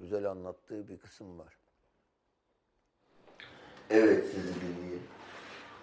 [0.00, 1.58] güzel anlattığı bir kısım var.
[3.90, 5.02] Evet sizi dinleyelim.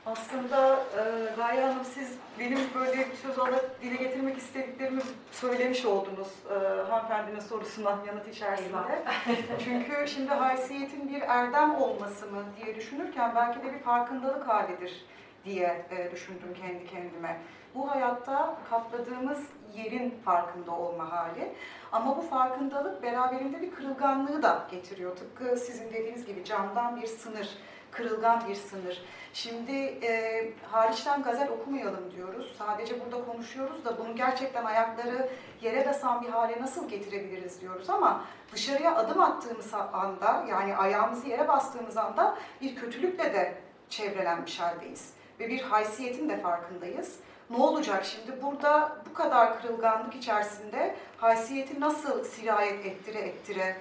[0.05, 5.01] Aslında e, Gaye Hanım siz benim böyle bir söz olarak dile getirmek istediklerimi
[5.31, 6.53] söylemiş oldunuz e,
[6.91, 9.03] hanımefendinin sorusuna yanıt içerisinde.
[9.63, 15.05] Çünkü şimdi haysiyetin bir erdem olması mı diye düşünürken belki de bir farkındalık halidir
[15.45, 17.41] diye e, düşündüm kendi kendime.
[17.75, 19.43] Bu hayatta kapladığımız
[19.75, 21.53] yerin farkında olma hali.
[21.91, 25.15] Ama bu farkındalık beraberinde bir kırılganlığı da getiriyor.
[25.15, 27.49] Tıpkı sizin dediğiniz gibi camdan bir sınır,
[27.93, 29.01] kırılgan bir sınır.
[29.33, 29.71] Şimdi
[30.03, 32.55] e, hariçten gazel okumayalım diyoruz.
[32.57, 35.29] Sadece burada konuşuyoruz da bunu gerçekten ayakları
[35.61, 41.47] yere basan bir hale nasıl getirebiliriz diyoruz ama dışarıya adım attığımız anda yani ayağımızı yere
[41.47, 43.55] bastığımız anda bir kötülükle de
[43.89, 45.13] çevrelenmiş haldeyiz.
[45.39, 47.19] Ve bir haysiyetin de farkındayız.
[47.49, 48.41] Ne olacak şimdi?
[48.41, 53.75] Burada bu kadar kırılganlık içerisinde haysiyeti nasıl sirayet ettire ettire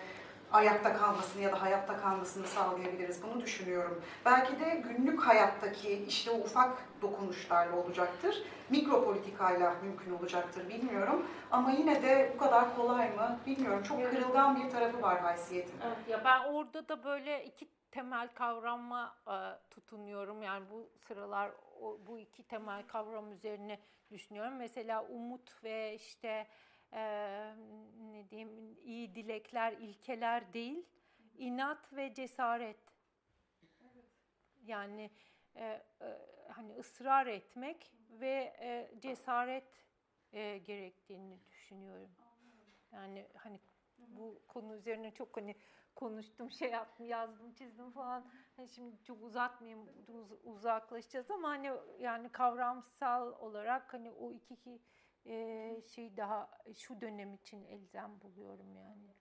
[0.53, 3.23] ayakta kalmasını ya da hayatta kalmasını sağlayabiliriz.
[3.23, 4.03] Bunu düşünüyorum.
[4.25, 8.43] Belki de günlük hayattaki işte o ufak dokunuşlarla olacaktır.
[8.71, 11.27] Mikro politikayla mümkün olacaktır bilmiyorum.
[11.51, 13.83] Ama yine de bu kadar kolay mı bilmiyorum.
[13.83, 15.75] Çok kırılgan bir tarafı var haysiyetin.
[15.87, 19.37] Evet, ya ben orada da böyle iki temel kavrama e,
[19.71, 20.43] tutunuyorum.
[20.43, 21.51] Yani bu sıralar
[21.81, 23.79] o, bu iki temel kavram üzerine
[24.11, 24.57] düşünüyorum.
[24.57, 26.47] Mesela umut ve işte
[26.93, 27.03] e,
[28.13, 30.87] ne diyeyim iyi dilekler, ilkeler değil,
[31.39, 32.93] inat ve cesaret.
[34.63, 35.11] Yani
[35.57, 35.83] e, e,
[36.49, 39.85] hani ısrar etmek ve e, cesaret
[40.33, 42.11] e, gerektiğini düşünüyorum.
[42.93, 43.61] Yani hani
[43.99, 45.57] bu konu üzerine çok hani
[45.95, 48.27] konuştum, şey yaptım, yazdım, çizdim falan.
[48.57, 54.81] Hani şimdi çok uzatmayayım, uz, uzaklaşacağız ama hani yani kavramsal olarak hani o iki, iki
[55.27, 59.15] e, şey daha şu dönem için elzem buluyorum yani.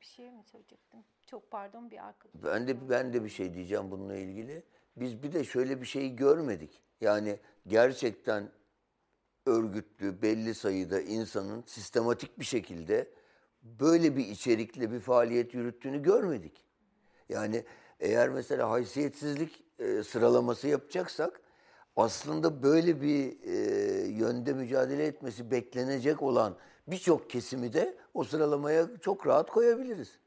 [0.00, 1.04] Bir şey mi söyleyecektim?
[1.26, 2.42] Çok pardon bir arkadaş.
[2.44, 4.64] Ben de ben de bir şey diyeceğim bununla ilgili.
[4.96, 6.82] Biz bir de şöyle bir şey görmedik.
[7.00, 8.50] Yani gerçekten
[9.46, 13.10] örgütlü, belli sayıda insanın sistematik bir şekilde
[13.62, 16.64] böyle bir içerikle bir faaliyet yürüttüğünü görmedik.
[17.28, 17.64] Yani
[18.00, 21.40] eğer mesela haysiyetsizlik e, sıralaması yapacaksak
[21.96, 23.56] aslında böyle bir e,
[24.08, 26.56] yönde mücadele etmesi beklenecek olan
[26.86, 30.18] birçok kesimi de o sıralamaya çok rahat koyabiliriz.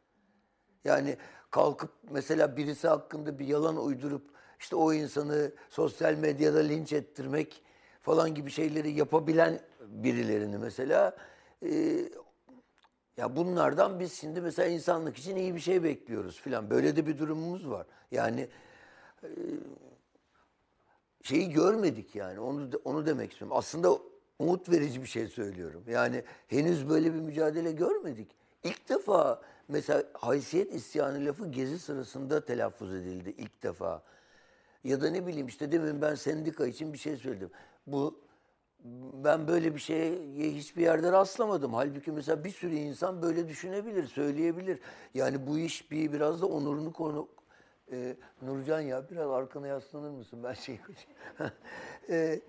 [0.84, 1.18] Yani
[1.52, 7.64] kalkıp mesela birisi hakkında bir yalan uydurup işte o insanı sosyal medyada linç ettirmek
[8.02, 11.16] falan gibi şeyleri yapabilen birilerini mesela
[11.66, 12.00] e,
[13.18, 16.70] ya bunlardan biz şimdi mesela insanlık için iyi bir şey bekliyoruz filan.
[16.70, 17.88] Böyle de bir durumumuz var.
[18.12, 18.50] Yani
[19.24, 19.30] e,
[21.24, 22.40] şeyi görmedik yani.
[22.40, 23.58] Onu onu demek istiyorum.
[23.58, 23.98] Aslında
[24.40, 25.84] umut verici bir şey söylüyorum.
[25.88, 28.32] Yani henüz böyle bir mücadele görmedik.
[28.64, 34.04] İlk defa mesela haysiyet isyanı lafı gezi sırasında telaffuz edildi ilk defa.
[34.84, 37.52] Ya da ne bileyim işte demin ben sendika için bir şey söyledim.
[37.88, 38.20] Bu
[39.14, 40.18] ben böyle bir şeye
[40.56, 41.74] hiçbir yerde rastlamadım.
[41.74, 44.80] Halbuki mesela bir sürü insan böyle düşünebilir, söyleyebilir.
[45.14, 47.28] Yani bu iş bir biraz da onurunu konu
[47.92, 50.44] ee, Nurcan ya biraz arkana yaslanır mısın?
[50.44, 50.80] Ben şey
[52.10, 52.42] ee,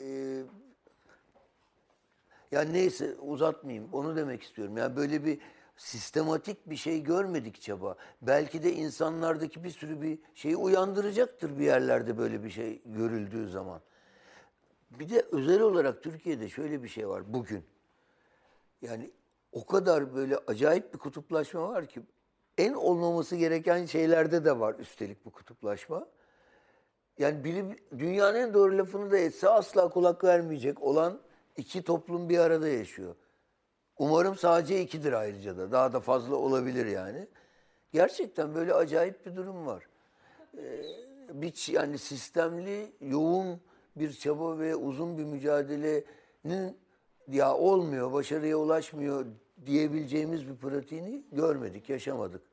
[0.00, 0.42] e,
[2.52, 3.88] yani neyse uzatmayayım.
[3.92, 4.76] Onu demek istiyorum.
[4.76, 5.38] Yani böyle bir
[5.76, 7.96] sistematik bir şey görmedik çaba.
[8.22, 13.80] Belki de insanlardaki bir sürü bir şeyi uyandıracaktır bir yerlerde böyle bir şey görüldüğü zaman.
[14.90, 17.64] Bir de özel olarak Türkiye'de şöyle bir şey var bugün.
[18.82, 19.10] Yani
[19.52, 22.02] o kadar böyle acayip bir kutuplaşma var ki
[22.62, 26.06] en olmaması gereken şeylerde de var üstelik bu kutuplaşma.
[27.18, 31.20] Yani bilim, dünyanın en doğru lafını da etse asla kulak vermeyecek olan
[31.56, 33.14] iki toplum bir arada yaşıyor.
[33.98, 35.72] Umarım sadece ikidir ayrıca da.
[35.72, 37.28] Daha da fazla olabilir yani.
[37.92, 39.86] Gerçekten böyle acayip bir durum var.
[40.58, 40.82] Ee,
[41.32, 43.60] bir yani sistemli, yoğun
[43.96, 46.76] bir çaba ve uzun bir mücadelenin
[47.28, 49.26] ya olmuyor, başarıya ulaşmıyor
[49.66, 52.51] diyebileceğimiz bir pratiğini görmedik, yaşamadık.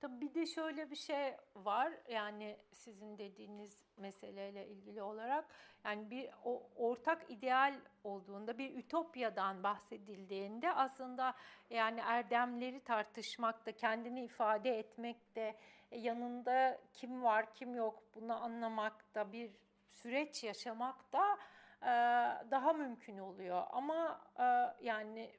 [0.00, 5.44] Tabii bir de şöyle bir şey var yani sizin dediğiniz meseleyle ilgili olarak
[5.84, 7.74] yani bir o ortak ideal
[8.04, 11.34] olduğunda bir ütopyadan bahsedildiğinde aslında
[11.70, 15.56] yani erdemleri tartışmakta kendini ifade etmekte
[15.90, 19.50] e, yanında kim var kim yok bunu anlamakta bir
[19.86, 21.38] süreç yaşamakta
[21.82, 21.86] e,
[22.50, 23.62] daha mümkün oluyor.
[23.70, 24.44] Ama e,
[24.86, 25.30] yani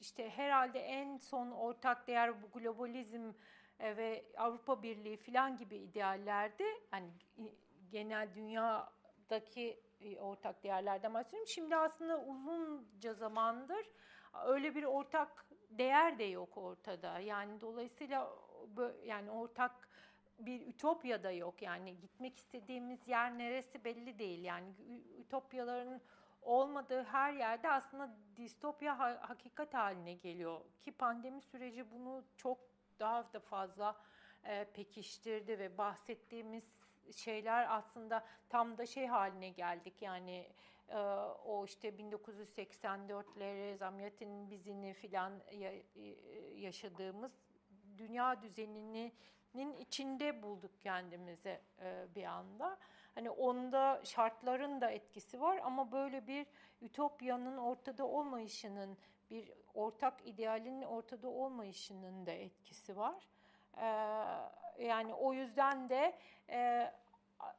[0.00, 3.32] işte herhalde en son ortak değer bu globalizm
[3.78, 7.10] e, ve Avrupa Birliği falan gibi ideallerde hani
[7.90, 11.48] genel dünyadaki e, ortak değerlerden bahsediyorum.
[11.48, 13.86] Şimdi aslında uzunca zamandır
[14.46, 17.18] öyle bir ortak değer de yok ortada.
[17.18, 18.32] Yani dolayısıyla
[19.04, 19.88] yani ortak
[20.38, 21.62] bir ütopya da yok.
[21.62, 24.44] Yani gitmek istediğimiz yer neresi belli değil.
[24.44, 24.74] Yani
[25.18, 26.00] ütopyaların
[26.42, 28.98] olmadığı her yerde aslında distopya
[29.28, 30.60] hakikat haline geliyor.
[30.82, 32.58] Ki pandemi süreci bunu çok
[33.00, 33.96] daha da fazla
[34.44, 36.64] e, pekiştirdi ve bahsettiğimiz
[37.16, 40.02] şeyler aslında tam da şey haline geldik.
[40.02, 40.48] Yani
[40.88, 40.98] e,
[41.44, 45.82] o işte 1984'leri, Zamyatin'in bizini filan ya, e,
[46.56, 47.32] yaşadığımız
[47.98, 52.78] dünya düzeninin içinde bulduk kendimizi e, bir anda.
[53.14, 56.46] Hani onda şartların da etkisi var ama böyle bir
[56.82, 58.98] ütopyanın ortada olmayışının,
[59.30, 63.28] bir ortak idealin ortada olmayışının da etkisi var.
[63.76, 66.16] Ee, yani o yüzden de
[66.50, 66.90] e,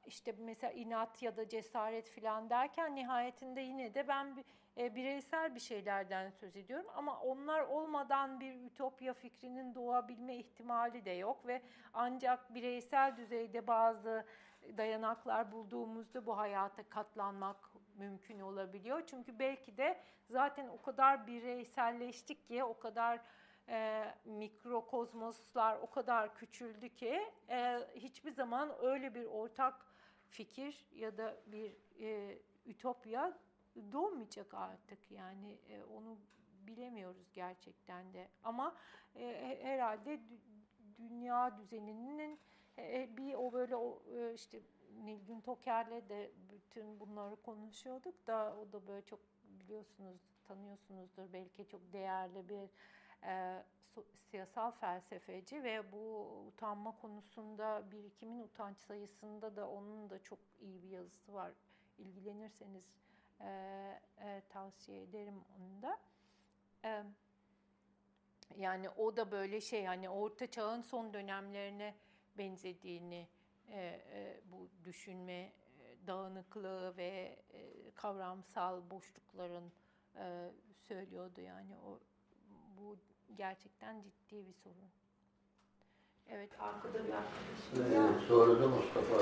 [0.05, 4.43] işte mesela inat ya da cesaret falan derken nihayetinde yine de ben
[4.77, 11.11] e, bireysel bir şeylerden söz ediyorum ama onlar olmadan bir ütopya fikrinin doğabilme ihtimali de
[11.11, 11.61] yok ve
[11.93, 14.25] ancak bireysel düzeyde bazı
[14.77, 19.01] dayanaklar bulduğumuzda bu hayata katlanmak mümkün olabiliyor.
[19.07, 23.19] Çünkü belki de zaten o kadar bireyselleştik ki, o kadar
[23.67, 29.85] e, mikrokozmoslar o kadar küçüldü ki e, hiçbir zaman öyle bir ortak
[30.29, 33.37] fikir ya da bir e, ütopya
[33.91, 35.11] doğmayacak artık.
[35.11, 36.17] Yani e, onu
[36.67, 38.27] bilemiyoruz gerçekten de.
[38.43, 38.75] Ama
[39.15, 40.19] e, herhalde
[40.97, 42.39] dünya düzeninin
[43.17, 44.59] bir o böyle o e, işte
[45.03, 51.93] Nilgün Toker'le de bütün bunları konuşuyorduk da o da böyle çok biliyorsunuz tanıyorsunuzdur belki çok
[51.93, 52.69] değerli bir
[53.27, 53.63] e,
[54.31, 60.89] siyasal felsefeci ve bu utanma konusunda birikimin utanç sayısında da onun da çok iyi bir
[60.89, 61.51] yazısı var.
[61.97, 62.85] İlgilenirseniz
[63.41, 63.49] e,
[64.17, 65.99] e, tavsiye ederim onu da.
[66.85, 67.03] E,
[68.57, 71.95] yani o da böyle şey hani orta çağın son dönemlerine
[72.37, 73.27] benzediğini
[73.69, 79.71] e, e, bu düşünme e, dağınıklığı ve e, kavramsal boşlukların
[80.15, 80.51] e,
[80.87, 81.99] söylüyordu yani o
[82.77, 82.97] bu
[83.37, 84.89] gerçekten ciddi bir sorun.
[86.29, 87.93] Evet arkada bir arkadaşım.
[87.95, 89.15] Evet, sonra da Mustafa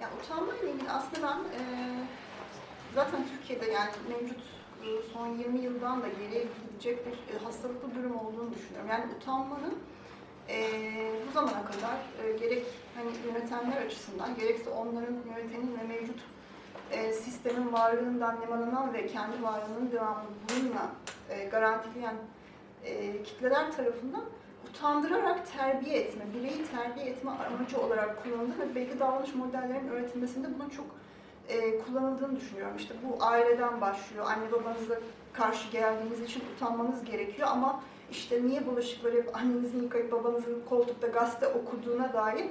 [0.00, 1.62] Ya utanma ile ilgili aslında ben e,
[2.94, 4.40] zaten Türkiye'de yani mevcut
[4.84, 8.90] e, son 20 yıldan da geriye gidecek bir e, hastalıklı durum olduğunu düşünüyorum.
[8.90, 9.78] Yani utanmanın
[10.50, 10.62] e,
[11.28, 16.20] bu zamana kadar e, gerek hani yönetenler açısından gerekse onların yönetenin ve mevcut
[16.90, 20.90] e, sistemin varlığından nemalanan ve kendi varlığının devamlılığına
[21.30, 22.14] e, garantileyen
[22.84, 24.24] e, kitleler tarafından
[24.70, 30.68] utandırarak terbiye etme, bireyi terbiye etme amacı olarak kullanıldı ve belki davranış modellerinin öğretilmesinde bunun
[30.68, 30.86] çok
[31.48, 32.76] e, kullanıldığını düşünüyorum.
[32.76, 34.26] İşte bu aileden başlıyor.
[34.28, 34.94] Anne babanıza
[35.32, 41.46] karşı geldiğiniz için utanmanız gerekiyor ama işte niye bulaşıkları hep annenizin yıkayıp babanızın koltukta gazete
[41.46, 42.44] okuduğuna dair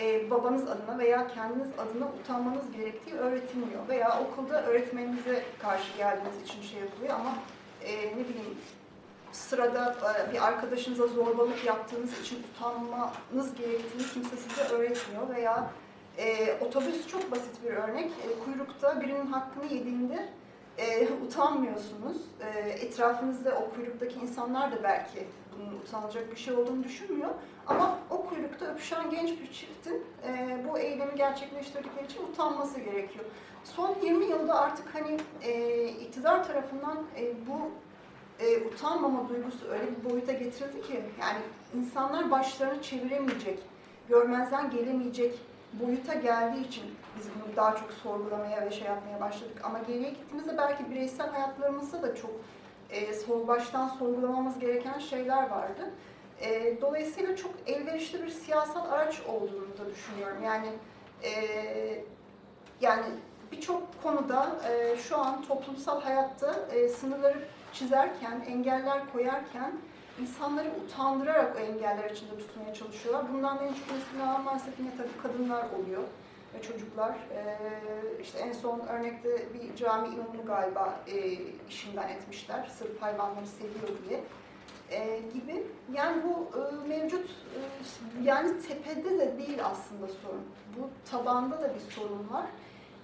[0.00, 3.88] e, babanız adına veya kendiniz adına utanmanız gerektiği öğretilmiyor.
[3.88, 7.34] Veya okulda öğretmeninize karşı geldiğiniz için şey yapılıyor ama
[7.84, 8.58] e, ne bileyim
[9.32, 9.96] sırada
[10.28, 15.70] e, bir arkadaşınıza zorbalık yaptığınız için utanmanız gerektiğini kimse size öğretmiyor veya
[16.18, 18.06] e, otobüs çok basit bir örnek.
[18.06, 20.28] E, kuyrukta birinin hakkını yediğinde
[20.78, 22.16] e, utanmıyorsunuz.
[22.40, 25.26] E, etrafınızda o kuyruktaki insanlar da belki
[25.58, 27.30] bunun utanılacak bir şey olduğunu düşünmüyor.
[27.66, 33.24] Ama o kuyrukta öpüşen genç bir çiftin e, bu eylemi gerçekleştirdikleri için utanması gerekiyor.
[33.64, 37.70] Son 20 yılda artık hani e, iktidar tarafından e, bu
[38.44, 41.38] e, utanmama duygusu öyle bir boyuta getirildi ki yani
[41.76, 43.58] insanlar başlarını çeviremeyecek,
[44.08, 45.38] görmezden gelemeyecek
[45.72, 46.84] boyuta geldiği için
[47.18, 49.60] biz bunu daha çok sorgulamaya ve şey yapmaya başladık.
[49.62, 52.30] Ama geriye gittiğimizde belki bireysel hayatlarımızda da çok
[52.90, 55.90] e, baştan sorgulamamız gereken şeyler vardı.
[56.40, 60.42] E, dolayısıyla çok elverişli bir siyasal araç olduğunu da düşünüyorum.
[60.44, 60.68] Yani
[61.22, 61.32] e,
[62.80, 63.04] yani
[63.52, 67.38] birçok konuda e, şu an toplumsal hayatta e, sınırları
[67.72, 69.72] çizerken, engeller koyarken
[70.20, 73.32] insanları utandırarak o engeller içinde tutmaya çalışıyorlar.
[73.32, 76.02] Bundan en çok mesela maalesef yine tabii kadınlar oluyor
[76.62, 77.10] çocuklar.
[77.10, 77.58] E,
[78.22, 81.32] işte en son örnekte bir cami imamını galiba e,
[81.68, 82.70] işinden etmişler.
[82.78, 84.20] Sırf hayvanları seviyor diye.
[84.90, 85.66] E, gibi.
[85.92, 87.58] Yani bu e, mevcut e,
[88.22, 90.44] yani tepede de değil aslında sorun.
[90.78, 92.46] Bu tabanda da bir sorun var.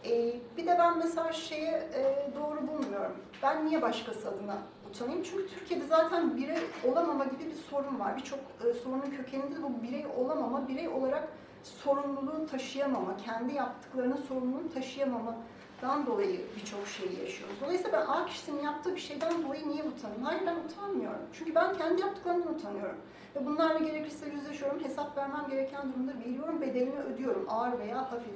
[0.04, 3.16] E, bir de ben mesela şeye e, doğru bulmuyorum.
[3.42, 4.58] Ben niye başkası adına
[4.90, 5.22] utanayım?
[5.22, 8.16] Çünkü Türkiye'de zaten birey olamama gibi bir sorun var.
[8.16, 11.28] Birçok e, sorunun kökeninde bu birey olamama, birey olarak
[11.62, 17.56] sorumluluğu taşıyamama, kendi yaptıklarının sorumluluğunu taşıyamamadan dolayı birçok şeyi yaşıyoruz.
[17.64, 20.22] Dolayısıyla ben A kişisinin yaptığı bir şeyden dolayı niye utanayım?
[20.22, 21.20] Hayır ben utanmıyorum.
[21.32, 22.96] Çünkü ben kendi yaptıklarımdan utanıyorum.
[23.36, 28.34] Ve bunlarla gerekirse yüzleşiyorum, hesap vermem gereken durumda veriyorum, bedelini ödüyorum ağır veya hafif.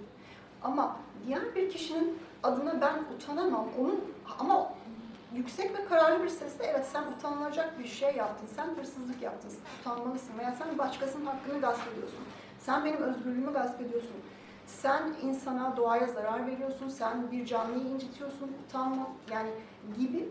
[0.63, 0.97] Ama
[1.27, 3.69] diğer bir kişinin adına ben utanamam.
[3.81, 4.05] Onun
[4.39, 4.73] ama
[5.35, 9.51] yüksek ve kararlı bir sesle evet sen utanılacak bir şey yaptın, sen hırsızlık yaptın,
[9.81, 12.21] utanmalısın veya sen başkasının hakkını gasp ediyorsun.
[12.67, 14.17] Sen benim özgürlüğümü gasp ediyorsun.
[14.67, 19.51] Sen insana, doğaya zarar veriyorsun, sen bir canlıyı incitiyorsun, utanma yani
[19.99, 20.29] gibi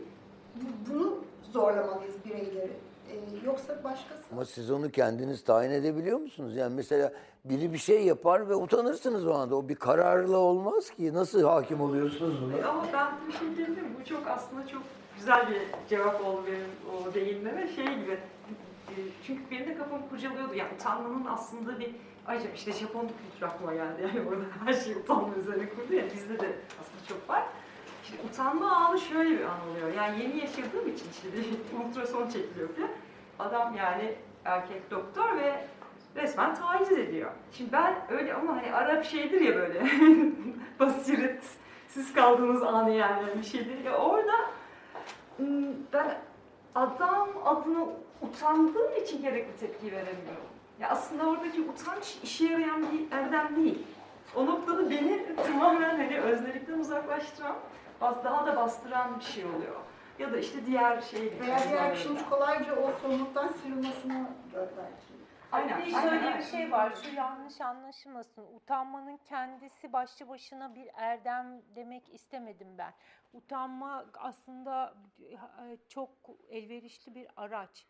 [0.90, 1.18] bunu
[1.52, 2.74] zorlamalıyız bireyleri.
[3.12, 4.24] Ee, yoksa başkası.
[4.32, 6.56] Ama siz onu kendiniz tayin edebiliyor musunuz?
[6.56, 7.14] Yani mesela
[7.46, 9.56] biri bir şey yapar ve utanırsınız o anda.
[9.56, 11.14] O bir kararla olmaz ki.
[11.14, 12.70] Nasıl hakim oluyorsunuz buna?
[12.70, 14.84] Ama ben bir şey diyeyim Bu çok aslında çok
[15.18, 17.68] güzel bir cevap oldu benim o değinmeme.
[17.68, 18.12] Şey gibi,
[18.90, 20.54] e, çünkü benim de kafam kurcalıyordu.
[20.54, 21.96] Yani utanmanın aslında bir
[22.28, 24.02] Ayrıca işte Japon kültürü aklıma geldi.
[24.02, 26.04] Yani orada her şey utanma üzerine kurdu ya.
[26.06, 27.44] Bizde de aslında çok var.
[28.04, 29.94] Şimdi utanma anı şöyle bir an oluyor.
[29.94, 31.28] Yani yeni yaşadığım için işte
[31.88, 32.90] ultrason çekiliyor falan.
[33.40, 34.16] Adam yani
[34.46, 35.66] erkek doktor ve
[36.16, 37.32] resmen taciz ediyor.
[37.52, 39.82] Şimdi ben öyle ama hani ara bir şeydir ya böyle
[40.80, 41.44] basiret
[41.88, 44.34] siz kaldığınız anı yani bir şeydir ya orada
[45.94, 46.18] ben
[46.76, 47.88] adam adına
[48.22, 50.52] utandığım için gerekli tepki veremiyorum.
[50.82, 53.88] Ya aslında oradaki utanç işe yarayan bir erdem değil.
[54.36, 57.56] O noktada beni tamamen hani öznelikten uzaklaştıran,
[58.02, 59.82] daha da bastıran bir şey oluyor.
[60.20, 65.22] Ya da işte diğer şey Veya diğer kişinin kolayca o sorumluluktan sıyrılmasını belki.
[65.52, 65.86] Aynen.
[65.86, 66.94] Bir şöyle bir şey var.
[67.04, 68.46] Şu yanlış anlaşılmasın.
[68.56, 72.94] Utanmanın kendisi başlı başına bir erdem demek istemedim ben.
[73.34, 76.10] Utanma aslında e, çok
[76.50, 77.88] elverişli bir araç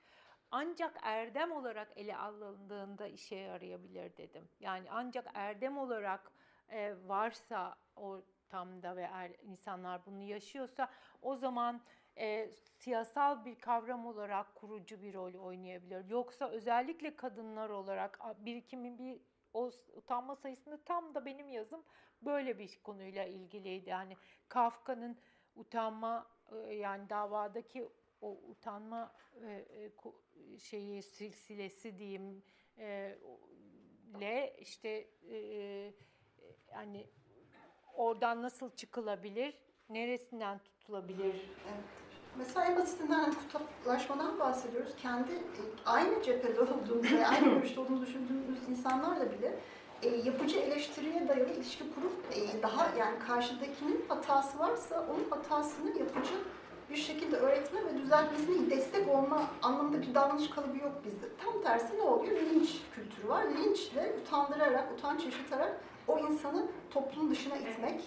[0.51, 4.49] ancak erdem olarak ele alındığında işe yarayabilir dedim.
[4.59, 6.31] Yani ancak erdem olarak
[6.69, 10.89] e, varsa ortamda ve er, insanlar bunu yaşıyorsa
[11.21, 11.81] o zaman
[12.17, 16.09] e, siyasal bir kavram olarak kurucu bir rol oynayabilir.
[16.09, 19.21] Yoksa özellikle kadınlar olarak birikimin bir
[19.53, 21.83] o utanma sayısında tam da benim yazım
[22.21, 23.89] böyle bir konuyla ilgiliydi.
[23.89, 24.17] Yani
[24.49, 25.17] Kafka'nın
[25.55, 27.89] utanma e, yani davadaki
[28.21, 29.91] o utanma e, e,
[30.59, 32.43] şeyi silsilesi diyeyim
[32.77, 33.17] e,
[34.21, 35.37] le işte e,
[36.73, 37.07] yani
[37.93, 41.35] oradan nasıl çıkılabilir, neresinden tutulabilir?
[41.65, 42.01] Evet.
[42.37, 44.95] Mesela en basitinden kutuplaşmadan bahsediyoruz.
[45.01, 45.31] Kendi
[45.85, 49.59] aynı cephede olduğumuz ve aynı görüşte olduğumuzu düşündüğümüz insanlarla bile
[50.03, 56.33] e, yapıcı eleştiriye dayalı ilişki kurup e, daha yani karşıdakinin hatası varsa onun hatasını yapıcı
[56.91, 61.25] bir şekilde öğretme ve düzeltmesine destek olma anlamında bir davranış kalıbı yok bizde.
[61.43, 62.41] Tam tersi ne oluyor?
[62.41, 63.43] Linç kültürü var.
[63.43, 68.01] Linçle utandırarak, utanç yaşatarak o insanı toplum dışına itmek,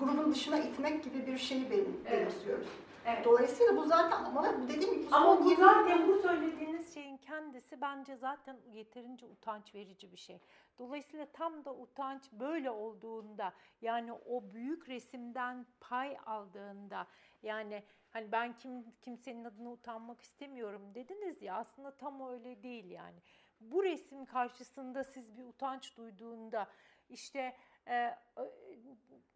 [0.00, 2.66] grubun dışına itmek gibi bir şeyi benim, benimsiyoruz.
[3.06, 3.24] Evet.
[3.24, 8.56] Dolayısıyla bu zaten ama dediğim gibi ama bu zaten bu söylediğiniz şeyin kendisi bence zaten
[8.72, 10.40] yeterince utanç verici bir şey.
[10.78, 17.06] Dolayısıyla tam da utanç böyle olduğunda yani o büyük resimden pay aldığında
[17.42, 23.22] yani hani ben kim kimsenin adına utanmak istemiyorum dediniz ya aslında tam öyle değil yani.
[23.60, 26.68] Bu resim karşısında siz bir utanç duyduğunda
[27.08, 27.56] işte
[27.88, 28.18] e,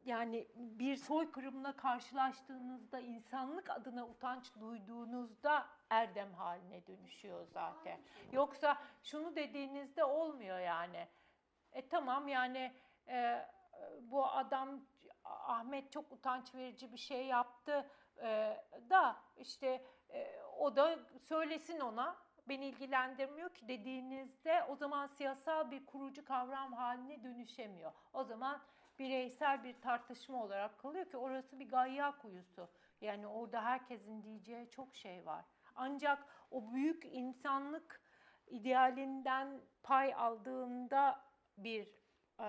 [0.05, 8.01] yani bir soykırımla karşılaştığınızda insanlık adına utanç duyduğunuzda erdem haline dönüşüyor zaten.
[8.33, 11.09] Yoksa şunu dediğinizde olmuyor yani.
[11.73, 12.73] E tamam yani
[13.09, 13.47] e,
[14.01, 14.81] bu adam
[15.25, 17.91] Ahmet çok utanç verici bir şey yaptı
[18.23, 18.57] e,
[18.91, 22.17] da işte e, o da söylesin ona
[22.49, 27.93] beni ilgilendirmiyor ki dediğinizde o zaman siyasal bir kurucu kavram haline dönüşemiyor.
[28.13, 28.61] O zaman
[28.99, 32.69] bireysel bir tartışma olarak kalıyor ki orası bir gayya kuyusu.
[33.01, 35.45] Yani orada herkesin diyeceği çok şey var.
[35.83, 36.19] Ancak
[36.51, 38.01] o büyük insanlık
[38.47, 41.21] idealinden pay aldığında
[41.57, 41.89] bir
[42.41, 42.47] e,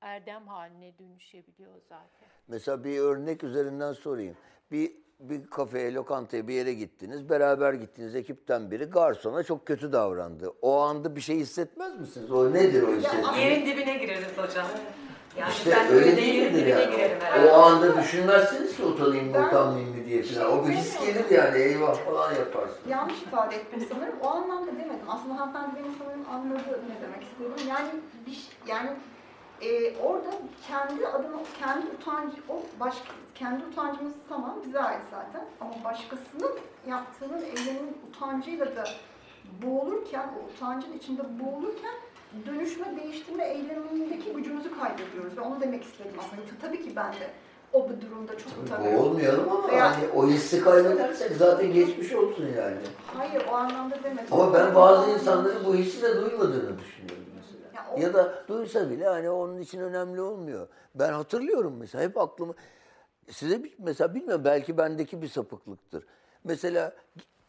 [0.00, 2.28] erdem haline dönüşebiliyor zaten.
[2.48, 4.36] Mesela bir örnek üzerinden sorayım.
[4.70, 7.30] Bir bir kafeye, lokantaya bir yere gittiniz.
[7.30, 10.48] Beraber gittiniz ekipten biri garsona çok kötü davrandı.
[10.62, 12.30] O anda bir şey hissetmez misiniz?
[12.30, 13.38] O nedir o hissettiğiniz?
[13.38, 14.66] Yerin dibine gireriz hocam.
[15.36, 17.50] Yani İşte ben öyle öyle değil yerin midir dibine yani?
[17.50, 20.58] O anda düşünmezsiniz ki utanayım mı utanmayayım mı diye falan.
[20.58, 22.78] O bir his gelir yani eyvah falan yaparsın.
[22.88, 24.14] Yanlış ifade ettim sanırım.
[24.22, 25.06] O anlamda demedim.
[25.08, 27.70] Aslında hanımefendi benim sanırım anladı ne demek istediğimi.
[27.70, 27.88] Yani
[28.26, 28.90] bir, yani
[29.60, 30.30] e, orada
[30.68, 37.42] kendi adına kendi utancı o başka kendi utancımız tamam bize ait zaten ama başkasının yaptığının
[37.42, 38.84] eyleminin utancıyla da
[39.62, 41.94] boğulurken o utancın içinde boğulurken
[42.46, 46.42] dönüşme değiştirme eylemindeki gücümüzü kaybediyoruz ve onu demek istedim aslında.
[46.62, 47.30] Tabii ki ben de
[47.72, 48.98] o bu durumda çok utanıyorum.
[49.04, 52.76] Olmayalım ama Veya- hani o hissi kaybedersek zaten geçmiş olsun yani.
[53.06, 54.24] Hayır o anlamda demedim.
[54.30, 57.66] Ama ben bazı insanların bu hissi de duymadığını düşünüyorum mesela.
[57.76, 60.68] Ya o- Ya da duysa bile hani onun için önemli olmuyor.
[60.94, 62.54] Ben hatırlıyorum mesela hep aklıma
[63.30, 66.06] size mesela bilmiyorum belki bendeki bir sapıklıktır.
[66.44, 66.92] Mesela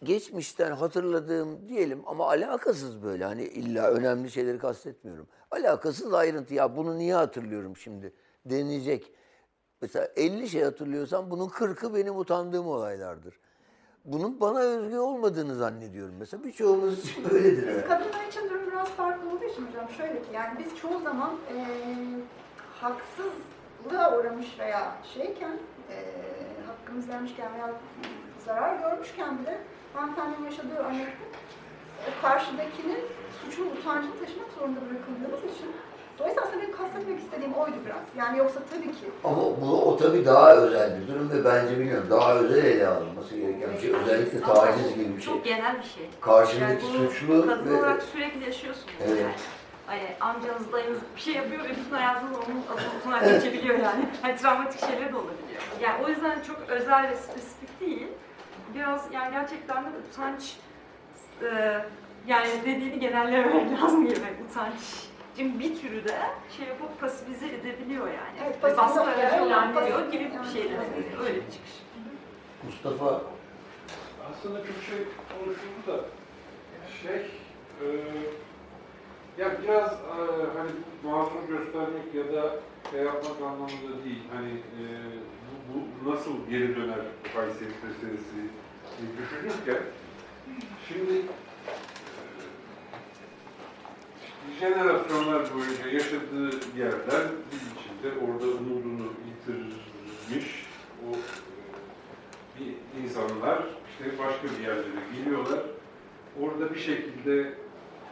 [0.04, 5.28] geçmişten hatırladığım diyelim ama alakasız böyle hani illa önemli şeyleri kastetmiyorum.
[5.52, 8.14] Alakasız ayrıntı ya bunu niye hatırlıyorum şimdi
[8.46, 9.14] denilecek.
[9.82, 13.40] Mesela 50 şey hatırlıyorsam bunun 40'ı benim utandığım olaylardır.
[14.06, 16.16] Bunun bana özgü olmadığını zannediyorum.
[16.20, 17.68] Mesela birçoğumuz için böyledir.
[17.68, 21.38] Biz kadınlar için durum biraz farklı olduğu için hocam şöyle ki yani biz çoğu zaman
[21.54, 21.66] e,
[22.82, 25.60] haksızlığa uğramış veya şeyken
[25.90, 25.96] e,
[26.68, 27.74] hakkımız vermişken veya
[28.46, 29.62] zarar görmüşken bile
[29.94, 31.26] hanımefendinin yaşadığı örnekte
[32.08, 33.00] o karşıdakinin
[33.42, 35.70] suçun utancını taşımak zorunda bırakıldığımız için
[36.20, 38.04] dolayısıyla aslında benim kastetmek istediğim oydu biraz.
[38.18, 42.08] Yani yoksa tabii ki Ama bu o tabii daha özel bir durum ve bence bilmiyorum
[42.10, 43.94] daha özel ele alınması gereken bir şey.
[43.94, 45.34] Özellikle taciz gibi bir şey.
[45.34, 46.10] Çok genel bir şey.
[46.22, 49.22] Karşındaki Yani suçlu kadın ve olarak sürekli yaşıyorsunuz Evet.
[49.22, 49.34] yani.
[49.86, 52.64] Hani amcanız, dayınız bir şey yapıyor ve bütün hayatınız onun
[53.18, 54.06] adına geçebiliyor yani.
[54.22, 55.62] Hani travmatik şeyler de olabiliyor.
[55.82, 58.08] Yani o yüzden çok özel ve spesifik değil.
[58.76, 60.56] Biraz yani gerçekten de utanç
[61.44, 61.48] e,
[62.28, 64.20] yani dediğini genellememek lazım gibi
[64.50, 64.74] utanç.
[65.38, 66.18] Şimdi bir türü de
[66.58, 68.38] şey yapıp pasifize edebiliyor yani.
[68.46, 70.78] Evet, Ve baskı pasifize- aracı evet, olabiliyor pasifize- gibi bir şey de
[71.24, 71.72] öyle bir çıkış.
[72.66, 73.22] Mustafa
[74.32, 74.98] Aslında çok şey
[75.40, 76.06] konuşuldu da
[77.04, 77.16] şey
[77.82, 77.86] e,
[79.38, 80.18] ya biraz e,
[80.58, 80.72] hani
[81.04, 82.56] masum göstermek ya da
[82.92, 84.24] şey yapmak anlamında değil.
[84.36, 84.84] Hani e,
[85.70, 87.00] bu, bu nasıl geri döner
[87.36, 88.38] haysiyet meselesi
[89.18, 89.84] düşünürken
[90.88, 91.14] şimdi
[94.48, 100.66] e, jenerasyonlar boyunca yaşadığı yerden bir içinde orada umudunu yitirmiş
[101.10, 105.60] o e, bir insanlar işte başka bir yerlere geliyorlar.
[106.42, 107.54] Orada bir şekilde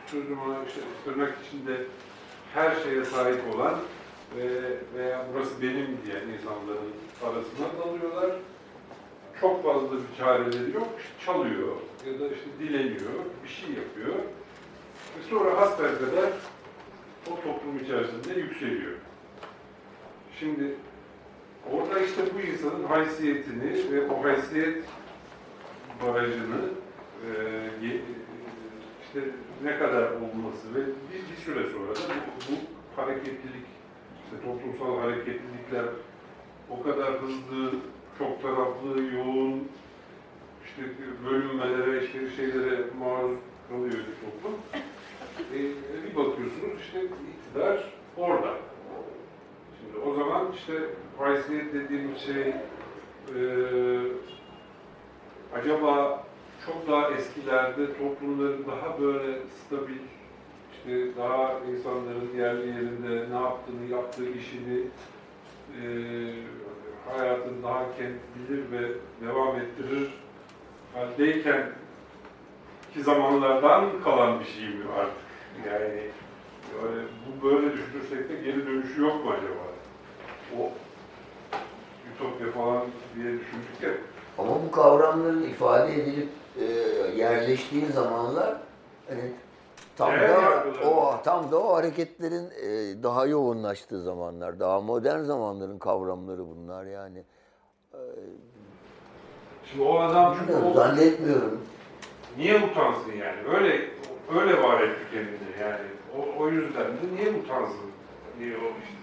[0.05, 1.85] sözüm ona işte tırnak içinde
[2.53, 3.79] her şeye sahip olan
[4.37, 6.93] ve veya burası benim diyen insanların
[7.23, 8.31] arasına dalıyorlar.
[9.41, 10.87] Çok fazla bir çareleri yok.
[11.25, 11.75] çalıyor
[12.07, 13.13] ya da işte dileniyor,
[13.43, 14.15] bir şey yapıyor.
[15.17, 16.29] Ve sonra hasbelkader
[17.31, 18.95] o toplum içerisinde yükseliyor.
[20.39, 20.75] Şimdi
[21.73, 24.83] Orada işte bu insanın haysiyetini ve o haysiyet
[26.03, 26.61] barajını
[27.25, 27.31] e,
[29.05, 29.19] işte
[29.63, 32.55] ne kadar olması ve bir, bir süre sonra da bu, bu
[33.01, 33.65] hareketlilik,
[34.23, 35.85] işte toplumsal hareketlilikler
[36.69, 37.71] o kadar hızlı,
[38.19, 39.67] çok taraflı, yoğun,
[40.65, 40.81] işte
[41.25, 43.37] bölünmelere, işte şeylere maruz
[43.69, 44.59] kalıyor bir toplum.
[45.53, 45.59] E,
[46.03, 48.55] bir bakıyorsunuz işte iktidar orada.
[49.79, 50.73] Şimdi o zaman işte
[51.17, 52.53] haysiyet dediğim şey
[53.35, 53.41] e,
[55.55, 56.23] acaba
[56.65, 59.99] çok daha eskilerde toplumların daha böyle stabil,
[60.73, 64.79] işte daha insanların yerli yerinde ne yaptığını, yaptığı işini
[65.81, 65.85] e,
[67.17, 67.85] hayatını daha
[68.35, 68.91] bilir ve
[69.27, 70.13] devam ettirir
[70.93, 71.69] haldeyken
[72.93, 75.15] ki zamanlardan kalan bir şey mi artık?
[75.67, 76.01] Yani
[76.75, 79.69] yani bu böyle düşünürsek de geri dönüşü yok mu acaba?
[80.59, 80.71] O
[82.13, 82.81] ütopya falan
[83.15, 83.89] diye düşündük ya.
[84.37, 86.29] ama bu kavramların ifade edilip
[86.59, 86.65] e,
[87.15, 88.57] yerleştiği zamanlar
[89.09, 89.31] hani
[89.99, 96.47] tam da o tam da o hareketlerin e, daha yoğunlaştığı zamanlar, daha modern zamanların kavramları
[96.47, 97.23] bunlar yani.
[99.71, 101.61] Şimdi o adam çünkü o, Zannetmiyorum.
[102.37, 103.47] niye utansın yani?
[103.57, 103.89] Öyle
[104.39, 105.85] öyle var etti kendini yani.
[106.17, 107.91] O, o yüzden de niye utansın
[108.39, 108.95] diye o işte.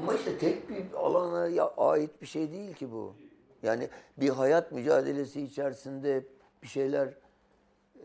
[0.00, 3.14] Ama işte tek bir alana ya- ait bir şey değil ki bu.
[3.62, 6.24] Yani bir hayat mücadelesi içerisinde
[6.62, 7.08] bir şeyler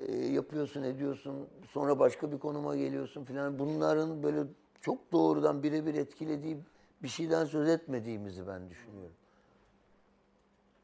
[0.07, 1.47] e, yapıyorsun, ediyorsun.
[1.71, 3.59] Sonra başka bir konuma geliyorsun filan.
[3.59, 4.43] Bunların böyle
[4.81, 6.57] çok doğrudan birebir etkilediği
[7.03, 9.15] bir şeyden söz etmediğimizi ben düşünüyorum.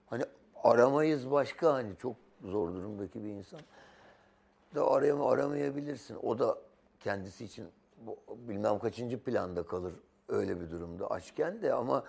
[0.05, 0.23] Hani
[0.63, 3.59] aramayız başka hani çok zor durumdaki bir insan
[4.75, 6.17] da arayama, aramayabilirsin.
[6.23, 6.57] O da
[6.99, 7.67] kendisi için
[8.05, 8.17] bu,
[8.47, 9.93] bilmem kaçıncı planda kalır
[10.29, 12.03] öyle bir durumda açken de ama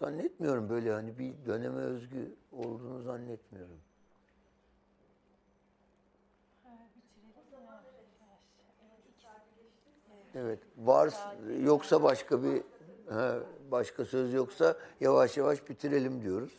[0.00, 3.78] zannetmiyorum böyle hani bir döneme özgü olduğunu zannetmiyorum.
[10.34, 10.58] Evet.
[10.78, 11.14] Var
[11.64, 12.62] yoksa başka bir
[13.70, 16.52] başka söz yoksa yavaş yavaş bitirelim diyoruz.